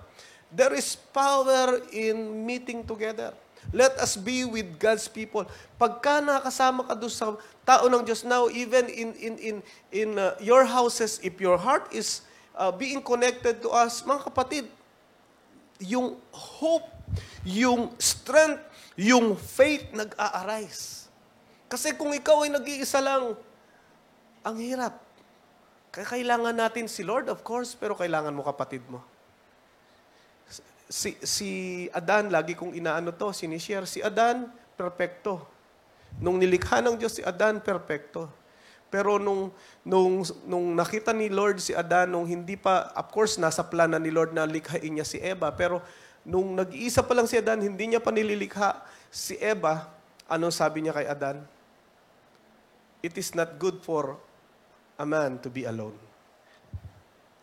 There 0.48 0.72
is 0.72 0.94
power 0.94 1.82
in 1.90 2.46
meeting 2.46 2.86
together. 2.86 3.34
Let 3.74 3.98
us 3.98 4.14
be 4.14 4.46
with 4.46 4.78
God's 4.78 5.10
people. 5.10 5.48
Pagka 5.80 6.22
nakasama 6.22 6.86
ka 6.86 6.94
doon 6.94 7.10
sa 7.10 7.34
tao 7.66 7.90
ng 7.90 8.06
Diyos 8.06 8.22
now, 8.22 8.46
even 8.52 8.86
in 8.86 9.10
in 9.18 9.34
in 9.40 9.56
in 9.90 10.08
uh, 10.14 10.38
your 10.38 10.62
houses, 10.62 11.18
if 11.24 11.40
your 11.42 11.58
heart 11.58 11.88
is 11.90 12.22
uh, 12.54 12.70
being 12.70 13.02
connected 13.02 13.64
to 13.64 13.72
us, 13.74 14.04
mga 14.06 14.30
kapatid, 14.30 14.64
yung 15.82 16.20
hope, 16.30 16.86
yung 17.44 17.92
strength, 18.00 18.62
yung 18.96 19.36
faith 19.36 19.90
nag-a-arise. 19.92 21.06
Kasi 21.68 21.92
kung 21.98 22.14
ikaw 22.14 22.46
ay 22.46 22.50
nag-iisa 22.54 23.02
lang, 23.02 23.34
ang 24.44 24.56
hirap. 24.60 25.00
Kaya 25.94 26.06
kailangan 26.06 26.54
natin 26.54 26.90
si 26.90 27.06
Lord, 27.06 27.30
of 27.30 27.40
course, 27.46 27.72
pero 27.78 27.94
kailangan 27.94 28.34
mo 28.34 28.42
kapatid 28.42 28.82
mo. 28.90 29.00
Si, 30.90 31.16
si 31.24 31.50
Adan, 31.90 32.28
lagi 32.28 32.52
kong 32.52 32.76
inaano 32.76 33.14
to, 33.14 33.32
sinishare. 33.32 33.88
Si 33.88 34.04
Adan, 34.04 34.50
perfecto. 34.76 35.42
Nung 36.20 36.38
nilikha 36.38 36.84
ng 36.84 36.98
Diyos 36.98 37.18
si 37.18 37.22
Adan, 37.24 37.58
perfecto. 37.58 38.30
Pero 38.92 39.18
nung, 39.18 39.50
nung, 39.82 40.22
nung 40.46 40.76
nakita 40.78 41.10
ni 41.10 41.26
Lord 41.26 41.58
si 41.58 41.74
Adan, 41.74 42.14
nung 42.14 42.28
hindi 42.28 42.54
pa, 42.54 42.94
of 42.94 43.10
course, 43.10 43.40
nasa 43.40 43.66
plana 43.66 43.98
ni 43.98 44.14
Lord 44.14 44.30
na 44.30 44.46
likhain 44.46 44.94
niya 44.94 45.02
si 45.02 45.18
Eva, 45.18 45.50
pero 45.50 45.82
nung 46.24 46.56
nag-iisa 46.56 47.04
pa 47.04 47.12
lang 47.12 47.28
si 47.28 47.36
Adan, 47.36 47.60
hindi 47.60 47.92
niya 47.92 48.00
pa 48.00 48.08
nililikha 48.10 48.80
si 49.12 49.36
Eva, 49.36 49.92
anong 50.26 50.56
sabi 50.56 50.80
niya 50.80 50.96
kay 50.96 51.06
Adan? 51.06 51.44
It 53.04 53.14
is 53.20 53.36
not 53.36 53.60
good 53.60 53.84
for 53.84 54.16
a 54.96 55.04
man 55.04 55.36
to 55.44 55.52
be 55.52 55.68
alone. 55.68 55.94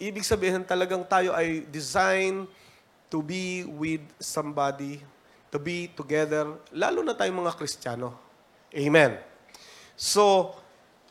Ibig 0.01 0.25
sabihin 0.25 0.65
talagang 0.65 1.05
tayo 1.05 1.37
ay 1.37 1.61
designed 1.69 2.49
to 3.13 3.21
be 3.21 3.61
with 3.69 4.01
somebody, 4.17 4.97
to 5.53 5.61
be 5.61 5.93
together, 5.93 6.57
lalo 6.73 7.05
na 7.05 7.13
tayong 7.13 7.45
mga 7.45 7.53
Kristiyano. 7.53 8.17
Amen. 8.73 9.21
So, 9.93 10.55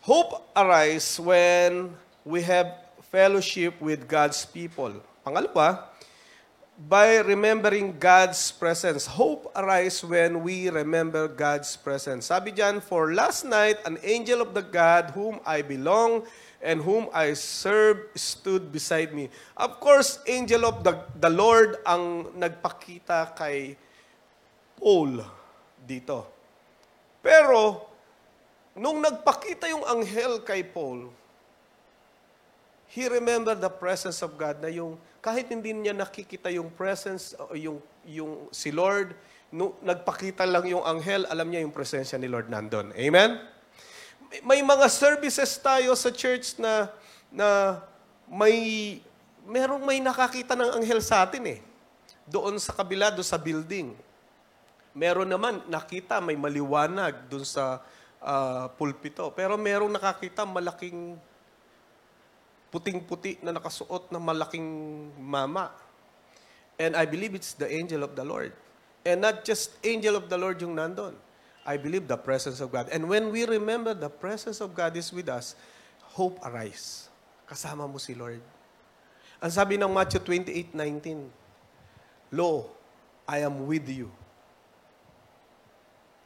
hope 0.03 0.51
arise 0.59 1.21
when 1.23 1.95
we 2.27 2.43
have 2.43 2.75
fellowship 3.12 3.79
with 3.79 4.09
God's 4.11 4.43
people. 4.43 4.97
Pangalawa, 5.23 5.89
by 6.89 7.20
remembering 7.20 8.01
God's 8.01 8.49
presence. 8.57 9.05
Hope 9.05 9.53
arise 9.53 10.01
when 10.01 10.41
we 10.41 10.72
remember 10.72 11.28
God's 11.28 11.76
presence. 11.76 12.33
Sabi 12.33 12.57
diyan, 12.57 12.81
for 12.81 13.12
last 13.12 13.45
night, 13.45 13.76
an 13.85 14.01
angel 14.01 14.41
of 14.41 14.57
the 14.57 14.64
God 14.64 15.12
whom 15.12 15.45
I 15.45 15.61
belong 15.61 16.24
and 16.64 16.81
whom 16.81 17.12
I 17.12 17.37
serve 17.37 18.09
stood 18.16 18.72
beside 18.72 19.12
me. 19.12 19.28
Of 19.61 19.76
course, 19.76 20.24
angel 20.24 20.64
of 20.64 20.81
the, 20.81 20.97
the 21.20 21.28
Lord 21.28 21.76
ang 21.85 22.33
nagpakita 22.41 23.37
kay 23.37 23.76
Paul 24.81 25.20
dito. 25.85 26.24
Pero, 27.20 27.85
nung 28.72 29.05
nagpakita 29.05 29.68
yung 29.68 29.85
anghel 29.85 30.41
kay 30.41 30.64
Paul, 30.64 31.12
he 32.89 33.05
remembered 33.05 33.61
the 33.61 33.68
presence 33.68 34.24
of 34.24 34.41
God 34.41 34.64
na 34.64 34.72
yung 34.72 34.97
kahit 35.21 35.53
hindi 35.53 35.77
niya 35.77 35.93
nakikita 35.93 36.49
yung 36.49 36.73
presence 36.73 37.37
o 37.37 37.53
yung 37.53 37.79
yung 38.09 38.49
si 38.49 38.73
Lord 38.73 39.12
no, 39.53 39.77
nagpakita 39.85 40.49
lang 40.49 40.64
yung 40.64 40.81
anghel 40.81 41.29
alam 41.29 41.47
niya 41.53 41.61
yung 41.61 41.73
presensya 41.73 42.16
ni 42.16 42.27
Lord 42.27 42.49
nandun. 42.49 42.93
Amen. 42.97 43.37
May, 44.47 44.62
mga 44.62 44.87
services 44.89 45.59
tayo 45.59 45.93
sa 45.99 46.09
church 46.14 46.57
na 46.57 46.89
na 47.35 47.79
may 48.31 48.57
merong 49.45 49.83
may 49.83 49.99
nakakita 49.99 50.55
ng 50.55 50.81
anghel 50.81 51.03
sa 51.03 51.27
atin 51.27 51.59
eh. 51.59 51.61
Doon 52.31 52.57
sa 52.62 52.71
kabila, 52.71 53.11
doon 53.11 53.27
sa 53.27 53.37
building. 53.37 53.91
Meron 54.95 55.27
naman 55.27 55.66
nakita 55.66 56.23
may 56.23 56.39
maliwanag 56.39 57.27
doon 57.27 57.43
sa 57.43 57.83
ah, 58.23 58.71
pulpito. 58.79 59.35
Pero 59.35 59.59
merong 59.59 59.91
nakakita 59.91 60.47
malaking 60.47 61.18
puting-puti 62.71 63.43
na 63.43 63.53
nakasuot 63.53 64.14
na 64.14 64.18
malaking 64.23 64.64
mama. 65.18 65.71
And 66.79 66.97
I 66.97 67.05
believe 67.05 67.35
it's 67.35 67.53
the 67.53 67.68
angel 67.68 68.03
of 68.07 68.16
the 68.16 68.25
Lord. 68.25 68.55
And 69.05 69.21
not 69.21 69.45
just 69.45 69.77
angel 69.85 70.16
of 70.16 70.31
the 70.31 70.39
Lord 70.39 70.62
yung 70.62 70.79
nandun. 70.79 71.14
I 71.66 71.77
believe 71.77 72.09
the 72.09 72.16
presence 72.16 72.61
of 72.61 72.73
God. 72.73 72.89
And 72.89 73.05
when 73.09 73.29
we 73.29 73.45
remember 73.45 73.93
the 73.93 74.09
presence 74.09 74.64
of 74.64 74.73
God 74.73 74.97
is 74.97 75.12
with 75.12 75.29
us, 75.29 75.55
hope 76.16 76.41
arise. 76.41 77.11
Kasama 77.45 77.85
mo 77.85 77.99
si 78.01 78.16
Lord. 78.16 78.41
Ang 79.41 79.53
sabi 79.53 79.77
ng 79.77 79.89
Matthew 79.89 80.21
28:19, 80.25 81.29
Lo, 82.33 82.71
I 83.29 83.45
am 83.45 83.66
with 83.66 83.89
you. 83.89 84.09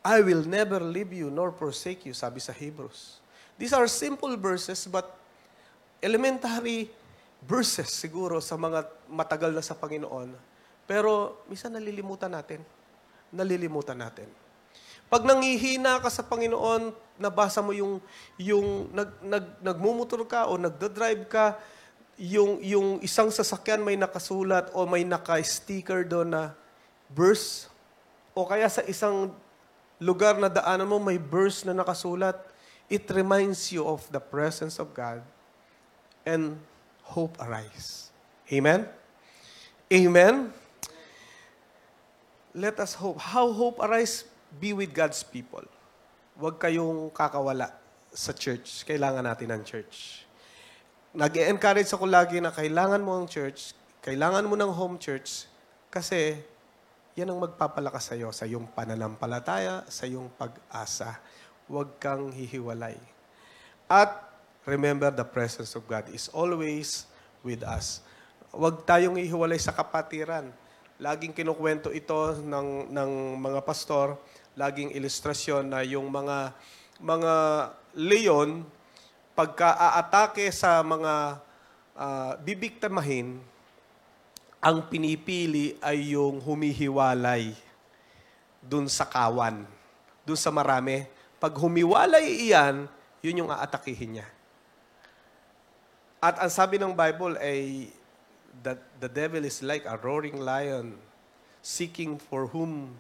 I 0.05 0.21
will 0.21 0.45
never 0.45 0.79
leave 0.79 1.17
you 1.17 1.33
nor 1.33 1.49
forsake 1.51 2.05
you, 2.05 2.13
sabi 2.13 2.37
sa 2.39 2.53
Hebrews. 2.53 3.19
These 3.57 3.73
are 3.73 3.89
simple 3.89 4.37
verses 4.37 4.85
but 4.85 5.17
elementary 6.05 6.93
verses 7.41 7.89
siguro 7.89 8.45
sa 8.45 8.61
mga 8.61 8.85
matagal 9.09 9.57
na 9.57 9.65
sa 9.65 9.73
Panginoon. 9.73 10.37
Pero 10.85 11.41
minsan 11.49 11.73
nalilimutan 11.73 12.29
natin. 12.29 12.61
Nalilimutan 13.33 13.97
natin. 13.97 14.29
Pag 15.09 15.25
nangihina 15.25 16.01
ka 16.01 16.13
sa 16.13 16.21
Panginoon, 16.25 16.93
nabasa 17.17 17.65
mo 17.65 17.73
yung 17.73 18.01
yung 18.37 18.93
nag, 18.93 19.11
nag 19.25 19.45
nagmumotor 19.65 20.25
ka 20.29 20.49
o 20.49 20.61
nagda-drive 20.61 21.25
ka, 21.29 21.57
yung 22.21 22.61
yung 22.61 23.01
isang 23.01 23.33
sasakyan 23.33 23.81
may 23.81 23.97
nakasulat 23.97 24.69
o 24.77 24.85
may 24.85 25.05
naka-sticker 25.09 26.05
doon 26.05 26.33
na 26.33 26.43
verse 27.13 27.69
o 28.33 28.45
kaya 28.45 28.67
sa 28.69 28.83
isang 28.85 29.33
lugar 30.03 30.37
na 30.37 30.51
daanan 30.51 30.89
mo 30.89 30.99
may 30.99 31.21
verse 31.21 31.63
na 31.63 31.77
nakasulat, 31.77 32.35
it 32.91 33.07
reminds 33.15 33.71
you 33.71 33.87
of 33.87 34.03
the 34.11 34.19
presence 34.21 34.83
of 34.83 34.91
God 34.91 35.23
and 36.25 36.57
hope 37.05 37.37
arise. 37.41 38.11
Amen? 38.49 38.89
Amen? 39.93 40.53
Let 42.57 42.81
us 42.81 42.97
hope. 42.97 43.21
How 43.21 43.53
hope 43.53 43.81
arise? 43.81 44.25
Be 44.61 44.73
with 44.73 44.93
God's 44.93 45.23
people. 45.23 45.65
Huwag 46.35 46.59
kayong 46.59 47.13
kakawala 47.15 47.71
sa 48.15 48.33
church. 48.35 48.87
Kailangan 48.89 49.27
natin 49.27 49.55
ng 49.55 49.63
church. 49.63 50.25
Nag-encourage 51.15 51.91
ako 51.95 52.11
lagi 52.11 52.43
na 52.43 52.51
kailangan 52.51 52.99
mo 52.99 53.15
ang 53.15 53.31
church, 53.31 53.71
kailangan 54.03 54.51
mo 54.51 54.59
ng 54.59 54.67
home 54.75 54.99
church, 54.99 55.47
kasi 55.87 56.35
yan 57.15 57.31
ang 57.31 57.39
magpapalakas 57.39 58.11
sa 58.11 58.15
iyo, 58.19 58.35
sa 58.35 58.51
iyong 58.51 58.67
pananampalataya, 58.75 59.87
sa 59.87 60.11
iyong 60.11 60.27
pag-asa. 60.35 61.23
Huwag 61.71 62.03
kang 62.03 62.35
hihiwalay. 62.35 62.99
At 63.87 64.24
remember 64.65 65.13
the 65.13 65.25
presence 65.25 65.77
of 65.77 65.85
God 65.85 66.09
is 66.13 66.29
always 66.33 67.09
with 67.45 67.65
us. 67.65 68.01
Huwag 68.53 68.85
tayong 68.89 69.21
ihiwalay 69.21 69.61
sa 69.61 69.73
kapatiran. 69.73 70.49
Laging 70.97 71.35
kinukwento 71.35 71.91
ito 71.91 72.39
ng, 72.41 72.89
ng 72.89 73.11
mga 73.41 73.61
pastor, 73.67 74.17
laging 74.55 74.95
ilustrasyon 74.95 75.67
na 75.67 75.83
yung 75.83 76.07
mga 76.09 76.55
mga 77.03 77.35
leon 77.99 78.63
pagka 79.35 79.75
aatake 79.75 80.47
sa 80.55 80.79
mga 80.87 81.43
ah, 81.99 82.33
bibiktimahin, 82.39 83.43
ang 84.63 84.79
pinipili 84.89 85.77
ay 85.83 86.17
yung 86.17 86.41
humihiwalay 86.41 87.53
dun 88.65 88.89
sa 88.89 89.05
kawan, 89.05 89.67
dun 90.25 90.39
sa 90.39 90.49
marami. 90.49 91.05
Pag 91.37 91.53
humiwalay 91.61 92.49
iyan, 92.49 92.89
yun 93.21 93.45
yung 93.45 93.51
aatakihin 93.53 94.23
niya. 94.23 94.27
At 96.25 96.41
ang 96.41 96.49
sabi 96.49 96.81
ng 96.81 96.97
Bible 96.97 97.37
ay 97.37 97.93
that 98.65 98.81
the 98.97 99.13
devil 99.13 99.45
is 99.45 99.61
like 99.61 99.85
a 99.85 100.01
roaring 100.01 100.41
lion 100.41 100.97
seeking 101.61 102.17
for 102.17 102.49
whom 102.49 102.97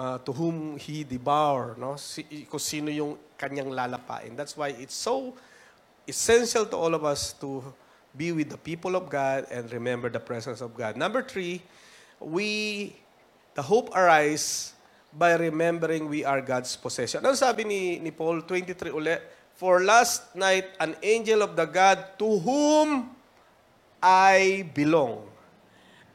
uh, 0.00 0.16
to 0.24 0.32
whom 0.32 0.80
he 0.80 1.04
devour, 1.04 1.76
no? 1.76 2.00
Si, 2.00 2.24
kung 2.48 2.62
sino 2.62 2.88
yung 2.88 3.20
kanyang 3.36 3.68
lalapain. 3.68 4.32
That's 4.32 4.56
why 4.56 4.72
it's 4.80 4.96
so 4.96 5.36
essential 6.08 6.64
to 6.64 6.76
all 6.80 6.96
of 6.96 7.04
us 7.04 7.36
to 7.44 7.60
be 8.16 8.32
with 8.32 8.48
the 8.48 8.56
people 8.56 8.96
of 8.96 9.12
God 9.12 9.44
and 9.52 9.68
remember 9.68 10.08
the 10.08 10.22
presence 10.22 10.64
of 10.64 10.72
God. 10.72 10.96
Number 10.96 11.20
three, 11.20 11.60
we, 12.16 12.96
the 13.52 13.60
hope 13.60 13.92
arise 13.92 14.72
by 15.12 15.36
remembering 15.36 16.08
we 16.08 16.24
are 16.24 16.40
God's 16.40 16.72
possession. 16.80 17.20
Ano 17.20 17.36
sabi 17.36 17.68
ni, 17.68 18.00
ni 18.00 18.08
Paul 18.08 18.40
23 18.40 18.88
uli? 18.88 19.36
For 19.58 19.82
last 19.82 20.38
night, 20.38 20.70
an 20.78 20.94
angel 21.02 21.42
of 21.42 21.58
the 21.58 21.66
God 21.66 22.14
to 22.22 22.38
whom 22.38 23.10
I 23.98 24.62
belong. 24.70 25.26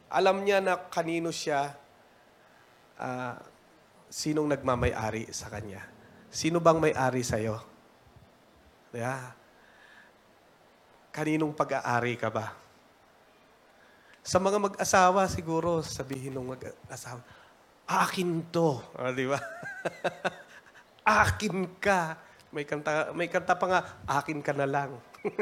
Alam 0.08 0.48
niya 0.48 0.64
na 0.64 0.80
kanino 0.80 1.28
siya, 1.28 1.76
ah, 2.96 3.36
sinong 4.08 4.48
nagmamay-ari 4.48 5.28
sa 5.36 5.52
kanya. 5.52 5.84
Sino 6.32 6.64
bang 6.64 6.80
may-ari 6.80 7.20
sa'yo? 7.20 7.60
Yeah. 8.96 9.36
Kaninong 11.12 11.52
pag-aari 11.52 12.16
ka 12.16 12.32
ba? 12.32 12.56
Sa 14.24 14.40
mga 14.40 14.56
mag-asawa, 14.56 15.28
siguro, 15.28 15.84
sabihin 15.84 16.32
ng 16.40 16.56
mag-asawa, 16.56 17.20
akin 17.84 18.40
to. 18.56 18.80
Ah, 18.96 19.12
di 19.12 19.28
ba? 19.28 19.36
akin 21.28 21.68
ka. 21.84 22.32
May 22.54 22.70
kanta, 22.70 23.10
may 23.18 23.26
kanta 23.26 23.58
pa 23.58 23.66
nga, 23.66 23.82
akin 24.06 24.38
ka 24.46 24.54
na 24.54 24.70
lang. 24.70 24.94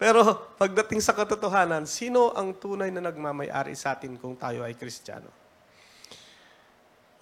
Pero 0.00 0.52
pagdating 0.60 1.00
sa 1.00 1.16
katotohanan, 1.16 1.88
sino 1.88 2.28
ang 2.36 2.52
tunay 2.52 2.92
na 2.92 3.00
nagmamay-ari 3.00 3.72
sa 3.72 3.96
atin 3.96 4.20
kung 4.20 4.36
tayo 4.36 4.60
ay 4.60 4.76
Kristiyano? 4.76 5.32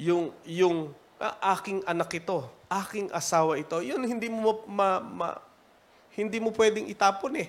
Yung, 0.03 0.35
yung 0.43 0.91
ah, 1.22 1.55
aking 1.55 1.87
anak 1.87 2.11
ito, 2.11 2.43
aking 2.66 3.07
asawa 3.14 3.55
ito, 3.55 3.78
yun 3.78 4.03
hindi 4.03 4.26
mo 4.26 4.66
ma, 4.66 4.99
ma- 4.99 5.41
hindi 6.18 6.43
mo 6.43 6.51
pwedeng 6.51 6.91
itapon 6.91 7.39
eh. 7.39 7.49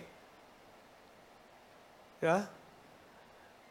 Yeah? 2.22 2.46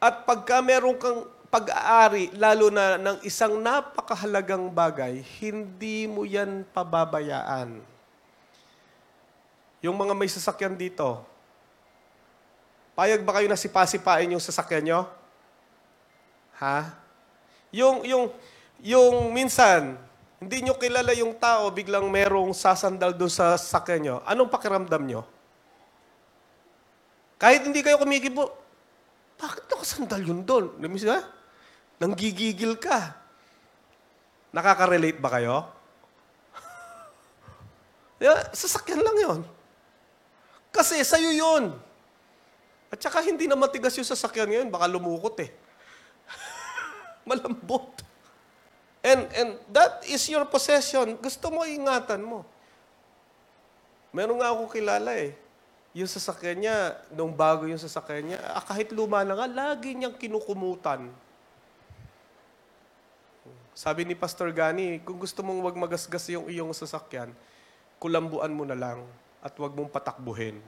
At 0.03 0.27
pagka 0.27 0.59
meron 0.59 0.99
kang 0.99 1.25
pag-aari, 1.53 2.33
lalo 2.33 2.73
na 2.73 2.97
ng 2.97 3.17
isang 3.21 3.61
napakahalagang 3.61 4.73
bagay, 4.73 5.21
hindi 5.37 6.09
mo 6.09 6.25
yan 6.25 6.65
pababayaan. 6.73 7.77
Yung 9.85 9.93
mga 9.93 10.17
may 10.17 10.25
sasakyan 10.25 10.73
dito, 10.73 11.21
payag 12.97 13.21
ba 13.21 13.37
kayo 13.37 13.45
na 13.45 13.59
sipasipain 13.59 14.33
yung 14.33 14.41
sasakyan 14.41 14.81
nyo? 14.81 15.01
Ha? 16.57 16.89
Yung, 17.69 18.01
yung, 18.01 18.33
yung 18.81 19.29
minsan, 19.29 19.93
hindi 20.41 20.65
nyo 20.65 20.73
kilala 20.81 21.13
yung 21.13 21.37
tao, 21.37 21.69
biglang 21.69 22.09
merong 22.09 22.49
sasandal 22.57 23.13
doon 23.13 23.29
sa 23.29 23.61
sasakyan 23.61 24.01
nyo. 24.01 24.15
Anong 24.25 24.49
pakiramdam 24.49 25.05
nyo? 25.05 25.21
Kahit 27.37 27.61
hindi 27.61 27.85
kayo 27.85 28.01
kumikibo, 28.01 28.49
bakit 29.37 29.69
nakasandal 29.69 30.21
yun 30.25 30.41
doon? 30.41 30.81
Namis 30.81 31.05
ba? 31.05 31.42
Nanggigigil 32.01 32.77
ka. 32.77 33.13
Nakaka-relate 34.53 35.17
ba 35.17 35.29
kayo? 35.33 35.57
sasakyan 38.53 39.01
lang 39.01 39.17
yon. 39.17 39.41
Kasi 40.73 41.01
sa'yo 41.05 41.29
yun. 41.33 41.73
At 42.93 43.01
saka 43.01 43.25
hindi 43.25 43.49
na 43.49 43.57
matigas 43.57 43.97
yung 43.97 44.05
sasakyan 44.05 44.49
ngayon, 44.49 44.69
baka 44.69 44.85
lumukot 44.85 45.33
eh. 45.41 45.49
Malambot. 47.29 47.89
And, 49.01 49.25
and 49.33 49.49
that 49.73 50.05
is 50.05 50.21
your 50.29 50.45
possession. 50.45 51.17
Gusto 51.17 51.49
mo, 51.49 51.65
ingatan 51.65 52.21
mo. 52.21 52.45
Meron 54.13 54.37
nga 54.37 54.53
ako 54.53 54.69
kilala 54.69 55.17
eh. 55.17 55.33
Yung 55.97 56.05
sasakyan 56.05 56.57
niya, 56.61 56.77
nung 57.13 57.33
bago 57.33 57.65
yung 57.65 57.81
sasakyan 57.81 58.33
niya, 58.33 58.39
ah, 58.53 58.61
kahit 58.61 58.93
luma 58.93 59.25
na 59.25 59.33
nga, 59.37 59.49
lagi 59.49 59.97
niyang 59.97 60.13
kinukumutan. 60.13 61.09
Sabi 63.73 64.05
ni 64.05 64.13
Pastor 64.13 64.53
Gani, 64.53 65.01
kung 65.01 65.17
gusto 65.17 65.41
mong 65.41 65.65
wag 65.65 65.77
magasgas 65.77 66.29
yung 66.29 66.45
iyong 66.45 66.69
sasakyan, 66.77 67.33
kulambuan 67.97 68.53
mo 68.53 68.69
na 68.69 68.77
lang 68.77 69.01
at 69.41 69.49
wag 69.57 69.73
mong 69.73 69.89
patakbuhin. 69.89 70.61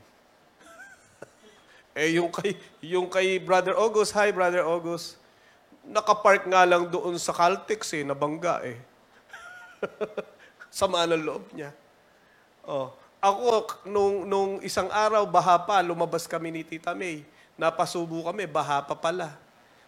eh 2.02 2.18
yung 2.18 2.34
kay 2.34 2.58
yung 2.82 3.06
kay 3.06 3.38
Brother 3.38 3.78
August, 3.78 4.18
hi 4.18 4.34
Brother 4.34 4.66
August. 4.66 5.22
Nakapark 5.86 6.50
nga 6.50 6.66
lang 6.66 6.90
doon 6.90 7.14
sa 7.22 7.30
Caltex 7.30 7.94
eh, 7.94 8.02
nabangga 8.02 8.66
eh. 8.66 8.82
Sama 10.74 11.06
ng 11.06 11.22
loob 11.22 11.46
niya. 11.54 11.70
Oh, 12.66 12.90
ako 13.22 13.70
nung 13.86 14.26
nung 14.26 14.52
isang 14.66 14.90
araw 14.90 15.30
baha 15.30 15.62
pa, 15.62 15.86
lumabas 15.86 16.26
kami 16.26 16.50
ni 16.50 16.62
Tita 16.66 16.98
May. 16.98 17.22
Napasubo 17.54 18.26
kami, 18.26 18.50
baha 18.50 18.82
pa 18.82 18.98
pala. 18.98 19.38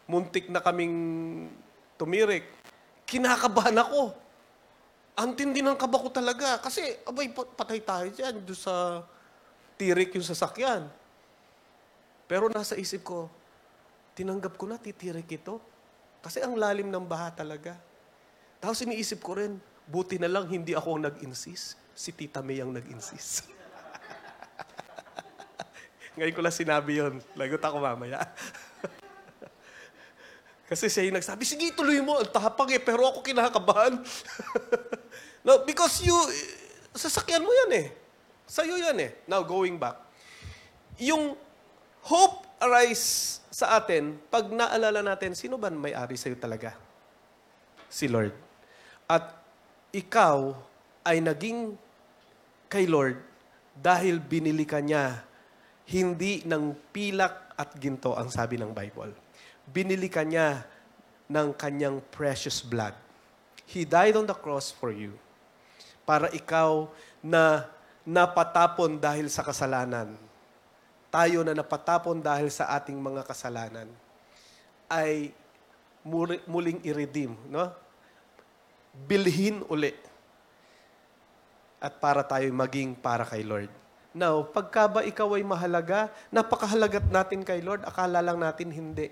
Muntik 0.05 0.53
na 0.53 0.61
kaming 0.61 0.93
tumirik. 1.97 2.45
Kinakabahan 3.07 3.79
ako. 3.79 4.11
Ang 5.17 5.31
tindi 5.33 5.63
ng 5.63 5.79
kaba 5.79 5.97
ko 5.97 6.11
talaga. 6.11 6.59
Kasi, 6.59 6.83
abay, 7.07 7.31
pa- 7.31 7.47
patay 7.47 7.79
tayo 7.79 8.11
dyan. 8.11 8.43
Doon 8.43 8.59
sa 8.59 9.01
tirik 9.79 10.11
yung 10.19 10.27
sasakyan. 10.27 10.85
Pero 12.27 12.51
nasa 12.51 12.75
isip 12.75 13.07
ko, 13.07 13.31
tinanggap 14.11 14.59
ko 14.59 14.67
na 14.67 14.75
titirik 14.75 15.31
ito. 15.31 15.63
Kasi 16.19 16.43
ang 16.43 16.59
lalim 16.59 16.91
ng 16.91 17.05
baha 17.07 17.31
talaga. 17.31 17.79
Tapos 18.59 18.83
iniisip 18.83 19.23
ko 19.23 19.39
rin, 19.39 19.55
buti 19.87 20.19
na 20.19 20.27
lang 20.27 20.43
hindi 20.51 20.75
ako 20.75 20.99
ang 20.99 21.07
nag-insist. 21.07 21.79
Si 21.95 22.11
Tita 22.11 22.43
May 22.43 22.59
ang 22.59 22.75
nag-insist. 22.75 23.47
Ngayon 26.19 26.33
ko 26.35 26.41
lang 26.43 26.53
sinabi 26.53 26.99
yon. 26.99 27.23
Lagot 27.39 27.63
ako 27.63 27.79
mamaya. 27.79 28.19
Kasi 30.67 30.91
siya 30.91 31.07
yung 31.07 31.15
nagsabi, 31.15 31.47
sige, 31.47 31.71
tuloy 31.71 32.03
mo. 32.03 32.19
Ang 32.19 32.27
tahapag 32.27 32.75
eh, 32.75 32.81
pero 32.83 33.07
ako 33.07 33.23
kinakabahan. 33.23 34.03
no, 35.47 35.63
because 35.63 36.03
you, 36.03 36.15
sasakyan 36.91 37.39
mo 37.39 37.51
yan 37.65 37.71
eh. 37.83 37.87
Sa'yo 38.43 38.75
yan 38.75 38.99
eh. 38.99 39.11
Now, 39.31 39.47
going 39.47 39.79
back. 39.79 39.95
Yung 40.99 41.39
hope 42.03 42.43
arise 42.59 43.39
sa 43.47 43.79
atin, 43.79 44.19
pag 44.27 44.51
naalala 44.51 44.99
natin, 44.99 45.31
sino 45.39 45.55
ba 45.55 45.71
may-ari 45.71 46.19
sa'yo 46.19 46.35
talaga? 46.35 46.75
Si 47.87 48.11
Lord. 48.11 48.35
At 49.07 49.39
ikaw 49.95 50.51
ay 51.07 51.23
naging 51.23 51.79
kay 52.67 52.83
Lord 52.83 53.23
dahil 53.71 54.19
binili 54.19 54.67
ka 54.67 54.83
niya 54.83 55.23
hindi 55.87 56.43
ng 56.43 56.75
pilak 56.91 57.55
at 57.55 57.71
ginto 57.79 58.11
ang 58.19 58.27
sabi 58.27 58.59
ng 58.59 58.75
Bible. 58.75 59.26
Binili 59.67 60.07
ka 60.07 60.23
niya 60.23 60.63
ng 61.27 61.51
kanyang 61.53 61.99
precious 62.11 62.63
blood. 62.63 62.95
He 63.67 63.83
died 63.83 64.15
on 64.15 64.23
the 64.23 64.35
cross 64.35 64.71
for 64.71 64.95
you. 64.95 65.11
Para 66.07 66.31
ikaw 66.31 66.87
na 67.19 67.67
napatapon 68.07 68.95
dahil 68.95 69.27
sa 69.27 69.43
kasalanan. 69.43 70.15
Tayo 71.11 71.43
na 71.43 71.51
napatapon 71.51 72.23
dahil 72.23 72.47
sa 72.47 72.71
ating 72.71 72.95
mga 72.95 73.27
kasalanan 73.27 73.91
ay 74.87 75.35
muli- 76.07 76.43
muling 76.47 76.79
i-redeem, 76.87 77.35
no? 77.51 77.67
Bilhin 78.95 79.67
uli. 79.67 79.91
At 81.83 81.99
para 81.99 82.23
tayo 82.23 82.47
maging 82.55 82.95
para 82.95 83.27
kay 83.27 83.43
Lord. 83.43 83.69
Now, 84.15 84.41
pagka 84.41 84.87
ba 84.87 85.03
ikaw 85.03 85.35
ay 85.37 85.43
mahalaga, 85.43 86.09
napakahalagat 86.31 87.11
natin 87.11 87.43
kay 87.43 87.61
Lord, 87.61 87.83
akala 87.83 88.23
lang 88.23 88.39
natin 88.39 88.71
hindi. 88.71 89.11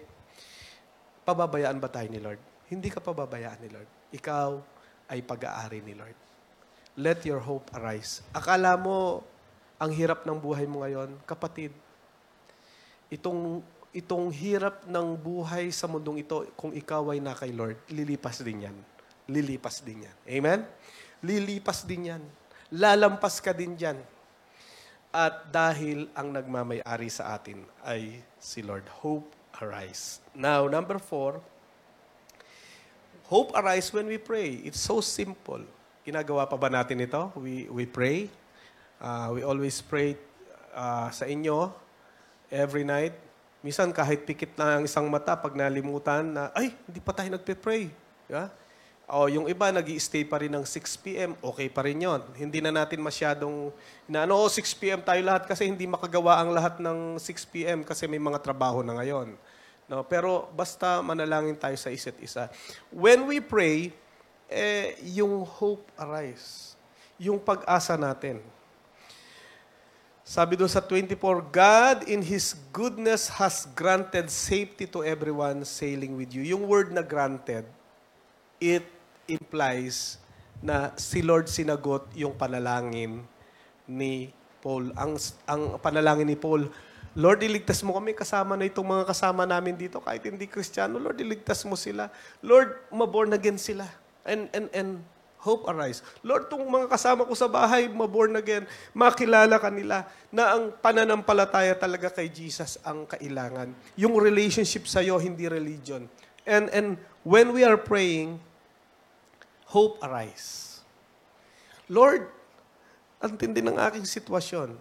Pababayaan 1.26 1.82
ba 1.82 1.90
tayo 1.90 2.06
ni 2.08 2.22
Lord? 2.22 2.38
Hindi 2.70 2.94
ka 2.94 3.02
pababayaan 3.02 3.60
ni 3.66 3.70
Lord. 3.74 3.90
Ikaw 4.14 4.50
ay 5.10 5.26
pag-aari 5.26 5.82
ni 5.82 5.98
Lord. 5.98 6.14
Let 6.96 7.26
your 7.26 7.42
hope 7.42 7.68
arise. 7.74 8.22
Akala 8.32 8.78
mo, 8.78 9.26
ang 9.82 9.92
hirap 9.92 10.24
ng 10.24 10.38
buhay 10.38 10.64
mo 10.70 10.86
ngayon, 10.86 11.18
kapatid, 11.28 11.74
itong 13.12 13.60
itong 13.96 14.28
hirap 14.28 14.84
ng 14.86 15.16
buhay 15.16 15.72
sa 15.72 15.88
mundong 15.88 16.20
ito, 16.20 16.44
kung 16.60 16.76
ikaw 16.76 17.16
ay 17.16 17.24
na 17.24 17.32
kay 17.32 17.56
Lord, 17.56 17.80
lilipas 17.88 18.44
din 18.44 18.68
yan. 18.68 18.78
Lilipas 19.26 19.80
din 19.80 20.04
yan. 20.04 20.16
Amen? 20.28 20.60
Lilipas 21.24 21.88
din 21.88 22.12
yan. 22.12 22.24
Lalampas 22.76 23.40
ka 23.40 23.56
din 23.56 23.74
dyan. 23.74 23.98
At 25.16 25.48
dahil 25.48 26.12
ang 26.12 26.36
nagmamayari 26.36 27.08
sa 27.08 27.34
atin 27.34 27.64
ay 27.88 28.20
si 28.36 28.60
Lord. 28.60 28.84
Hope 29.00 29.32
arise. 29.62 30.20
Now, 30.36 30.68
number 30.68 31.00
four, 31.00 31.40
hope 33.28 33.56
arise 33.56 33.92
when 33.94 34.08
we 34.08 34.18
pray. 34.18 34.62
It's 34.66 34.80
so 34.80 35.00
simple. 35.00 35.64
Ginagawa 36.06 36.46
pa 36.46 36.58
ba 36.60 36.70
natin 36.70 37.02
ito? 37.02 37.32
We, 37.40 37.66
we 37.72 37.84
pray. 37.90 38.30
Uh, 39.02 39.36
we 39.36 39.42
always 39.42 39.80
pray 39.82 40.16
uh, 40.76 41.10
sa 41.10 41.26
inyo 41.26 41.72
every 42.52 42.86
night. 42.86 43.16
Minsan 43.66 43.90
kahit 43.90 44.22
pikit 44.30 44.54
na 44.54 44.78
ang 44.78 44.86
isang 44.86 45.10
mata 45.10 45.34
pag 45.34 45.58
nalimutan 45.58 46.30
na, 46.30 46.54
ay, 46.54 46.70
hindi 46.86 47.02
pa 47.02 47.12
tayo 47.16 47.34
nagpe-pray. 47.34 47.90
Yeah? 48.30 48.54
O 49.06 49.30
yung 49.30 49.46
iba, 49.46 49.70
nag 49.70 49.86
stay 50.02 50.26
pa 50.26 50.42
rin 50.42 50.50
ng 50.50 50.66
6 50.66 51.06
p.m., 51.06 51.38
okay 51.38 51.70
pa 51.70 51.86
rin 51.86 52.02
yon. 52.02 52.26
Hindi 52.34 52.58
na 52.58 52.74
natin 52.74 52.98
masyadong, 53.06 53.70
na 54.10 54.26
ano, 54.26 54.50
6 54.50 54.82
p.m. 54.82 55.00
tayo 55.06 55.22
lahat 55.22 55.46
kasi 55.46 55.70
hindi 55.70 55.86
makagawa 55.86 56.42
ang 56.42 56.50
lahat 56.50 56.82
ng 56.82 57.22
6 57.22 57.54
p.m. 57.54 57.86
kasi 57.86 58.10
may 58.10 58.18
mga 58.18 58.42
trabaho 58.42 58.82
na 58.82 58.98
ngayon. 58.98 59.38
No, 59.86 60.02
pero 60.02 60.50
basta 60.58 61.06
manalangin 61.06 61.54
tayo 61.54 61.78
sa 61.78 61.94
isa't 61.94 62.18
isa. 62.18 62.50
When 62.90 63.30
we 63.30 63.38
pray, 63.38 63.94
eh, 64.50 64.98
yung 65.14 65.46
hope 65.46 65.86
arise. 66.02 66.74
Yung 67.22 67.38
pag-asa 67.38 67.94
natin. 67.94 68.42
Sabi 70.26 70.58
doon 70.58 70.74
sa 70.74 70.82
24, 70.82 71.54
God 71.54 71.98
in 72.10 72.26
His 72.26 72.58
goodness 72.74 73.30
has 73.30 73.70
granted 73.78 74.34
safety 74.34 74.90
to 74.90 75.06
everyone 75.06 75.62
sailing 75.62 76.18
with 76.18 76.34
you. 76.34 76.42
Yung 76.42 76.66
word 76.66 76.90
na 76.90 77.06
granted, 77.06 77.70
it 78.58 78.95
implies 79.28 80.22
na 80.64 80.94
si 80.98 81.22
Lord 81.22 81.52
sinagot 81.52 82.10
yung 82.18 82.34
panalangin 82.34 83.22
ni 83.86 84.34
Paul. 84.64 84.90
Ang, 84.98 85.20
ang 85.46 85.78
panalangin 85.78 86.26
ni 86.26 86.38
Paul, 86.38 86.70
Lord, 87.16 87.40
iligtas 87.46 87.80
mo 87.86 87.96
kami 87.96 88.12
kasama 88.12 88.60
na 88.60 88.68
itong 88.68 88.84
mga 88.84 89.06
kasama 89.08 89.48
namin 89.48 89.78
dito. 89.78 90.02
Kahit 90.04 90.26
hindi 90.28 90.50
Kristiyano, 90.50 91.00
Lord, 91.00 91.16
iligtas 91.22 91.64
mo 91.64 91.80
sila. 91.80 92.12
Lord, 92.44 92.76
maborn 92.92 93.32
again 93.32 93.56
sila. 93.56 93.88
And, 94.26 94.50
and, 94.52 94.68
and 94.74 94.90
hope 95.46 95.70
arise. 95.70 96.02
Lord, 96.26 96.50
itong 96.50 96.66
mga 96.66 96.90
kasama 96.90 97.22
ko 97.30 97.38
sa 97.38 97.46
bahay, 97.46 97.86
maborn 97.86 98.34
again, 98.36 98.66
makilala 98.98 99.62
kanila 99.62 100.02
na 100.34 100.58
ang 100.58 100.74
pananampalataya 100.82 101.78
talaga 101.78 102.10
kay 102.10 102.34
Jesus 102.34 102.82
ang 102.82 103.06
kailangan. 103.06 103.70
Yung 103.94 104.18
relationship 104.18 104.90
sa'yo, 104.90 105.22
hindi 105.22 105.46
religion. 105.46 106.10
And, 106.50 106.74
and 106.74 106.98
when 107.22 107.54
we 107.54 107.62
are 107.62 107.78
praying, 107.78 108.42
hope 109.76 110.00
arise. 110.00 110.80
Lord, 111.92 112.32
ang 113.20 113.36
ng 113.36 113.76
aking 113.92 114.08
sitwasyon. 114.08 114.72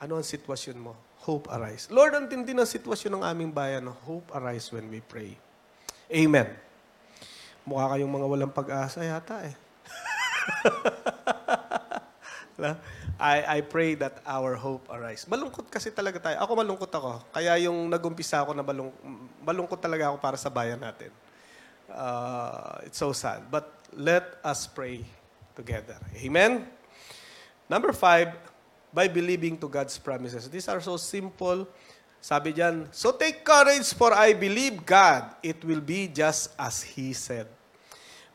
Ano 0.00 0.16
ang 0.16 0.24
sitwasyon 0.24 0.80
mo? 0.80 0.96
Hope 1.28 1.52
arise. 1.52 1.92
Lord, 1.92 2.16
ang 2.16 2.24
ng 2.24 2.64
sitwasyon 2.64 3.20
ng 3.20 3.24
aming 3.28 3.52
bayan. 3.52 3.84
Hope 4.08 4.32
arise 4.32 4.72
when 4.72 4.88
we 4.88 5.04
pray. 5.04 5.36
Amen. 6.08 6.48
Mukha 7.68 7.92
kayong 7.92 8.08
mga 8.08 8.26
walang 8.32 8.56
pag-asa 8.56 9.04
yata 9.04 9.44
eh. 9.44 9.52
I, 13.20 13.44
I 13.44 13.60
pray 13.60 13.92
that 14.00 14.24
our 14.24 14.56
hope 14.56 14.88
arise. 14.88 15.28
Malungkot 15.28 15.68
kasi 15.68 15.92
talaga 15.92 16.16
tayo. 16.16 16.40
Ako 16.40 16.56
malungkot 16.56 16.88
ako. 16.88 17.20
Kaya 17.28 17.60
yung 17.60 17.92
nagumpisa 17.92 18.40
ako 18.40 18.56
na 18.56 18.64
malung, 18.64 18.88
malungkot 19.44 19.76
talaga 19.76 20.08
ako 20.08 20.16
para 20.16 20.40
sa 20.40 20.48
bayan 20.48 20.80
natin. 20.80 21.12
Uh, 21.90 22.86
it's 22.86 22.98
so 22.98 23.12
sad. 23.12 23.50
But 23.50 23.68
let 23.92 24.38
us 24.44 24.66
pray 24.66 25.04
together. 25.54 25.98
Amen? 26.22 26.66
Number 27.68 27.92
five, 27.92 28.34
by 28.90 29.06
believing 29.06 29.58
to 29.58 29.68
God's 29.68 29.98
promises. 29.98 30.50
These 30.50 30.66
are 30.66 30.82
so 30.82 30.98
simple. 30.98 31.66
Sabi 32.20 32.52
diyan, 32.52 32.90
so 32.92 33.14
take 33.16 33.46
courage 33.46 33.94
for 33.96 34.12
I 34.12 34.34
believe 34.36 34.84
God. 34.84 35.38
It 35.40 35.64
will 35.64 35.80
be 35.80 36.10
just 36.10 36.52
as 36.58 36.82
He 36.84 37.14
said. 37.16 37.48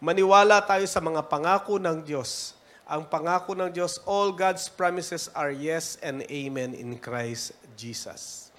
Maniwala 0.02 0.64
tayo 0.64 0.84
sa 0.90 1.00
mga 1.04 1.22
pangako 1.28 1.78
ng 1.78 2.02
Diyos. 2.02 2.58
Ang 2.86 3.06
pangako 3.10 3.58
ng 3.58 3.70
Diyos, 3.74 3.98
all 4.06 4.30
God's 4.34 4.70
promises 4.70 5.30
are 5.34 5.50
yes 5.50 5.98
and 6.06 6.22
amen 6.30 6.78
in 6.78 6.98
Christ 7.02 7.58
Jesus. 7.74 8.54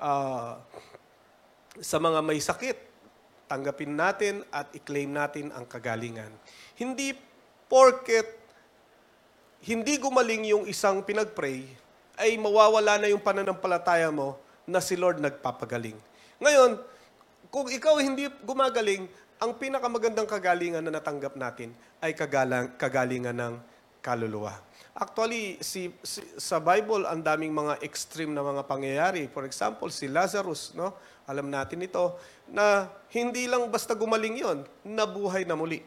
Ah, 0.00 0.60
sa 1.80 2.00
mga 2.00 2.24
may 2.24 2.40
sakit, 2.40 2.87
tanggapin 3.48 3.96
natin 3.96 4.44
at 4.52 4.68
i-claim 4.76 5.10
natin 5.10 5.50
ang 5.56 5.64
kagalingan. 5.64 6.30
Hindi 6.76 7.16
porket 7.66 8.38
hindi 9.64 9.98
gumaling 9.98 10.54
yung 10.54 10.64
isang 10.70 11.02
pinag-pray, 11.02 11.66
ay 12.18 12.34
mawawala 12.38 12.98
na 12.98 13.10
yung 13.10 13.22
pananampalataya 13.22 14.10
mo 14.10 14.38
na 14.66 14.78
si 14.78 14.94
Lord 14.94 15.18
nagpapagaling. 15.18 15.98
Ngayon, 16.38 16.78
kung 17.50 17.66
ikaw 17.66 17.98
hindi 17.98 18.30
gumagaling, 18.42 19.06
ang 19.38 19.54
pinakamagandang 19.54 20.26
kagalingan 20.26 20.82
na 20.82 20.98
natanggap 20.98 21.34
natin 21.38 21.70
ay 22.02 22.14
kagalang, 22.14 22.74
kagalingan 22.74 23.34
ng 23.34 23.54
kaluluwa. 24.02 24.58
Actually, 24.98 25.62
si, 25.62 25.94
si- 26.02 26.26
sa 26.38 26.58
Bible, 26.58 27.06
ang 27.06 27.22
daming 27.22 27.54
mga 27.54 27.78
extreme 27.86 28.34
na 28.34 28.42
mga 28.42 28.66
pangyayari. 28.66 29.30
For 29.30 29.46
example, 29.46 29.90
si 29.94 30.10
Lazarus, 30.10 30.74
no? 30.74 30.94
Alam 31.28 31.52
natin 31.52 31.84
ito, 31.84 32.16
na 32.48 32.88
hindi 33.12 33.44
lang 33.44 33.68
basta 33.68 33.92
gumaling 33.92 34.40
yon, 34.40 34.58
nabuhay 34.80 35.44
na 35.44 35.52
muli. 35.52 35.84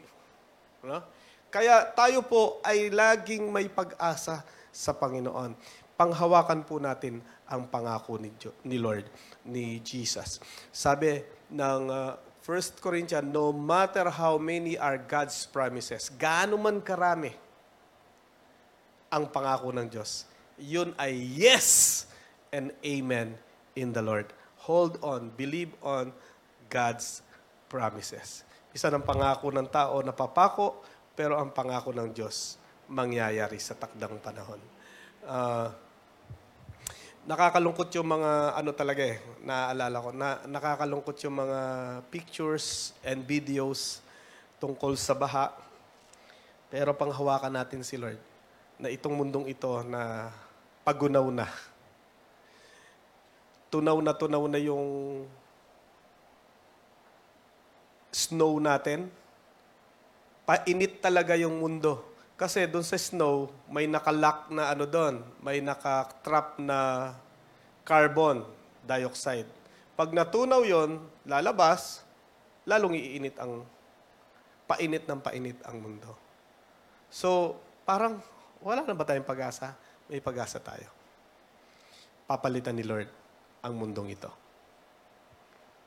No? 0.85 1.01
Kaya 1.49 1.83
tayo 1.91 2.21
po 2.21 2.61
ay 2.61 2.93
laging 2.93 3.49
may 3.49 3.65
pag-asa 3.67 4.45
sa 4.71 4.91
Panginoon. 4.95 5.57
Panghawakan 5.99 6.63
po 6.63 6.79
natin 6.79 7.19
ang 7.49 7.67
pangako 7.67 8.15
ni, 8.15 8.31
Jo- 8.39 8.55
ni 8.63 8.79
Lord, 8.79 9.09
ni 9.43 9.83
Jesus. 9.83 10.39
Sabi 10.71 11.19
ng 11.51 11.83
uh, 11.91 12.15
1 12.41 12.79
Corinthians, 12.81 13.27
no 13.27 13.51
matter 13.51 14.07
how 14.09 14.39
many 14.39 14.79
are 14.79 14.97
God's 14.97 15.45
promises, 15.45 16.09
gaano 16.09 16.57
man 16.57 16.81
karami 16.81 17.35
ang 19.11 19.27
pangako 19.27 19.75
ng 19.75 19.85
Diyos, 19.91 20.25
yun 20.55 20.95
ay 20.95 21.13
yes 21.35 22.07
and 22.49 22.71
amen 22.81 23.35
in 23.75 23.91
the 23.91 24.01
Lord. 24.01 24.31
Hold 24.71 25.03
on, 25.03 25.35
believe 25.35 25.75
on 25.83 26.15
God's 26.71 27.19
promises. 27.67 28.47
Isa 28.71 28.87
ng 28.87 29.03
pangako 29.03 29.51
ng 29.51 29.67
tao 29.67 29.99
na 29.99 30.15
papako, 30.15 30.79
pero 31.11 31.35
ang 31.35 31.51
pangako 31.51 31.91
ng 31.91 32.15
Diyos 32.15 32.55
mangyayari 32.87 33.59
sa 33.59 33.75
takdang 33.75 34.15
panahon. 34.23 34.63
Ah, 35.27 35.75
nakakalungkot 37.27 37.91
yung 37.99 38.15
mga 38.15 38.55
ano 38.55 38.71
talaga 38.71 39.03
eh, 39.03 39.19
naaalala 39.43 39.97
ko, 39.99 40.09
na, 40.15 40.39
nakakalungkot 40.47 41.19
yung 41.27 41.43
mga 41.43 41.59
pictures 42.07 42.95
and 43.03 43.27
videos 43.27 43.99
tungkol 44.55 44.95
sa 44.95 45.11
baha. 45.11 45.51
Pero 46.71 46.95
panghawakan 46.95 47.59
natin 47.59 47.83
si 47.83 47.99
Lord 47.99 48.23
na 48.79 48.87
itong 48.87 49.19
mundong 49.19 49.51
ito 49.51 49.83
na 49.83 50.31
pagunaw 50.87 51.27
na. 51.27 51.51
Tunaw 53.71 54.03
na 54.03 54.11
tunaw 54.11 54.43
na 54.51 54.59
yung 54.59 55.23
snow 58.11 58.59
natin. 58.59 59.07
Painit 60.43 60.99
talaga 60.99 61.39
yung 61.39 61.55
mundo. 61.55 62.03
Kasi 62.35 62.67
doon 62.67 62.83
sa 62.83 62.99
snow, 62.99 63.47
may 63.71 63.87
nakalock 63.87 64.51
na 64.51 64.75
ano 64.75 64.83
doon, 64.83 65.23
may 65.39 65.63
nakatrap 65.63 66.59
na 66.59 67.11
carbon 67.87 68.43
dioxide. 68.83 69.47
Pag 69.95 70.11
natunaw 70.11 70.67
yon, 70.67 70.99
lalabas, 71.23 72.03
lalong 72.67 72.99
iinit 72.99 73.39
ang, 73.39 73.63
painit 74.67 75.07
ng 75.07 75.21
painit 75.23 75.59
ang 75.63 75.79
mundo. 75.79 76.11
So, 77.07 77.55
parang 77.87 78.19
wala 78.59 78.83
na 78.83 78.97
ba 78.97 79.07
tayong 79.07 79.27
pag-asa? 79.27 79.77
May 80.11 80.19
pag-asa 80.19 80.59
tayo. 80.59 80.89
Papalitan 82.25 82.75
ni 82.75 82.83
Lord 82.83 83.20
ang 83.61 83.73
mundong 83.77 84.13
ito. 84.13 84.29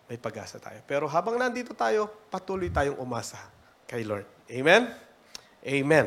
May 0.07 0.21
pag-asa 0.21 0.63
tayo. 0.63 0.81
Pero 0.87 1.11
habang 1.11 1.37
nandito 1.37 1.73
tayo, 1.73 2.07
patuloy 2.31 2.69
tayong 2.71 3.01
umasa 3.01 3.41
kay 3.89 4.05
Lord. 4.05 4.29
Amen? 4.51 4.93
Amen. 5.65 6.07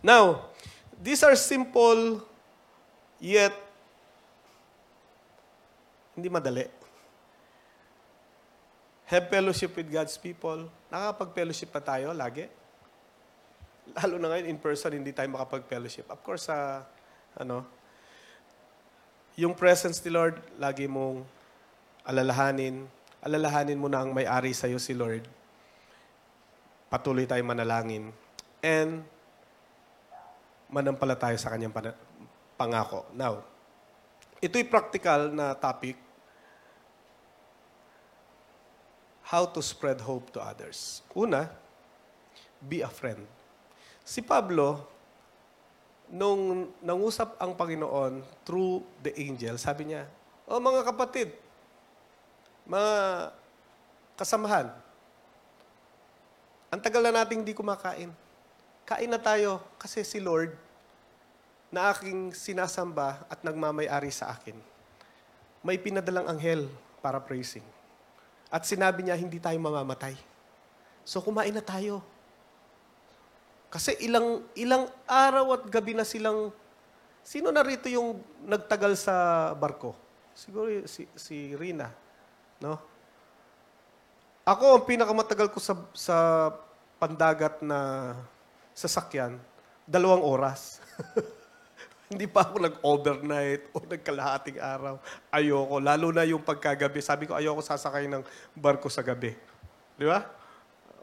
Now, 0.00 0.48
these 0.96 1.20
are 1.22 1.36
simple 1.36 2.24
yet 3.20 3.52
hindi 6.14 6.30
madali. 6.30 6.64
Have 9.10 9.28
fellowship 9.28 9.76
with 9.76 9.90
God's 9.90 10.16
people. 10.16 10.70
Nakakapag-fellowship 10.88 11.68
pa 11.68 11.82
tayo 11.82 12.16
lagi. 12.16 12.48
Lalo 13.92 14.16
na 14.16 14.32
ngayon, 14.32 14.48
in 14.48 14.56
person, 14.56 14.96
hindi 14.96 15.12
tayo 15.12 15.28
makapag-fellowship. 15.28 16.08
Of 16.08 16.24
course, 16.24 16.48
sa, 16.48 16.88
ano, 17.36 17.68
yung 19.34 19.54
presence 19.54 19.98
ni 20.06 20.14
Lord, 20.14 20.38
lagi 20.62 20.86
mong 20.86 21.26
alalahanin. 22.06 22.86
Alalahanin 23.18 23.78
mo 23.78 23.90
na 23.90 24.06
ang 24.06 24.14
may-ari 24.14 24.54
sa'yo 24.54 24.78
si 24.78 24.94
Lord. 24.94 25.26
Patuloy 26.86 27.26
tayong 27.26 27.50
manalangin. 27.50 28.14
And, 28.62 29.02
manampala 30.70 31.18
tayo 31.18 31.34
sa 31.34 31.50
kanyang 31.50 31.74
pangako. 32.54 33.10
Now, 33.10 33.42
ito'y 34.38 34.70
practical 34.70 35.34
na 35.34 35.58
topic. 35.58 35.98
How 39.24 39.50
to 39.50 39.58
spread 39.64 39.98
hope 40.04 40.30
to 40.36 40.38
others. 40.38 41.02
Una, 41.16 41.50
be 42.62 42.86
a 42.86 42.90
friend. 42.92 43.26
Si 44.04 44.22
Pablo, 44.22 44.93
nung 46.08 46.72
nangusap 46.84 47.36
ang 47.40 47.56
Panginoon 47.56 48.20
through 48.44 48.84
the 49.00 49.12
angel, 49.16 49.56
sabi 49.56 49.92
niya, 49.92 50.04
O 50.44 50.60
mga 50.60 50.84
kapatid, 50.84 51.32
mga 52.68 52.92
kasamahan, 54.16 54.68
ang 56.68 56.80
tagal 56.82 57.00
na 57.06 57.22
nating 57.22 57.46
di 57.46 57.54
kumakain. 57.54 58.10
Kain 58.84 59.08
na 59.08 59.16
tayo 59.16 59.62
kasi 59.80 60.04
si 60.04 60.20
Lord 60.20 60.52
na 61.72 61.90
aking 61.90 62.36
sinasamba 62.36 63.24
at 63.26 63.40
nagmamayari 63.40 64.12
sa 64.12 64.30
akin, 64.36 64.54
may 65.64 65.80
pinadalang 65.80 66.28
anghel 66.28 66.68
para 67.00 67.16
praising. 67.18 67.64
At 68.52 68.62
sinabi 68.68 69.02
niya, 69.02 69.18
hindi 69.18 69.42
tayo 69.42 69.56
mamamatay. 69.58 70.14
So 71.02 71.18
kumain 71.18 71.50
na 71.50 71.64
tayo. 71.64 72.04
Kasi 73.74 73.98
ilang 74.06 74.46
ilang 74.54 74.86
araw 75.02 75.58
at 75.58 75.66
gabi 75.66 75.98
na 75.98 76.06
silang 76.06 76.54
Sino 77.24 77.48
na 77.48 77.64
rito 77.64 77.88
yung 77.88 78.20
nagtagal 78.44 79.00
sa 79.00 79.48
barko? 79.56 79.96
Siguro 80.36 80.68
si, 80.84 81.08
si 81.16 81.56
Rina, 81.56 81.88
no? 82.60 82.76
Ako 84.44 84.76
ang 84.76 84.84
pinakamatagal 84.84 85.48
ko 85.48 85.56
sa 85.56 85.72
sa 85.96 86.16
pandagat 87.00 87.64
na 87.64 88.12
sasakyan, 88.76 89.40
dalawang 89.88 90.20
oras. 90.20 90.84
Hindi 92.12 92.28
pa 92.28 92.44
ako 92.44 92.60
nag-overnight 92.60 93.72
o 93.72 93.80
nagkalahating 93.80 94.60
araw. 94.60 95.00
Ayoko. 95.32 95.80
Lalo 95.80 96.12
na 96.12 96.28
yung 96.28 96.44
pagkagabi. 96.44 97.00
Sabi 97.00 97.24
ko, 97.24 97.32
ayoko 97.32 97.64
sasakay 97.64 98.04
ng 98.04 98.20
barko 98.52 98.92
sa 98.92 99.00
gabi. 99.00 99.32
Di 99.96 100.04
ba? 100.04 100.20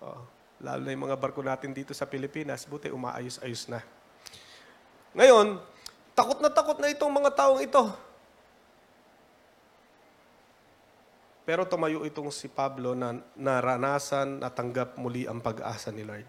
Oo. 0.06 0.30
Lalo 0.61 0.85
na 0.85 0.93
yung 0.93 1.09
mga 1.09 1.17
barko 1.17 1.41
natin 1.41 1.73
dito 1.73 1.91
sa 1.91 2.05
Pilipinas. 2.05 2.69
Buti 2.69 2.93
umaayos-ayos 2.93 3.65
na. 3.67 3.81
Ngayon, 5.17 5.57
takot 6.13 6.39
na 6.39 6.49
takot 6.53 6.77
na 6.77 6.93
itong 6.93 7.11
mga 7.11 7.33
taong 7.33 7.59
ito. 7.65 7.83
Pero 11.41 11.65
tumayo 11.65 12.05
itong 12.05 12.29
si 12.29 12.45
Pablo 12.45 12.93
na 12.93 13.17
naranasan, 13.33 14.39
natanggap 14.39 14.95
muli 14.95 15.25
ang 15.25 15.41
pag-asa 15.41 15.89
ni 15.89 16.05
Lord. 16.05 16.23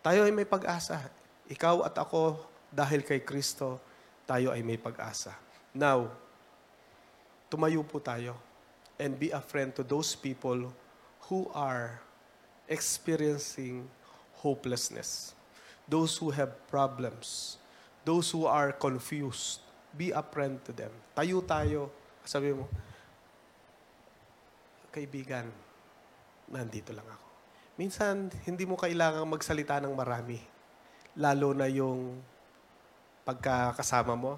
Tayo 0.00 0.24
ay 0.24 0.32
may 0.32 0.48
pag-asa. 0.48 1.12
Ikaw 1.52 1.84
at 1.84 1.94
ako, 2.00 2.40
dahil 2.72 3.04
kay 3.04 3.20
Kristo, 3.20 3.76
tayo 4.24 4.50
ay 4.50 4.64
may 4.64 4.80
pag-asa. 4.80 5.36
Now, 5.76 6.08
tumayo 7.52 7.84
po 7.84 8.00
tayo 8.00 8.34
and 8.96 9.14
be 9.14 9.28
a 9.30 9.38
friend 9.38 9.76
to 9.76 9.84
those 9.84 10.16
people 10.16 10.72
who 11.28 11.46
are 11.52 12.00
experiencing 12.68 13.88
hopelessness. 14.38 15.32
Those 15.88 16.20
who 16.20 16.28
have 16.30 16.52
problems. 16.68 17.56
Those 18.04 18.30
who 18.30 18.44
are 18.44 18.70
confused. 18.76 19.64
Be 19.96 20.12
a 20.12 20.20
friend 20.20 20.60
to 20.68 20.72
them. 20.76 20.92
Tayo 21.16 21.40
tayo. 21.42 21.88
Sabi 22.22 22.52
mo, 22.52 22.68
kaibigan, 24.92 25.48
nandito 26.52 26.92
lang 26.92 27.08
ako. 27.08 27.26
Minsan, 27.80 28.28
hindi 28.44 28.68
mo 28.68 28.76
kailangang 28.76 29.24
magsalita 29.24 29.80
ng 29.80 29.94
marami. 29.96 30.42
Lalo 31.16 31.56
na 31.56 31.66
yung 31.72 32.20
pagkakasama 33.24 34.12
mo. 34.12 34.36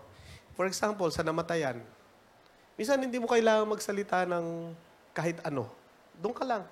For 0.54 0.70
example, 0.70 1.10
sa 1.10 1.26
namatayan, 1.26 1.82
minsan 2.78 3.00
hindi 3.00 3.18
mo 3.18 3.26
kailangang 3.26 3.74
magsalita 3.74 4.22
ng 4.28 4.76
kahit 5.10 5.42
ano. 5.42 5.66
Doon 6.20 6.34
ka 6.36 6.44
lang. 6.46 6.62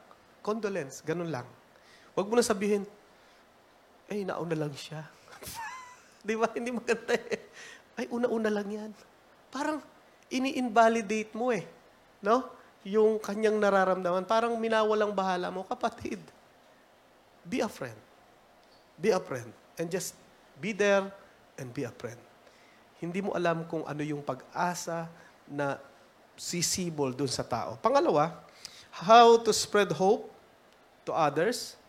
Condolence, 0.48 1.04
ganun 1.04 1.28
lang. 1.28 1.44
Huwag 2.16 2.24
mo 2.24 2.40
na 2.40 2.44
sabihin, 2.44 2.88
ay, 4.08 4.24
nauna 4.24 4.56
lang 4.56 4.72
siya. 4.72 5.04
Di 6.24 6.32
ba? 6.32 6.48
Hindi 6.56 6.72
maganda 6.72 7.12
eh. 7.12 7.44
Ay, 8.00 8.08
una-una 8.08 8.48
lang 8.48 8.68
yan. 8.72 8.90
Parang 9.52 9.84
ini-invalidate 10.32 11.36
mo 11.36 11.52
eh. 11.52 11.68
No? 12.24 12.56
yung 12.86 13.18
kanyang 13.18 13.60
nararamdaman. 13.60 14.24
Parang 14.24 14.54
minawalang 14.56 15.12
bahala 15.12 15.50
mo, 15.50 15.66
kapatid. 15.66 16.20
Be 17.44 17.60
a 17.60 17.68
friend. 17.70 17.96
Be 18.96 19.10
a 19.10 19.20
friend. 19.20 19.50
And 19.78 19.92
just 19.92 20.14
be 20.58 20.72
there 20.72 21.10
and 21.60 21.68
be 21.70 21.84
a 21.84 21.92
friend. 21.92 22.18
Hindi 22.98 23.22
mo 23.22 23.36
alam 23.36 23.62
kung 23.68 23.86
ano 23.86 24.02
yung 24.02 24.24
pag-asa 24.24 25.06
na 25.46 25.78
sisibol 26.34 27.14
dun 27.14 27.30
sa 27.30 27.46
tao. 27.46 27.78
Pangalawa, 27.78 28.34
how 28.90 29.38
to 29.38 29.54
spread 29.54 29.92
hope 29.94 30.26
to 31.08 31.16
others. 31.16 31.80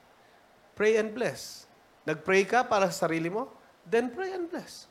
Pray 0.79 0.95
and 0.95 1.11
bless. 1.11 1.67
Nag-pray 2.07 2.47
ka 2.47 2.63
para 2.63 2.87
sa 2.87 3.05
sarili 3.05 3.27
mo, 3.27 3.51
then 3.83 4.07
pray 4.07 4.31
and 4.31 4.47
bless. 4.47 4.87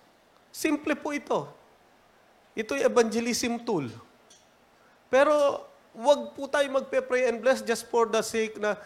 Simple 0.52 0.92
po 0.94 1.16
ito. 1.16 1.48
Ito'y 2.52 2.84
evangelism 2.84 3.64
tool. 3.64 3.88
Pero 5.08 5.64
wag 5.96 6.36
po 6.36 6.44
tayo 6.46 6.68
magpe-pray 6.68 7.32
and 7.32 7.40
bless 7.40 7.64
just 7.64 7.88
for 7.88 8.04
the 8.06 8.20
sake 8.20 8.60
na 8.60 8.76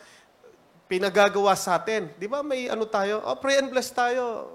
pinagagawa 0.86 1.56
sa 1.58 1.80
atin. 1.80 2.12
Di 2.14 2.30
ba 2.30 2.44
may 2.46 2.70
ano 2.70 2.86
tayo? 2.86 3.24
Oh, 3.26 3.36
pray 3.36 3.58
and 3.58 3.72
bless 3.72 3.90
tayo. 3.90 4.46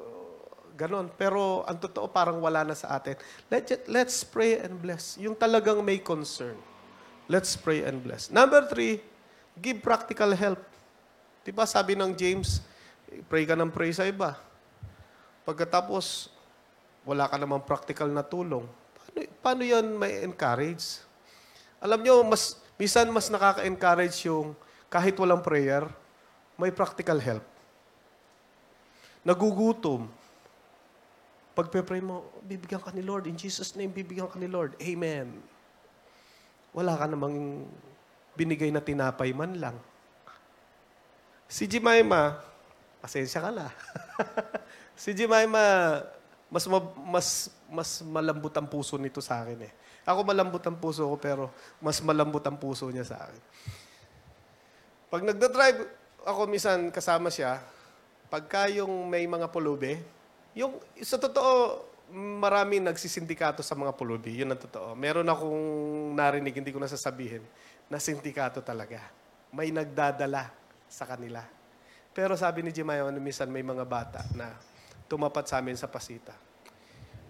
Ganon. 0.77 1.09
Pero 1.17 1.65
ang 1.65 1.81
totoo 1.81 2.05
parang 2.07 2.37
wala 2.37 2.61
na 2.61 2.77
sa 2.77 2.95
atin. 2.95 3.17
Let, 3.49 3.65
let's 3.89 4.21
pray 4.21 4.61
and 4.61 4.77
bless. 4.77 5.17
Yung 5.17 5.33
talagang 5.33 5.81
may 5.81 5.97
concern. 5.97 6.55
Let's 7.27 7.57
pray 7.59 7.83
and 7.83 7.99
bless. 7.99 8.31
Number 8.31 8.63
three, 8.69 9.03
give 9.59 9.83
practical 9.83 10.31
help. 10.31 10.61
Di 11.47 11.55
ba 11.55 11.63
sabi 11.63 11.95
ng 11.95 12.11
James, 12.11 12.59
pray 13.31 13.47
ka 13.47 13.55
ng 13.55 13.71
pray 13.71 13.95
sa 13.95 14.03
iba. 14.03 14.35
Pagkatapos, 15.47 16.27
wala 17.07 17.23
ka 17.31 17.39
namang 17.39 17.63
practical 17.63 18.11
na 18.11 18.19
tulong. 18.19 18.67
Paano, 18.67 19.19
paano 19.39 19.61
yan 19.63 19.95
may 19.95 20.27
encourage? 20.27 20.99
Alam 21.79 22.03
nyo, 22.03 22.27
mas, 22.27 22.59
minsan 22.75 23.07
mas 23.15 23.31
nakaka-encourage 23.31 24.27
yung 24.27 24.51
kahit 24.91 25.15
walang 25.15 25.39
prayer, 25.39 25.87
may 26.59 26.67
practical 26.67 27.15
help. 27.15 27.47
Nagugutom. 29.23 30.11
Pagpe-pray 31.55 32.03
mo, 32.03 32.27
bibigyan 32.43 32.83
ka 32.83 32.91
ni 32.91 32.99
Lord. 32.99 33.23
In 33.23 33.39
Jesus' 33.39 33.71
name, 33.79 33.95
bibigyan 33.95 34.27
ka 34.27 34.35
ni 34.35 34.51
Lord. 34.51 34.75
Amen. 34.83 35.31
Wala 36.75 36.91
ka 36.99 37.07
namang 37.07 37.63
binigay 38.35 38.67
na 38.67 38.83
tinapay 38.83 39.31
man 39.31 39.55
lang. 39.63 39.79
Si 41.47 41.63
Jemima, 41.63 42.43
pasensya 42.99 43.39
ka 43.39 43.51
na. 43.55 43.71
si 45.01 45.15
Jemima, 45.15 46.03
mas, 46.51 46.67
ma- 46.67 46.95
mas, 47.07 47.27
mas 47.71 47.89
malambot 48.03 48.51
ang 48.51 48.67
puso 48.67 48.99
nito 48.99 49.23
sa 49.23 49.47
akin 49.47 49.63
eh. 49.63 49.73
Ako 50.07 50.23
malambot 50.27 50.63
ang 50.63 50.75
puso 50.75 51.07
ko, 51.07 51.15
pero 51.15 51.43
mas 51.79 51.99
malambot 52.03 52.43
ang 52.43 52.59
puso 52.59 52.87
niya 52.91 53.07
sa 53.07 53.27
akin. 53.27 53.43
Pag 55.07 55.23
nagda-drive 55.23 55.87
ako 56.27 56.51
minsan 56.51 56.91
kasama 56.91 57.31
siya, 57.31 57.63
pagka 58.27 58.67
yung 58.67 59.07
may 59.07 59.23
mga 59.23 59.47
pulubi, 59.47 59.99
yung 60.51 60.75
sa 60.99 61.15
totoo, 61.15 61.83
marami 62.15 62.83
nagsisindikato 62.83 63.63
sa 63.63 63.75
mga 63.75 63.95
pulubi. 63.95 64.43
Yun 64.43 64.51
ang 64.51 64.59
totoo. 64.59 64.95
Meron 64.99 65.27
akong 65.27 65.63
narinig, 66.15 66.55
hindi 66.59 66.75
ko 66.75 66.79
nasasabihin, 66.79 67.43
na 67.87 67.99
sindikato 67.99 68.59
talaga. 68.59 68.99
May 69.51 69.71
nagdadala 69.71 70.66
sa 70.87 71.05
kanila. 71.05 71.43
Pero 72.17 72.33
sabi 72.33 72.65
ni 72.65 72.73
ano, 72.73 73.19
minsan 73.21 73.45
may 73.51 73.61
mga 73.61 73.85
bata 73.85 74.25
na 74.33 74.57
tumapat 75.05 75.45
sa 75.45 75.61
amin 75.61 75.77
sa 75.77 75.85
pasita. 75.85 76.33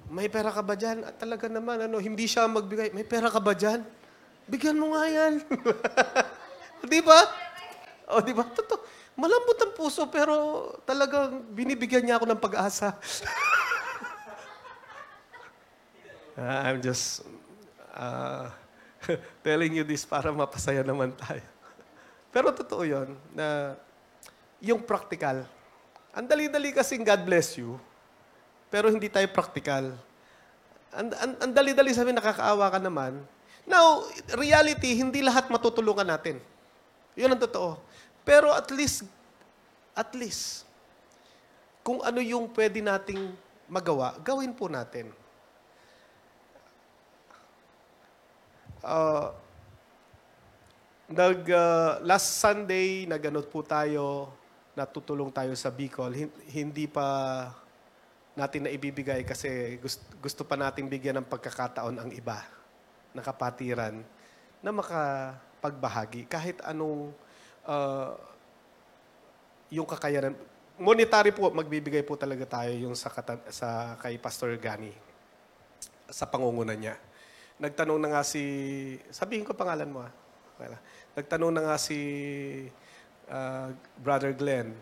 May 0.07 0.31
pera 0.31 0.49
ka 0.55 0.63
ba 0.63 0.79
dyan? 0.79 1.03
At 1.03 1.19
talaga 1.19 1.51
naman, 1.51 1.83
ano, 1.83 1.99
hindi 1.99 2.23
siya 2.23 2.47
magbigay. 2.47 2.95
May 2.95 3.03
pera 3.03 3.27
ka 3.27 3.43
ba 3.43 3.51
dyan? 3.51 3.83
Bigyan 4.47 4.79
mo 4.79 4.95
nga 4.95 5.03
yan. 5.11 5.43
di 6.91 7.03
ba? 7.03 7.19
O, 8.15 8.23
di 8.23 8.31
ba? 8.31 8.47
Totoo. 8.47 8.79
Malambot 9.19 9.59
ang 9.59 9.73
puso, 9.75 10.07
pero 10.07 10.71
talagang 10.87 11.51
binibigyan 11.51 12.07
niya 12.07 12.15
ako 12.21 12.25
ng 12.31 12.41
pag-asa. 12.41 12.95
Ah, 16.37 16.69
I'm 16.69 16.77
just 16.85 17.25
uh, 17.97 18.53
telling 19.41 19.73
you 19.73 19.81
this 19.81 20.05
para 20.05 20.29
mapasaya 20.29 20.85
naman 20.85 21.09
tayo. 21.17 21.41
Pero 22.37 22.53
totoo 22.53 22.85
yon 22.85 23.17
na 23.33 23.73
yung 24.61 24.85
practical. 24.85 25.41
Ang 26.13 26.29
dali-dali 26.29 26.69
kasing 26.69 27.01
God 27.01 27.25
bless 27.25 27.57
you, 27.57 27.81
pero 28.69 28.93
hindi 28.93 29.09
tayo 29.09 29.25
practical. 29.33 29.97
Ang, 30.93 31.17
ang, 31.17 31.33
ang 31.41 31.51
dali-dali 31.57 31.97
sabi 31.97 32.13
nakakaawa 32.13 32.69
ka 32.69 32.77
naman. 32.77 33.25
Now, 33.65 34.05
reality, 34.37 34.93
hindi 34.93 35.25
lahat 35.25 35.49
matutulungan 35.49 36.05
natin. 36.05 36.37
Yun 37.17 37.33
ang 37.33 37.41
totoo. 37.41 37.81
Pero 38.21 38.53
at 38.53 38.69
least, 38.69 39.09
at 39.97 40.13
least, 40.13 40.61
kung 41.81 42.05
ano 42.05 42.21
yung 42.21 42.53
pwede 42.53 42.85
nating 42.85 43.33
magawa, 43.65 44.13
gawin 44.21 44.53
po 44.53 44.69
natin. 44.69 45.09
Uh, 48.85 49.33
nag, 51.07 51.39
uh, 51.47 52.03
last 52.03 52.35
Sunday, 52.39 53.07
naganot 53.07 53.47
po 53.47 53.63
tayo, 53.63 54.31
natutulong 54.75 55.31
tayo 55.31 55.55
sa 55.55 55.71
Bicol. 55.71 56.11
Hin- 56.11 56.35
Hindi 56.51 56.85
pa 56.85 57.47
natin 58.37 58.67
na 58.67 58.71
ibibigay 58.71 59.25
kasi 59.25 59.79
gusto, 59.81 60.03
gusto 60.21 60.41
pa 60.45 60.53
nating 60.53 60.85
bigyan 60.85 61.17
ng 61.17 61.27
pagkakataon 61.27 61.97
ang 61.97 62.11
iba 62.13 62.45
na 63.09 63.25
kapatiran 63.25 63.97
na 64.61 64.69
makapagbahagi 64.69 66.29
kahit 66.29 66.61
anong 66.61 67.09
uh, 67.65 68.13
yung 69.73 69.89
kakayanan. 69.89 70.37
Monetary 70.77 71.33
po, 71.33 71.49
magbibigay 71.49 72.05
po 72.05 72.13
talaga 72.13 72.61
tayo 72.61 72.69
yung 72.77 72.93
sa, 72.93 73.09
kata- 73.09 73.49
sa 73.49 73.97
kay 73.97 74.21
Pastor 74.21 74.53
Gani 74.61 74.93
sa 76.05 76.29
pangunguna 76.29 76.77
niya. 76.77 76.93
Nagtanong 77.57 77.97
na 77.97 78.13
nga 78.13 78.21
si, 78.21 78.43
sabihin 79.09 79.41
ko 79.41 79.57
pangalan 79.57 79.89
mo 79.89 80.05
ah. 80.05 80.26
Wala. 80.57 80.77
Nagtanong 81.17 81.53
na 81.53 81.61
nga 81.71 81.77
si 81.77 81.99
uh, 83.29 83.69
Brother 84.01 84.33
Glenn, 84.33 84.73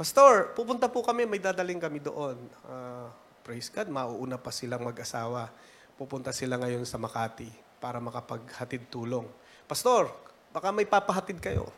Pastor, 0.00 0.56
pupunta 0.56 0.88
po 0.88 1.04
kami, 1.04 1.28
may 1.28 1.36
dadaling 1.36 1.76
kami 1.76 2.00
doon. 2.00 2.40
Ah, 2.64 3.12
praise 3.44 3.68
God, 3.68 3.92
mauuna 3.92 4.40
pa 4.40 4.48
silang 4.48 4.80
mag-asawa. 4.80 5.52
Pupunta 6.00 6.32
sila 6.32 6.56
ngayon 6.56 6.88
sa 6.88 6.96
Makati 6.96 7.52
para 7.76 8.00
makapaghatid 8.00 8.88
tulong. 8.88 9.28
Pastor, 9.68 10.08
baka 10.56 10.72
may 10.72 10.88
papahatid 10.88 11.36
kayo. 11.36 11.68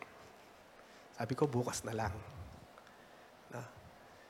Sabi 1.18 1.34
ko, 1.34 1.50
bukas 1.50 1.82
na 1.82 1.98
lang. 1.98 2.14
Na. 3.50 3.66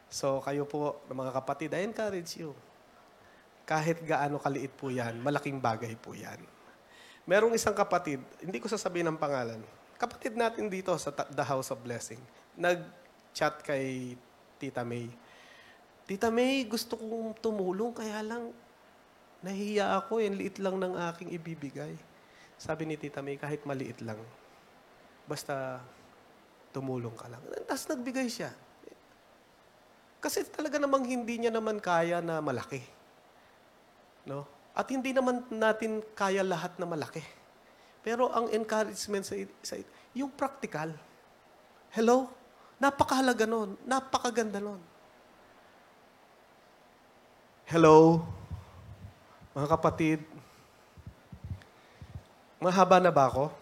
So, 0.08 0.40
kayo 0.40 0.64
po, 0.64 1.04
mga 1.12 1.36
kapatid, 1.36 1.76
I 1.76 1.84
encourage 1.84 2.40
you. 2.40 2.56
Kahit 3.68 4.00
gaano 4.08 4.40
kaliit 4.40 4.72
po 4.72 4.88
yan, 4.88 5.20
malaking 5.20 5.60
bagay 5.60 5.92
po 6.00 6.16
yan. 6.16 6.40
Merong 7.22 7.54
isang 7.54 7.74
kapatid, 7.74 8.18
hindi 8.42 8.58
ko 8.58 8.66
sasabihin 8.66 9.06
ang 9.06 9.18
pangalan, 9.18 9.62
kapatid 9.94 10.34
natin 10.34 10.66
dito 10.66 10.90
sa 10.98 11.14
The 11.14 11.46
House 11.46 11.70
of 11.70 11.78
Blessing, 11.78 12.18
nag-chat 12.58 13.62
kay 13.62 14.18
Tita 14.58 14.82
May. 14.82 15.06
Tita 16.02 16.34
May, 16.34 16.66
gusto 16.66 16.98
kong 16.98 17.38
tumulong, 17.38 17.94
kaya 17.94 18.26
lang 18.26 18.50
nahihiya 19.42 20.02
ako, 20.02 20.22
yung 20.22 20.38
liit 20.38 20.58
lang 20.58 20.78
ng 20.78 20.98
aking 21.14 21.30
ibibigay. 21.34 21.94
Sabi 22.58 22.86
ni 22.86 22.98
Tita 22.98 23.22
May, 23.22 23.38
kahit 23.38 23.62
maliit 23.66 24.02
lang, 24.02 24.18
basta 25.26 25.78
tumulong 26.74 27.14
ka 27.14 27.30
lang. 27.30 27.42
Tapos 27.66 27.86
nagbigay 27.86 28.26
siya. 28.26 28.50
Kasi 30.22 30.46
talaga 30.46 30.78
namang 30.78 31.02
hindi 31.02 31.42
niya 31.42 31.50
naman 31.50 31.82
kaya 31.82 32.22
na 32.22 32.38
malaki. 32.38 32.82
No? 34.22 34.46
At 34.72 34.88
hindi 34.88 35.12
naman 35.12 35.44
natin 35.52 36.00
kaya 36.16 36.40
lahat 36.40 36.80
na 36.80 36.88
malaki. 36.88 37.20
Pero 38.00 38.32
ang 38.32 38.48
encouragement 38.48 39.22
sa, 39.22 39.36
sa 39.60 39.76
yung 40.16 40.32
practical. 40.32 40.96
Hello? 41.92 42.28
Napakahalaga 42.80 43.44
nun. 43.44 43.76
Napakaganda 43.84 44.58
nun. 44.58 44.80
Hello? 47.68 48.24
Mga 49.52 49.68
kapatid, 49.68 50.20
mahaba 52.56 52.96
na 52.96 53.12
ba 53.12 53.28
ako? 53.28 53.52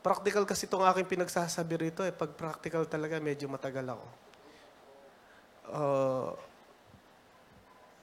Practical 0.00 0.48
kasi 0.48 0.64
itong 0.64 0.82
aking 0.88 1.06
pinagsasabi 1.06 1.88
rito. 1.88 2.00
Eh. 2.02 2.10
Pag 2.10 2.32
practical 2.34 2.88
talaga, 2.88 3.20
medyo 3.20 3.46
matagal 3.46 3.92
ako. 3.92 4.06
Uh, 5.72 6.30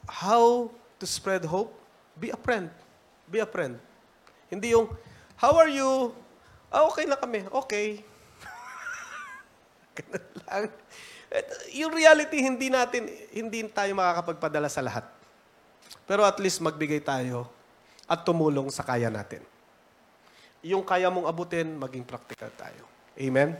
how 0.08 0.72
to 1.02 1.06
spread 1.10 1.44
hope? 1.44 1.79
Be 2.20 2.36
a 2.36 2.40
friend. 2.40 2.68
Be 3.32 3.40
a 3.40 3.48
friend. 3.48 3.80
Hindi 4.52 4.76
yung, 4.76 4.92
how 5.40 5.56
are 5.56 5.72
you? 5.72 6.12
Ah, 6.68 6.84
okay 6.92 7.08
na 7.08 7.16
kami. 7.16 7.48
Okay. 7.48 8.04
Lang. 10.46 10.68
Yung 11.72 11.96
reality, 11.96 12.44
hindi 12.44 12.68
natin, 12.68 13.08
hindi 13.32 13.64
tayo 13.72 13.96
makakapagpadala 13.96 14.68
sa 14.68 14.84
lahat. 14.84 15.08
Pero 16.04 16.28
at 16.28 16.36
least 16.42 16.60
magbigay 16.60 17.00
tayo 17.00 17.48
at 18.10 18.26
tumulong 18.26 18.68
sa 18.74 18.84
kaya 18.84 19.08
natin. 19.08 19.46
yung 20.60 20.84
kaya 20.84 21.08
mong 21.08 21.24
abutin, 21.24 21.72
maging 21.80 22.04
practical 22.04 22.52
tayo. 22.60 22.84
Amen? 23.16 23.56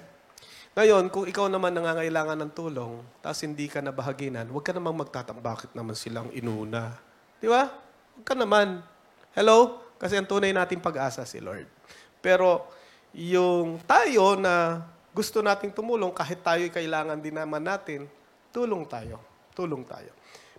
Ngayon, 0.76 1.08
kung 1.08 1.24
ikaw 1.24 1.48
naman 1.48 1.72
nangangailangan 1.72 2.36
ng 2.36 2.52
tulong, 2.52 3.00
tapos 3.24 3.40
hindi 3.40 3.72
ka 3.72 3.80
nabahaginan, 3.80 4.52
huwag 4.52 4.68
ka 4.68 4.76
namang 4.76 5.00
magtatang 5.00 5.40
bakit 5.40 5.72
naman 5.72 5.96
silang 5.96 6.28
inuna. 6.36 7.00
Di 7.40 7.48
ba? 7.48 7.72
Huwag 8.20 8.28
ka 8.28 8.36
naman. 8.36 8.84
Hello? 9.32 9.80
Kasi 9.96 10.20
ang 10.20 10.28
tunay 10.28 10.52
nating 10.52 10.84
pag-asa 10.84 11.24
si 11.24 11.40
Lord. 11.40 11.72
Pero 12.20 12.68
yung 13.16 13.80
tayo 13.88 14.36
na 14.36 14.84
gusto 15.16 15.40
nating 15.40 15.72
tumulong, 15.72 16.12
kahit 16.12 16.44
tayo 16.44 16.68
kailangan 16.68 17.16
din 17.16 17.40
naman 17.40 17.64
natin, 17.64 18.12
tulong 18.52 18.84
tayo. 18.92 19.24
Tulong 19.56 19.88
tayo. 19.88 20.12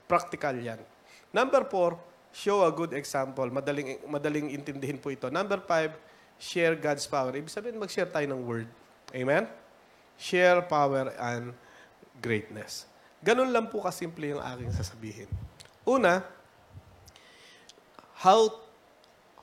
Practical 0.08 0.56
yan. 0.56 0.80
Number 1.36 1.68
four, 1.68 2.00
show 2.32 2.64
a 2.64 2.72
good 2.72 2.96
example. 2.96 3.44
Madaling, 3.52 4.08
madaling 4.08 4.56
intindihin 4.56 4.96
po 4.96 5.12
ito. 5.12 5.28
Number 5.28 5.60
five, 5.60 5.92
share 6.40 6.72
God's 6.80 7.04
power. 7.04 7.36
Ibig 7.36 7.52
sabihin, 7.52 7.76
mag-share 7.76 8.08
tayo 8.08 8.24
ng 8.24 8.40
word. 8.40 8.72
Amen? 9.12 9.44
Share 10.16 10.64
power 10.64 11.12
and 11.20 11.52
greatness. 12.24 12.88
Ganun 13.20 13.52
lang 13.52 13.68
po 13.68 13.84
kasimple 13.84 14.32
yung 14.32 14.40
aking 14.40 14.72
sasabihin. 14.72 15.28
Una, 15.84 16.39
how 18.20 18.52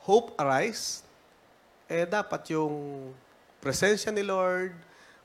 hope 0.06 0.38
arise, 0.38 1.02
eh 1.90 2.06
dapat 2.06 2.54
yung 2.54 3.10
presensya 3.58 4.14
ni 4.14 4.22
Lord, 4.22 4.70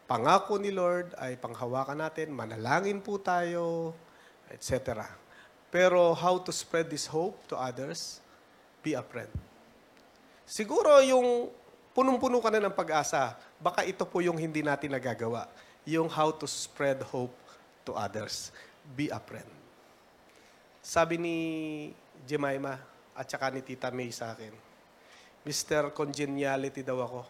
pangako 0.09 0.57
ni 0.57 0.73
Lord 0.73 1.13
ay 1.21 1.37
panghawakan 1.37 2.01
natin, 2.01 2.33
manalangin 2.33 2.97
po 2.97 3.21
tayo, 3.21 3.93
etc. 4.49 5.05
Pero 5.69 6.17
how 6.17 6.41
to 6.41 6.49
spread 6.49 6.89
this 6.89 7.05
hope 7.05 7.37
to 7.45 7.53
others? 7.53 8.17
Be 8.81 8.97
a 8.97 9.05
friend. 9.05 9.29
Siguro 10.49 10.97
yung 11.05 11.53
punong-puno 11.93 12.41
ka 12.41 12.49
na 12.49 12.67
ng 12.67 12.73
pag-asa, 12.73 13.37
baka 13.61 13.85
ito 13.85 14.01
po 14.01 14.17
yung 14.19 14.35
hindi 14.35 14.65
natin 14.65 14.97
nagagawa. 14.97 15.45
Yung 15.85 16.09
how 16.09 16.33
to 16.33 16.49
spread 16.49 17.05
hope 17.05 17.37
to 17.85 17.93
others. 17.93 18.49
Be 18.97 19.13
a 19.13 19.21
friend. 19.21 19.47
Sabi 20.81 21.21
ni 21.21 21.37
Jemima 22.25 22.92
at 23.13 23.25
saka 23.29 23.53
ni 23.53 23.61
Tita 23.61 23.93
May 23.93 24.09
sa 24.09 24.33
akin, 24.33 24.53
Mr. 25.45 25.93
Congeniality 25.93 26.81
daw 26.81 26.97
ako. 27.03 27.21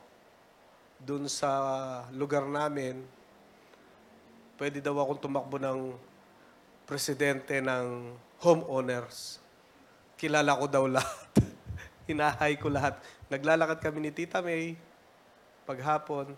Doon 1.04 1.28
sa 1.28 1.52
lugar 2.16 2.48
namin, 2.48 3.04
pwede 4.56 4.80
daw 4.80 4.96
akong 5.02 5.20
tumakbo 5.20 5.60
ng 5.60 5.92
presidente 6.88 7.60
ng 7.60 8.16
homeowners. 8.40 9.44
Kilala 10.16 10.56
ko 10.56 10.66
daw 10.72 10.86
lahat. 10.88 11.28
Hinahay 12.08 12.56
ko 12.60 12.72
lahat. 12.72 13.00
Naglalakad 13.28 13.80
kami 13.84 14.08
ni 14.08 14.12
Tita 14.12 14.40
May 14.40 14.76
paghapon. 15.68 16.36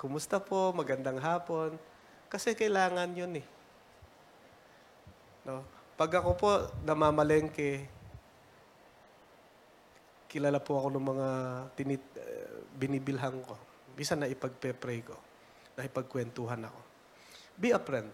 Kumusta 0.00 0.40
po? 0.40 0.72
Magandang 0.72 1.20
hapon. 1.20 1.76
Kasi 2.32 2.56
kailangan 2.56 3.12
yun 3.12 3.40
eh. 3.40 3.46
No? 5.44 5.64
Pag 6.00 6.24
ako 6.24 6.30
po 6.36 6.50
namamalengke, 6.84 7.99
kilala 10.30 10.62
po 10.62 10.78
ako 10.78 10.94
ng 10.94 11.04
mga 11.10 11.28
tinit, 11.74 12.04
binibilhan 12.78 13.42
ko. 13.42 13.58
Bisa 13.98 14.14
na 14.14 14.30
ipagpe-pray 14.30 15.02
ko. 15.02 15.18
Na 15.74 15.82
ipagkwentuhan 15.82 16.62
ako. 16.70 16.80
Be 17.58 17.74
a 17.74 17.82
friend. 17.82 18.06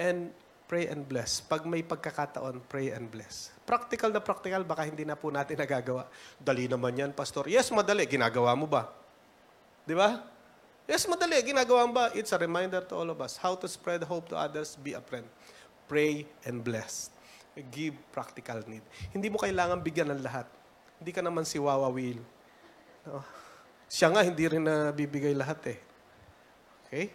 And 0.00 0.32
pray 0.64 0.88
and 0.88 1.04
bless. 1.04 1.44
Pag 1.44 1.68
may 1.68 1.84
pagkakataon, 1.84 2.64
pray 2.64 2.96
and 2.96 3.12
bless. 3.12 3.52
Practical 3.68 4.08
na 4.08 4.24
practical, 4.24 4.64
baka 4.64 4.88
hindi 4.88 5.04
na 5.04 5.16
po 5.16 5.28
natin 5.28 5.60
nagagawa. 5.64 6.08
Dali 6.40 6.64
naman 6.64 6.96
yan, 6.96 7.10
Pastor. 7.12 7.44
Yes, 7.48 7.68
madali. 7.68 8.08
Ginagawa 8.08 8.56
mo 8.56 8.64
ba? 8.64 8.88
Di 9.84 9.92
ba? 9.92 10.24
Yes, 10.88 11.04
madali. 11.04 11.40
Ginagawa 11.44 11.84
mo 11.84 11.92
ba? 11.92 12.06
It's 12.16 12.32
a 12.32 12.40
reminder 12.40 12.80
to 12.84 12.96
all 12.96 13.08
of 13.12 13.18
us. 13.20 13.36
How 13.36 13.56
to 13.56 13.68
spread 13.68 14.00
hope 14.04 14.32
to 14.32 14.36
others, 14.36 14.76
be 14.80 14.96
a 14.96 15.00
friend. 15.04 15.28
Pray 15.88 16.28
and 16.44 16.64
bless. 16.64 17.12
Give 17.72 17.96
practical 18.12 18.60
need. 18.68 18.84
Hindi 19.10 19.32
mo 19.32 19.40
kailangan 19.40 19.80
bigyan 19.80 20.14
ng 20.14 20.20
lahat. 20.20 20.57
Hindi 20.98 21.14
ka 21.14 21.22
naman 21.22 21.46
si 21.46 21.62
Wawa 21.62 21.86
Will. 21.94 22.18
No? 23.06 23.22
Siya 23.86 24.10
nga, 24.10 24.20
hindi 24.26 24.44
rin 24.44 24.66
na 24.66 24.90
bibigay 24.90 25.32
lahat 25.32 25.78
eh. 25.78 25.78
Okay? 26.84 27.06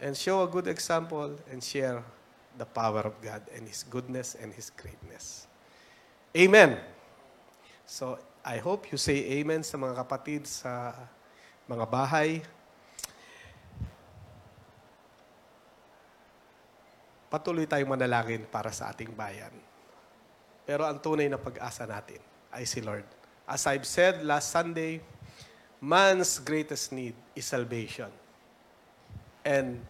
And 0.00 0.16
show 0.16 0.40
a 0.40 0.48
good 0.48 0.66
example 0.66 1.36
and 1.52 1.60
share 1.60 2.00
the 2.56 2.64
power 2.64 3.04
of 3.04 3.14
God 3.20 3.44
and 3.52 3.68
His 3.68 3.84
goodness 3.84 4.32
and 4.34 4.50
His 4.56 4.72
greatness. 4.72 5.44
Amen. 6.32 6.80
So, 7.84 8.16
I 8.40 8.56
hope 8.58 8.88
you 8.88 8.96
say 8.96 9.20
amen 9.38 9.60
sa 9.60 9.76
mga 9.76 10.00
kapatid 10.00 10.48
sa 10.48 10.96
mga 11.68 11.84
bahay. 11.84 12.40
Patuloy 17.28 17.68
tayong 17.68 17.92
manalangin 17.92 18.48
para 18.48 18.72
sa 18.72 18.88
ating 18.90 19.12
bayan. 19.12 19.52
Pero 20.64 20.88
ang 20.88 20.96
tunay 20.98 21.28
na 21.28 21.38
pag-asa 21.38 21.84
natin 21.84 22.29
ay 22.54 22.66
si 22.66 22.82
Lord. 22.82 23.06
As 23.46 23.66
I've 23.66 23.86
said 23.86 24.22
last 24.22 24.54
Sunday, 24.54 25.02
man's 25.82 26.38
greatest 26.38 26.92
need 26.94 27.16
is 27.34 27.46
salvation. 27.46 28.10
And 29.42 29.80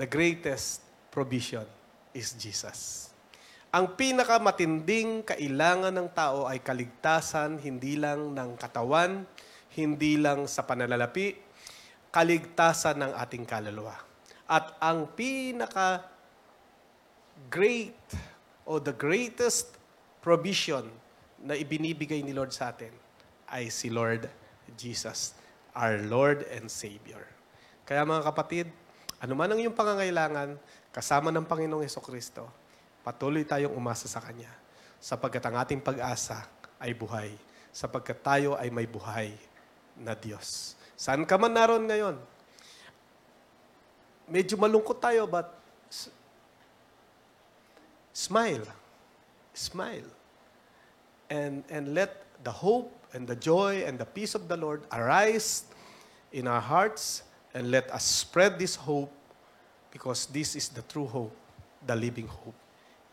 the 0.00 0.08
greatest 0.08 0.82
provision 1.12 1.68
is 2.16 2.32
Jesus. 2.34 3.12
Ang 3.72 3.96
pinakamatinding 3.96 5.24
kailangan 5.24 5.96
ng 5.96 6.08
tao 6.12 6.44
ay 6.44 6.60
kaligtasan, 6.60 7.56
hindi 7.60 7.96
lang 7.96 8.36
ng 8.36 8.56
katawan, 8.60 9.24
hindi 9.72 10.20
lang 10.20 10.44
sa 10.44 10.60
pananalapi, 10.64 11.32
kaligtasan 12.12 13.00
ng 13.00 13.12
ating 13.16 13.48
kaluluwa. 13.48 13.96
At 14.44 14.76
ang 14.76 15.08
pinaka 15.16 16.04
great 17.48 17.96
o 18.68 18.76
the 18.76 18.92
greatest 18.92 19.72
provision 20.20 20.92
na 21.42 21.58
ibinibigay 21.58 22.22
ni 22.22 22.30
Lord 22.30 22.54
sa 22.54 22.70
atin 22.70 22.94
ay 23.50 23.68
si 23.68 23.90
Lord 23.90 24.30
Jesus, 24.78 25.34
our 25.74 25.98
Lord 26.06 26.46
and 26.54 26.70
Savior. 26.70 27.26
Kaya 27.82 28.06
mga 28.06 28.22
kapatid, 28.30 28.66
ano 29.18 29.34
man 29.34 29.50
ang 29.50 29.58
iyong 29.58 29.74
pangangailangan, 29.76 30.56
kasama 30.94 31.34
ng 31.34 31.44
Panginoong 31.44 31.82
Yeso 31.82 31.98
Kristo, 31.98 32.46
patuloy 33.02 33.42
tayong 33.42 33.74
umasa 33.74 34.06
sa 34.06 34.22
Kanya. 34.22 34.50
Sapagkat 35.02 35.42
ang 35.42 35.58
ating 35.58 35.82
pag-asa 35.82 36.46
ay 36.78 36.94
buhay. 36.94 37.34
Sapagkat 37.74 38.22
tayo 38.22 38.54
ay 38.54 38.70
may 38.70 38.86
buhay 38.86 39.34
na 39.98 40.14
Diyos. 40.14 40.78
Saan 40.94 41.26
ka 41.26 41.34
man 41.34 41.50
naroon 41.50 41.90
ngayon? 41.90 42.16
Medyo 44.30 44.54
malungkot 44.54 45.02
tayo, 45.02 45.26
but 45.26 45.50
smile. 48.14 48.62
Smile. 49.50 50.21
And, 51.32 51.64
and 51.72 51.96
let 51.96 52.28
the 52.44 52.52
hope 52.52 52.92
and 53.16 53.24
the 53.24 53.36
joy 53.36 53.88
and 53.88 53.96
the 53.96 54.04
peace 54.04 54.36
of 54.36 54.52
the 54.52 54.56
Lord 54.60 54.84
arise 54.92 55.64
in 56.28 56.44
our 56.44 56.60
hearts 56.60 57.24
and 57.56 57.72
let 57.72 57.88
us 57.88 58.04
spread 58.04 58.60
this 58.60 58.76
hope 58.76 59.08
because 59.88 60.28
this 60.28 60.56
is 60.56 60.68
the 60.68 60.84
true 60.84 61.08
hope, 61.08 61.32
the 61.84 61.96
living 61.96 62.28
hope 62.28 62.56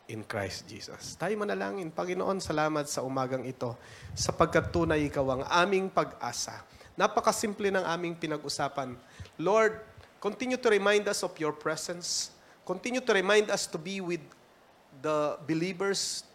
in 0.10 0.26
Christ 0.26 0.66
Jesus. 0.66 1.20
Tayo 1.20 1.38
manalangin, 1.38 1.94
Panginoon, 1.94 2.42
salamat 2.42 2.90
sa 2.90 3.06
umagang 3.06 3.46
ito 3.46 3.76
sapagkat 4.18 4.74
tunay 4.74 5.06
ikaw 5.06 5.40
ang 5.40 5.44
aming 5.46 5.92
pag-asa. 5.92 6.66
Napakasimple 6.98 7.72
ng 7.72 7.86
aming 7.86 8.18
pinag-usapan. 8.18 8.98
Lord, 9.40 9.80
continue 10.20 10.58
to 10.58 10.68
remind 10.68 11.08
us 11.08 11.22
of 11.22 11.32
your 11.38 11.54
presence. 11.54 12.34
Continue 12.68 13.00
to 13.00 13.14
remind 13.16 13.48
us 13.54 13.70
to 13.70 13.78
be 13.78 14.02
with 14.04 14.24
the 15.00 15.40
believers 15.48 16.28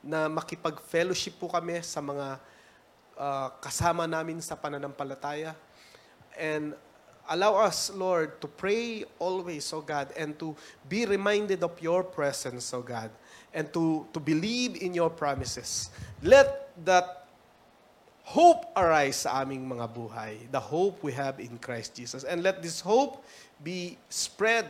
na 0.00 0.28
makipag-fellowship 0.28 1.36
po 1.36 1.52
kami 1.52 1.84
sa 1.84 2.00
mga 2.00 2.40
ah, 3.20 3.48
kasama 3.60 4.08
namin 4.08 4.40
sa 4.40 4.56
pananampalataya. 4.56 5.52
And 6.40 6.72
allow 7.30 7.62
us, 7.62 7.94
Lord, 7.94 8.40
to 8.42 8.48
pray 8.48 9.04
always, 9.22 9.70
O 9.72 9.80
God, 9.80 10.10
and 10.18 10.34
to 10.42 10.56
be 10.90 11.06
reminded 11.06 11.62
of 11.62 11.78
your 11.78 12.02
presence, 12.02 12.74
O 12.74 12.82
God, 12.82 13.10
and 13.54 13.70
to, 13.72 14.06
to 14.12 14.18
believe 14.18 14.82
in 14.82 14.94
your 14.94 15.10
promises. 15.10 15.90
Let 16.22 16.74
that 16.84 17.28
hope 18.26 18.70
arise 18.74 19.26
sa 19.26 19.42
aming 19.42 19.66
mga 19.66 19.86
buhay, 19.94 20.50
the 20.50 20.60
hope 20.60 21.02
we 21.02 21.14
have 21.14 21.38
in 21.38 21.58
Christ 21.58 21.94
Jesus. 21.94 22.26
And 22.26 22.42
let 22.42 22.62
this 22.62 22.82
hope 22.82 23.22
be 23.62 23.98
spread 24.10 24.66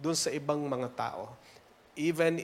dun 0.00 0.16
sa 0.16 0.32
ibang 0.32 0.64
mga 0.68 0.92
tao. 0.96 1.36
Even 1.96 2.40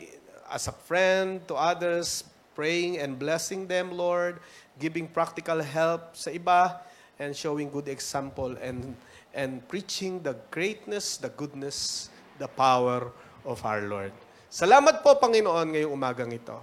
as 0.50 0.66
a 0.66 0.74
friend 0.74 1.40
to 1.48 1.54
others, 1.54 2.26
praying 2.58 2.98
and 2.98 3.16
blessing 3.16 3.70
them, 3.70 3.94
Lord, 3.94 4.42
giving 4.82 5.06
practical 5.06 5.62
help 5.62 6.18
sa 6.18 6.34
iba, 6.34 6.82
and 7.22 7.32
showing 7.32 7.70
good 7.70 7.86
example 7.86 8.58
and 8.58 8.92
and 9.32 9.62
preaching 9.70 10.18
the 10.20 10.34
greatness, 10.50 11.16
the 11.16 11.30
goodness, 11.38 12.10
the 12.42 12.50
power 12.50 13.14
of 13.46 13.62
our 13.62 13.86
Lord. 13.86 14.10
Salamat 14.50 15.06
po, 15.06 15.14
Panginoon, 15.14 15.70
ngayong 15.70 15.94
umagang 15.94 16.34
ito. 16.34 16.58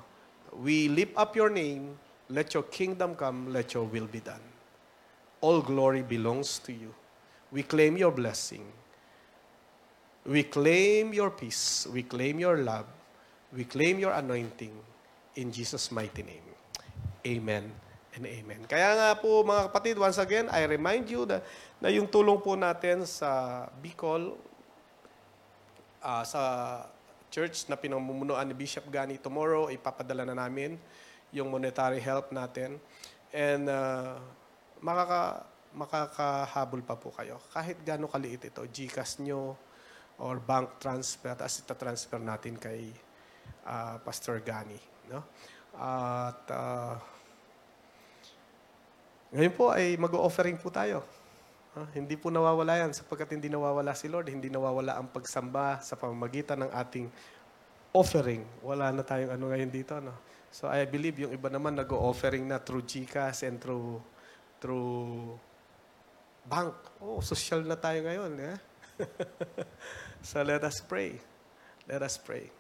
We 0.60 0.92
lift 0.92 1.16
up 1.16 1.34
your 1.40 1.48
name 1.48 1.96
Let 2.30 2.54
your 2.54 2.64
kingdom 2.64 3.16
come, 3.16 3.54
let 3.54 3.74
your 3.74 3.86
will 3.86 4.08
be 4.08 4.20
done. 4.20 4.42
All 5.40 5.62
glory 5.62 6.02
belongs 6.02 6.60
to 6.60 6.74
you. 6.74 6.94
We 7.52 7.64
claim 7.64 7.96
your 7.96 8.12
blessing. 8.12 8.66
We 10.26 10.44
claim 10.44 11.14
your 11.14 11.32
peace. 11.32 11.88
We 11.92 12.04
claim 12.04 12.40
your 12.40 12.58
love. 12.58 12.86
We 13.56 13.64
claim 13.64 14.00
your 14.00 14.12
anointing. 14.12 14.76
In 15.38 15.54
Jesus' 15.54 15.94
mighty 15.94 16.26
name. 16.26 16.48
Amen 17.24 17.72
and 18.18 18.26
amen. 18.26 18.62
Kaya 18.66 18.98
nga 18.98 19.10
po 19.22 19.46
mga 19.46 19.70
kapatid, 19.70 19.96
once 20.02 20.18
again, 20.18 20.50
I 20.50 20.66
remind 20.66 21.06
you 21.06 21.30
na, 21.30 21.38
na 21.78 21.94
yung 21.94 22.10
tulong 22.10 22.42
po 22.42 22.58
natin 22.58 23.06
sa 23.06 23.64
Bicol, 23.78 24.34
ah, 26.02 26.26
sa 26.26 26.42
church 27.30 27.70
na 27.70 27.78
pinamumunuan 27.78 28.50
ni 28.50 28.58
Bishop 28.58 28.90
Gani 28.90 29.22
tomorrow, 29.22 29.70
ipapadala 29.70 30.26
na 30.26 30.34
namin 30.34 30.82
yung 31.30 31.54
monetary 31.54 32.02
help 32.02 32.34
natin. 32.34 32.82
And 33.30 33.70
ah, 33.70 34.18
makaka, 34.82 35.46
makakahabol 35.78 36.82
pa 36.82 36.98
po 36.98 37.14
kayo. 37.14 37.38
Kahit 37.54 37.78
gano'ng 37.86 38.10
kaliit 38.10 38.50
ito, 38.50 38.66
GCash 38.66 39.22
nyo 39.22 39.54
or 40.18 40.42
bank 40.42 40.82
transfer, 40.82 41.38
tapos 41.38 41.62
ita-transfer 41.62 42.18
natin 42.18 42.58
kay 42.58 42.90
ah, 43.68 44.00
Pastor 44.00 44.40
Gani. 44.40 44.80
No? 45.12 45.22
At 45.76 46.42
ah, 46.50 46.96
ngayon 49.36 49.54
po 49.54 49.76
ay 49.76 50.00
mag-offering 50.00 50.56
po 50.56 50.72
tayo. 50.72 51.04
Ah, 51.76 51.86
hindi 51.94 52.16
po 52.16 52.32
nawawala 52.32 52.80
yan 52.80 52.96
sapagkat 52.96 53.38
hindi 53.38 53.52
nawawala 53.52 53.94
si 53.94 54.08
Lord, 54.08 54.32
hindi 54.32 54.48
nawawala 54.48 54.98
ang 54.98 55.12
pagsamba 55.12 55.84
sa 55.84 56.00
pamamagitan 56.00 56.66
ng 56.66 56.72
ating 56.74 57.06
offering. 57.94 58.42
Wala 58.66 58.90
na 58.90 59.04
tayong 59.06 59.36
ano 59.36 59.52
ngayon 59.52 59.70
dito. 59.70 59.94
No? 60.00 60.16
So 60.50 60.66
I 60.72 60.88
believe 60.90 61.22
yung 61.22 61.36
iba 61.36 61.52
naman 61.52 61.78
nag-offering 61.78 62.48
na 62.48 62.58
through 62.58 62.88
GCash 62.88 63.46
and 63.46 63.62
through 63.62 64.02
through 64.58 65.38
bank. 66.48 66.74
Oh, 67.04 67.22
social 67.22 67.62
na 67.62 67.78
tayo 67.78 68.02
ngayon. 68.02 68.32
Eh? 68.42 68.58
so 70.28 70.42
let 70.42 70.66
us 70.66 70.82
pray. 70.82 71.20
Let 71.86 72.02
us 72.02 72.18
pray. 72.18 72.57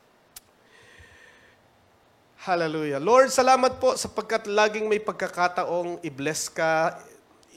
Hallelujah. 2.37 3.01
Lord, 3.01 3.33
salamat 3.33 3.81
po 3.81 3.97
sapagkat 3.97 4.45
laging 4.45 4.85
may 4.85 5.01
pagkakataong 5.01 6.05
i-bless 6.05 6.53
ka 6.53 7.01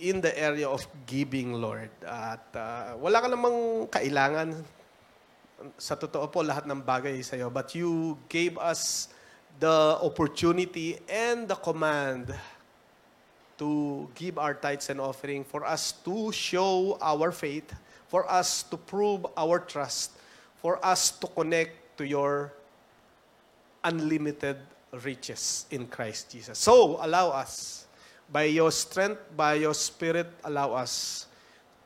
in 0.01 0.25
the 0.25 0.33
area 0.33 0.65
of 0.65 0.81
giving, 1.05 1.53
Lord. 1.53 1.93
At 2.01 2.49
ah, 2.57 2.97
wala 2.97 3.21
ka 3.21 3.29
namang 3.29 3.87
kailangan 3.93 4.57
sa 5.77 5.93
totoo 5.93 6.25
po 6.33 6.41
lahat 6.41 6.65
ng 6.65 6.81
bagay 6.81 7.21
sa 7.21 7.37
iyo. 7.37 7.53
But 7.53 7.77
you 7.77 8.17
gave 8.33 8.57
us 8.57 9.13
the 9.61 10.01
opportunity 10.01 10.97
and 11.05 11.45
the 11.45 11.61
command 11.61 12.33
to 13.61 14.09
give 14.17 14.41
our 14.41 14.57
tithes 14.57 14.89
and 14.89 15.05
offering 15.05 15.45
for 15.45 15.69
us 15.69 15.93
to 16.09 16.33
show 16.33 16.97
our 17.05 17.29
faith, 17.29 17.69
for 18.09 18.25
us 18.25 18.65
to 18.73 18.81
prove 18.81 19.29
our 19.37 19.61
trust, 19.61 20.17
for 20.57 20.81
us 20.81 21.13
to 21.21 21.29
connect 21.29 21.77
to 22.01 22.09
your 22.09 22.57
unlimited 23.85 24.57
riches 25.05 25.67
in 25.71 25.87
Christ 25.87 26.31
Jesus. 26.31 26.59
So, 26.59 26.99
allow 27.01 27.31
us, 27.31 27.87
by 28.31 28.47
your 28.51 28.71
strength, 28.71 29.21
by 29.37 29.55
your 29.63 29.75
spirit, 29.75 30.31
allow 30.45 30.75
us 30.75 31.27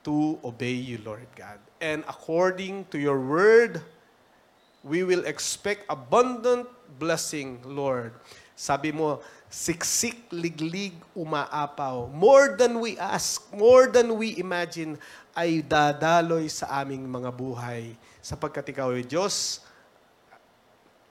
to 0.05 0.39
obey 0.45 0.77
you, 0.77 1.01
Lord 1.05 1.27
God. 1.37 1.59
And 1.81 2.05
according 2.05 2.93
to 2.93 2.99
your 3.01 3.21
word, 3.21 3.81
we 4.85 5.05
will 5.05 5.25
expect 5.25 5.89
abundant 5.89 6.69
blessing, 7.01 7.61
Lord. 7.65 8.13
Sabi 8.55 8.93
mo, 8.93 9.25
siksik, 9.49 10.29
liglig, 10.31 10.95
umaapaw. 11.17 12.13
More 12.13 12.55
than 12.55 12.79
we 12.79 12.95
ask, 13.01 13.49
more 13.51 13.89
than 13.89 14.15
we 14.15 14.37
imagine, 14.37 15.01
ay 15.35 15.65
dadaloy 15.65 16.47
sa 16.47 16.85
aming 16.85 17.09
mga 17.09 17.35
buhay. 17.35 17.97
Sapagkat 18.23 18.71
ikaw 18.71 18.95
ay 18.95 19.03
Diyos, 19.03 19.65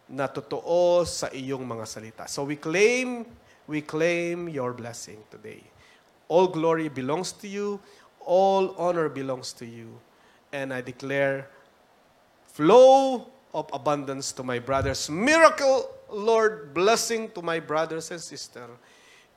na 0.10 0.28
totoo 0.28 1.08
sa 1.08 1.32
iyong 1.32 1.64
mga 1.64 1.86
salita. 1.88 2.24
So 2.28 2.44
we 2.44 2.60
claim, 2.60 3.26
we 3.68 3.82
claim 3.82 4.50
your 4.50 4.74
blessing 4.74 5.24
today. 5.32 5.64
All 6.28 6.48
glory 6.48 6.90
belongs 6.90 7.32
to 7.44 7.48
you, 7.48 7.80
all 8.24 8.76
honor 8.76 9.08
belongs 9.08 9.54
to 9.60 9.66
you. 9.66 10.00
And 10.52 10.74
I 10.74 10.82
declare 10.82 11.50
flow 12.54 13.28
of 13.54 13.70
abundance 13.74 14.32
to 14.34 14.44
my 14.44 14.60
brothers. 14.60 15.10
Miracle, 15.10 15.90
Lord, 16.12 16.74
blessing 16.74 17.30
to 17.34 17.42
my 17.42 17.60
brothers 17.60 18.12
and 18.12 18.22
sisters. 18.22 18.70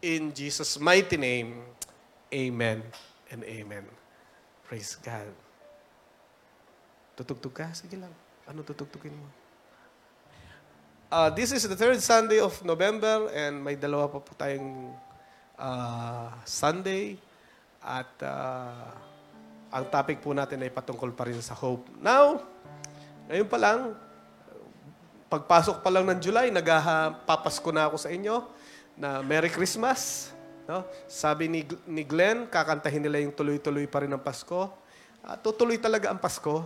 In 0.03 0.33
Jesus' 0.33 0.79
mighty 0.79 1.17
name, 1.17 1.65
amen 2.33 2.83
and 3.31 3.45
amen. 3.45 3.85
Praise 4.69 4.97
God. 5.01 5.33
Tutugtog 7.17 7.55
ka? 7.57 7.73
Sige 7.73 7.97
lang. 7.97 8.13
Ano 8.45 8.61
tutugtugin 8.61 9.17
mo? 9.17 9.46
Uh, 11.17 11.33
this 11.33 11.49
is 11.49 11.65
the 11.65 11.73
third 11.73 11.97
Sunday 12.05 12.45
of 12.45 12.53
November 12.61 13.33
and 13.33 13.57
may 13.65 13.73
dalawa 13.73 14.05
pa 14.05 14.21
po 14.21 14.37
tayong 14.37 14.93
uh, 15.57 16.29
Sunday. 16.45 17.17
At 17.81 18.13
uh, 18.21 18.93
ang 19.73 19.89
topic 19.89 20.21
po 20.21 20.37
natin 20.37 20.61
ay 20.61 20.69
patungkol 20.69 21.17
pa 21.17 21.25
rin 21.25 21.41
sa 21.41 21.57
hope. 21.57 21.89
Now, 22.05 22.45
ngayon 23.33 23.49
pa 23.49 23.57
lang, 23.57 23.97
pagpasok 25.33 25.81
pa 25.81 25.89
lang 25.89 26.05
ng 26.05 26.21
July, 26.21 26.53
nagpapasko 26.53 27.73
na 27.73 27.89
ako 27.89 27.97
sa 27.97 28.13
inyo 28.13 28.45
na 29.01 29.25
Merry 29.25 29.49
Christmas. 29.49 30.29
No? 30.69 30.85
Sabi 31.09 31.49
ni, 31.49 31.65
ni 31.89 32.05
Glenn, 32.05 32.45
kakantahin 32.45 33.01
nila 33.01 33.25
yung 33.25 33.33
tuloy-tuloy 33.33 33.89
pa 33.89 34.05
rin 34.05 34.13
ang 34.13 34.21
Pasko. 34.21 34.69
At 35.25 35.41
tutuloy 35.41 35.81
talaga 35.81 36.13
ang 36.13 36.21
Pasko. 36.21 36.61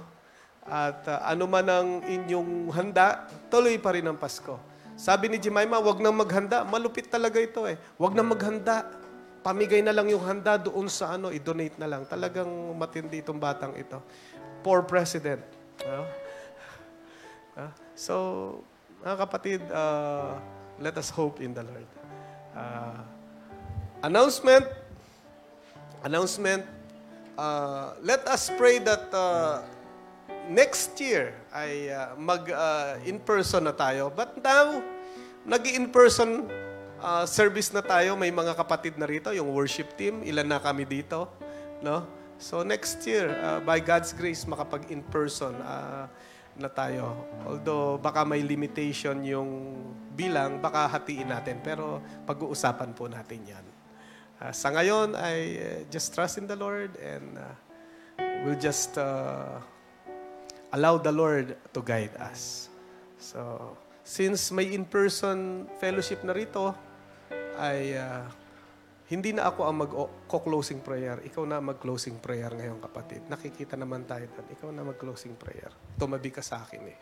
At 0.67 1.07
uh, 1.09 1.25
ano 1.25 1.45
man 1.49 1.67
ang 1.69 1.89
inyong 2.05 2.69
handa, 2.75 3.29
tuloy 3.49 3.81
pa 3.81 3.97
rin 3.97 4.05
ang 4.05 4.19
Pasko. 4.21 4.61
Sabi 5.01 5.33
ni 5.33 5.41
Jemima, 5.41 5.81
wag 5.81 5.97
nang 5.97 6.13
maghanda. 6.13 6.61
Malupit 6.69 7.09
talaga 7.09 7.41
ito 7.41 7.65
eh. 7.65 7.81
Wag 7.97 8.13
nang 8.13 8.29
maghanda. 8.29 8.85
Pamigay 9.41 9.81
na 9.81 9.97
lang 9.97 10.13
yung 10.13 10.21
handa 10.21 10.61
doon 10.61 10.93
sa 10.93 11.17
ano, 11.17 11.33
i-donate 11.33 11.81
na 11.81 11.89
lang. 11.89 12.05
Talagang 12.05 12.49
matindi 12.77 13.25
itong 13.25 13.41
batang 13.41 13.73
ito. 13.81 13.97
Poor 14.61 14.85
president. 14.85 15.41
Ah, 17.57 17.73
so, 17.97 18.61
mga 19.01 19.17
kapatid, 19.25 19.61
uh, 19.73 20.37
let 20.77 20.93
us 21.01 21.09
hope 21.09 21.41
in 21.41 21.57
the 21.57 21.65
Lord. 21.65 21.89
Uh, 22.53 23.01
announcement, 24.05 24.69
announcement, 26.05 26.69
uh, 27.41 27.97
let 28.05 28.21
us 28.29 28.53
pray 28.61 28.77
that 28.85 29.09
uh, 29.17 29.65
next 30.51 30.99
year 30.99 31.31
ay 31.55 31.95
uh, 31.95 32.19
mag 32.19 32.43
uh, 32.51 32.99
in-person 33.07 33.63
na 33.63 33.71
tayo. 33.71 34.11
But 34.11 34.35
now, 34.43 34.83
nag-in-person 35.47 36.51
uh, 36.99 37.25
service 37.25 37.71
na 37.71 37.81
tayo. 37.81 38.19
May 38.19 38.35
mga 38.35 38.59
kapatid 38.59 38.99
na 38.99 39.07
rito, 39.07 39.31
yung 39.31 39.55
worship 39.55 39.95
team. 39.95 40.27
Ilan 40.27 40.51
na 40.51 40.59
kami 40.59 40.83
dito. 40.83 41.31
No? 41.79 42.05
So 42.43 42.67
next 42.67 42.99
year, 43.07 43.31
uh, 43.39 43.61
by 43.63 43.79
God's 43.79 44.11
grace, 44.11 44.43
makapag 44.43 44.91
in-person 44.91 45.55
uh, 45.63 46.11
na 46.59 46.69
tayo. 46.69 47.15
Although 47.47 48.03
baka 48.03 48.27
may 48.27 48.43
limitation 48.43 49.23
yung 49.23 49.79
bilang, 50.19 50.59
baka 50.59 50.91
hatiin 50.91 51.31
natin. 51.31 51.63
Pero 51.63 52.03
pag-uusapan 52.27 52.91
po 52.93 53.07
natin 53.07 53.47
yan. 53.47 53.67
Uh, 54.41 54.53
sa 54.57 54.73
ngayon, 54.73 55.15
I 55.15 55.37
uh, 55.57 55.81
just 55.93 56.11
trust 56.17 56.41
in 56.41 56.49
the 56.49 56.57
Lord 56.57 56.97
and 56.99 57.37
uh, 57.37 57.55
we'll 58.45 58.57
just 58.57 58.97
uh, 58.97 59.61
allow 60.71 60.99
the 60.99 61.13
Lord 61.13 61.55
to 61.75 61.81
guide 61.83 62.15
us. 62.19 62.71
So, 63.21 63.75
since 64.03 64.51
may 64.51 64.73
in-person 64.73 65.69
fellowship 65.79 66.25
na 66.25 66.33
rito, 66.33 66.73
ay 67.61 67.95
uh, 67.95 68.25
hindi 69.11 69.35
na 69.35 69.51
ako 69.51 69.67
ang 69.67 69.77
mag-closing 69.83 70.87
prayer. 70.87 71.19
Ikaw 71.19 71.43
na 71.43 71.59
mag-closing 71.59 72.23
prayer 72.23 72.47
ngayon, 72.47 72.79
kapatid. 72.79 73.27
Nakikita 73.27 73.75
naman 73.75 74.07
tayo 74.07 74.31
doon. 74.31 74.47
Ikaw 74.55 74.71
na 74.71 74.87
mag-closing 74.87 75.35
prayer. 75.35 75.75
Tumabi 75.99 76.31
ka 76.31 76.39
sa 76.39 76.63
akin 76.63 76.83
eh. 76.87 76.99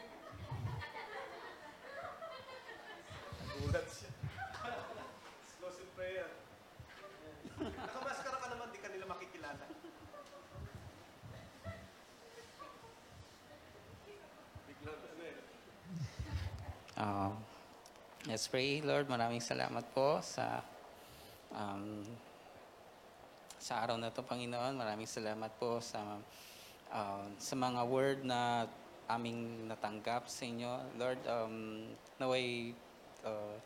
Gulat 3.60 3.86
siya. 3.92 4.08
closing 5.60 5.90
prayer. 5.92 6.32
Nakamaskara 7.60 8.36
ka 8.40 8.46
naman, 8.56 8.72
di 8.72 8.80
ka 8.80 8.88
nila 8.88 9.04
makikilala. 9.04 9.64
Biglang 14.64 15.00
ano 15.12 15.24
eh. 15.28 15.38
Um, 16.96 17.32
let's 18.28 18.44
pray, 18.44 18.84
Lord. 18.84 19.08
Maraming 19.08 19.40
salamat 19.40 19.88
po 19.96 20.20
sa 20.20 20.60
um, 21.48 22.04
sa 23.56 23.80
araw 23.80 23.96
na 23.96 24.12
to, 24.12 24.20
Panginoon. 24.20 24.76
Maraming 24.76 25.08
salamat 25.08 25.48
po 25.56 25.80
sa 25.80 26.20
um, 26.92 27.26
sa 27.40 27.54
mga 27.56 27.80
word 27.88 28.28
na 28.28 28.68
aming 29.08 29.64
natanggap 29.64 30.28
sa 30.28 30.44
inyo. 30.44 30.72
Lord, 31.00 31.20
um, 31.24 31.88
naway 32.20 32.76
uh, 33.24 33.56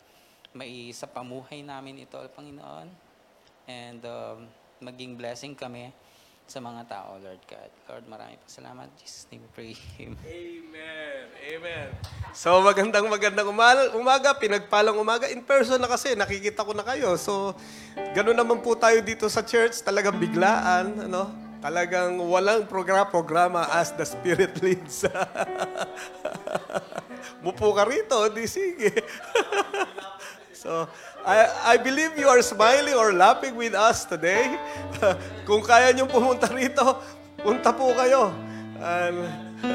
mai 0.55 0.95
sa 0.95 1.11
pamuhay 1.11 1.59
namin 1.59 2.07
ito, 2.07 2.15
Panginoon. 2.31 2.87
And 3.67 3.99
um, 4.07 4.47
maging 4.79 5.19
blessing 5.19 5.59
kami 5.59 5.91
sa 6.47 6.59
mga 6.59 6.85
tao, 6.85 7.17
Lord 7.17 7.41
God. 7.47 7.71
Lord, 7.89 8.05
maraming 8.11 8.39
po 8.39 8.47
salamat. 8.47 8.87
Jesus' 8.99 9.25
name 9.31 9.47
pray. 9.55 9.73
Amen. 10.03 11.23
Amen. 11.33 11.87
So 12.35 12.59
magandang 12.61 13.07
magandang 13.07 13.47
umaga, 13.47 13.81
umaga, 13.95 14.29
pinagpalang 14.35 14.97
umaga. 14.99 15.31
In 15.31 15.41
person 15.41 15.79
na 15.79 15.87
kasi, 15.87 16.13
nakikita 16.13 16.67
ko 16.67 16.75
na 16.75 16.83
kayo. 16.83 17.15
So, 17.15 17.55
ganoon 18.13 18.37
naman 18.37 18.59
po 18.59 18.75
tayo 18.75 18.99
dito 19.01 19.25
sa 19.31 19.41
church. 19.41 19.81
Talagang 19.81 20.19
biglaan, 20.19 21.07
ano? 21.09 21.31
Talagang 21.63 22.19
walang 22.19 22.67
program-programa 22.67 23.71
as 23.71 23.95
the 23.95 24.03
Spirit 24.03 24.59
leads. 24.65 25.07
Mupo 27.39 27.71
ka 27.71 27.87
rito, 27.87 28.19
di 28.35 28.43
sige. 28.43 28.91
so, 30.63 30.87
I, 31.27 31.73
I 31.73 31.75
believe 31.75 32.15
you 32.15 32.31
are 32.31 32.39
smiling 32.39 32.95
or 32.95 33.11
laughing 33.11 33.59
with 33.59 33.75
us 33.75 34.07
today. 34.07 34.55
Kung 35.47 35.59
kaya 35.59 35.91
niyong 35.91 36.07
pumunta 36.07 36.47
rito, 36.47 37.03
punta 37.35 37.75
po 37.75 37.91
kayo. 37.91 38.31
And, 38.79 39.27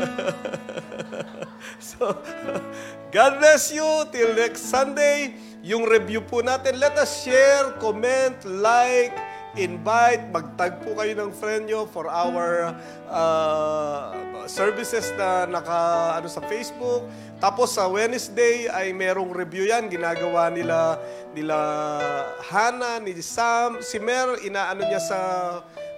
so, 1.93 2.17
God 3.13 3.33
bless 3.37 3.69
you. 3.69 3.85
Till 4.09 4.33
next 4.33 4.73
Sunday, 4.73 5.37
yung 5.61 5.85
review 5.85 6.25
po 6.25 6.41
natin. 6.41 6.81
Let 6.81 6.97
us 6.97 7.21
share, 7.21 7.77
comment, 7.77 8.41
like, 8.49 9.13
invite, 9.59 10.31
magtag 10.31 10.79
po 10.87 10.95
kayo 10.95 11.19
ng 11.19 11.35
friend 11.35 11.67
nyo 11.67 11.83
for 11.91 12.07
our 12.07 12.73
uh, 13.11 14.15
services 14.47 15.11
na 15.19 15.51
naka 15.51 16.15
ano 16.15 16.31
sa 16.31 16.39
Facebook. 16.47 17.05
Tapos 17.43 17.75
sa 17.75 17.91
Wednesday 17.91 18.71
ay 18.71 18.95
merong 18.95 19.35
review 19.35 19.67
yan. 19.67 19.91
Ginagawa 19.91 20.51
nila 20.55 20.99
nila 21.35 21.59
Hana, 22.47 23.03
ni 23.03 23.15
Sam, 23.19 23.83
si 23.83 23.99
Mer, 23.99 24.39
inaano 24.47 24.87
niya 24.87 25.03
sa 25.03 25.19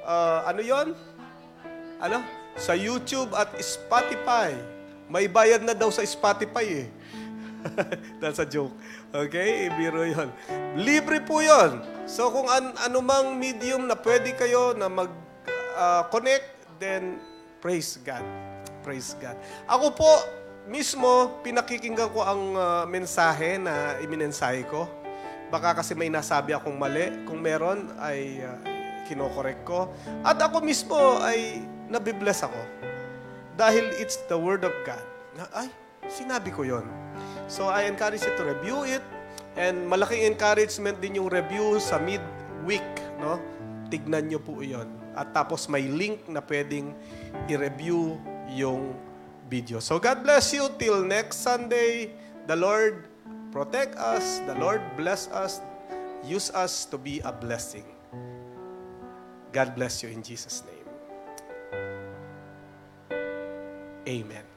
uh, 0.05 0.39
ano 0.49 0.61
yon? 0.65 0.97
Ano? 2.01 2.24
Sa 2.57 2.73
YouTube 2.73 3.32
at 3.37 3.53
Spotify. 3.61 4.57
May 5.11 5.28
bayad 5.28 5.65
na 5.65 5.77
daw 5.77 5.93
sa 5.93 6.01
Spotify 6.05 6.87
eh. 6.87 6.89
That's 8.20 8.41
a 8.41 8.49
joke. 8.49 8.73
Okay? 9.11 9.66
Ibiro 9.70 10.07
yon. 10.07 10.28
Libre 10.78 11.19
po 11.23 11.43
yon. 11.43 11.82
So 12.07 12.31
kung 12.31 12.47
an 12.47 12.74
anumang 12.87 13.39
medium 13.39 13.87
na 13.87 13.99
pwede 13.99 14.35
kayo 14.35 14.74
na 14.74 14.87
mag-connect, 14.87 16.47
then 16.78 17.19
praise 17.59 17.99
God. 18.03 18.23
Praise 18.81 19.15
God. 19.19 19.37
Ako 19.69 19.93
po, 19.93 20.11
mismo, 20.70 21.43
pinakikinggan 21.43 22.09
ko 22.11 22.24
ang 22.24 22.43
ah, 22.57 22.85
mensahe 22.89 23.61
na 23.61 23.99
iminensahe 24.01 24.65
ko. 24.66 24.89
Baka 25.51 25.82
kasi 25.82 25.99
may 25.99 26.07
nasabi 26.07 26.55
akong 26.55 26.78
mali. 26.78 27.11
Kung 27.27 27.43
meron, 27.43 27.91
ay 27.99 28.39
uh, 28.39 28.55
kinokorek 29.11 29.66
ko. 29.66 29.91
At 30.23 30.39
ako 30.39 30.62
mismo 30.62 31.19
ay 31.27 31.66
nabibless 31.91 32.47
ako. 32.47 32.62
Dahil 33.59 33.91
it's 33.99 34.15
the 34.31 34.39
Word 34.39 34.62
of 34.62 34.70
God. 34.87 35.03
Na, 35.35 35.51
ay, 35.59 35.69
sinabi 36.07 36.55
ko 36.55 36.62
yon. 36.62 36.87
So 37.51 37.66
I 37.66 37.90
encourage 37.90 38.22
you 38.22 38.31
to 38.39 38.44
review 38.47 38.86
it. 38.86 39.02
And 39.59 39.90
malaking 39.90 40.22
encouragement 40.31 41.02
din 41.02 41.18
yung 41.18 41.27
review 41.27 41.82
sa 41.82 41.98
mid-week. 41.98 42.86
No? 43.18 43.43
Tignan 43.90 44.31
nyo 44.31 44.39
po 44.39 44.62
yon. 44.62 44.86
At 45.18 45.35
tapos 45.35 45.66
may 45.66 45.90
link 45.90 46.31
na 46.31 46.39
pwedeng 46.39 46.94
i-review 47.51 48.14
yung 48.55 48.94
video. 49.51 49.82
So 49.82 49.98
God 49.98 50.22
bless 50.22 50.55
you 50.55 50.70
till 50.78 51.02
next 51.02 51.43
Sunday. 51.43 52.14
The 52.47 52.55
Lord 52.55 53.10
protect 53.51 53.98
us. 53.98 54.39
The 54.47 54.55
Lord 54.55 54.78
bless 54.94 55.27
us. 55.35 55.59
Use 56.22 56.55
us 56.55 56.86
to 56.86 56.97
be 56.97 57.18
a 57.27 57.35
blessing. 57.35 57.85
God 59.51 59.74
bless 59.74 60.06
you 60.06 60.14
in 60.14 60.22
Jesus' 60.22 60.62
name. 60.62 60.86
Amen. 64.06 64.49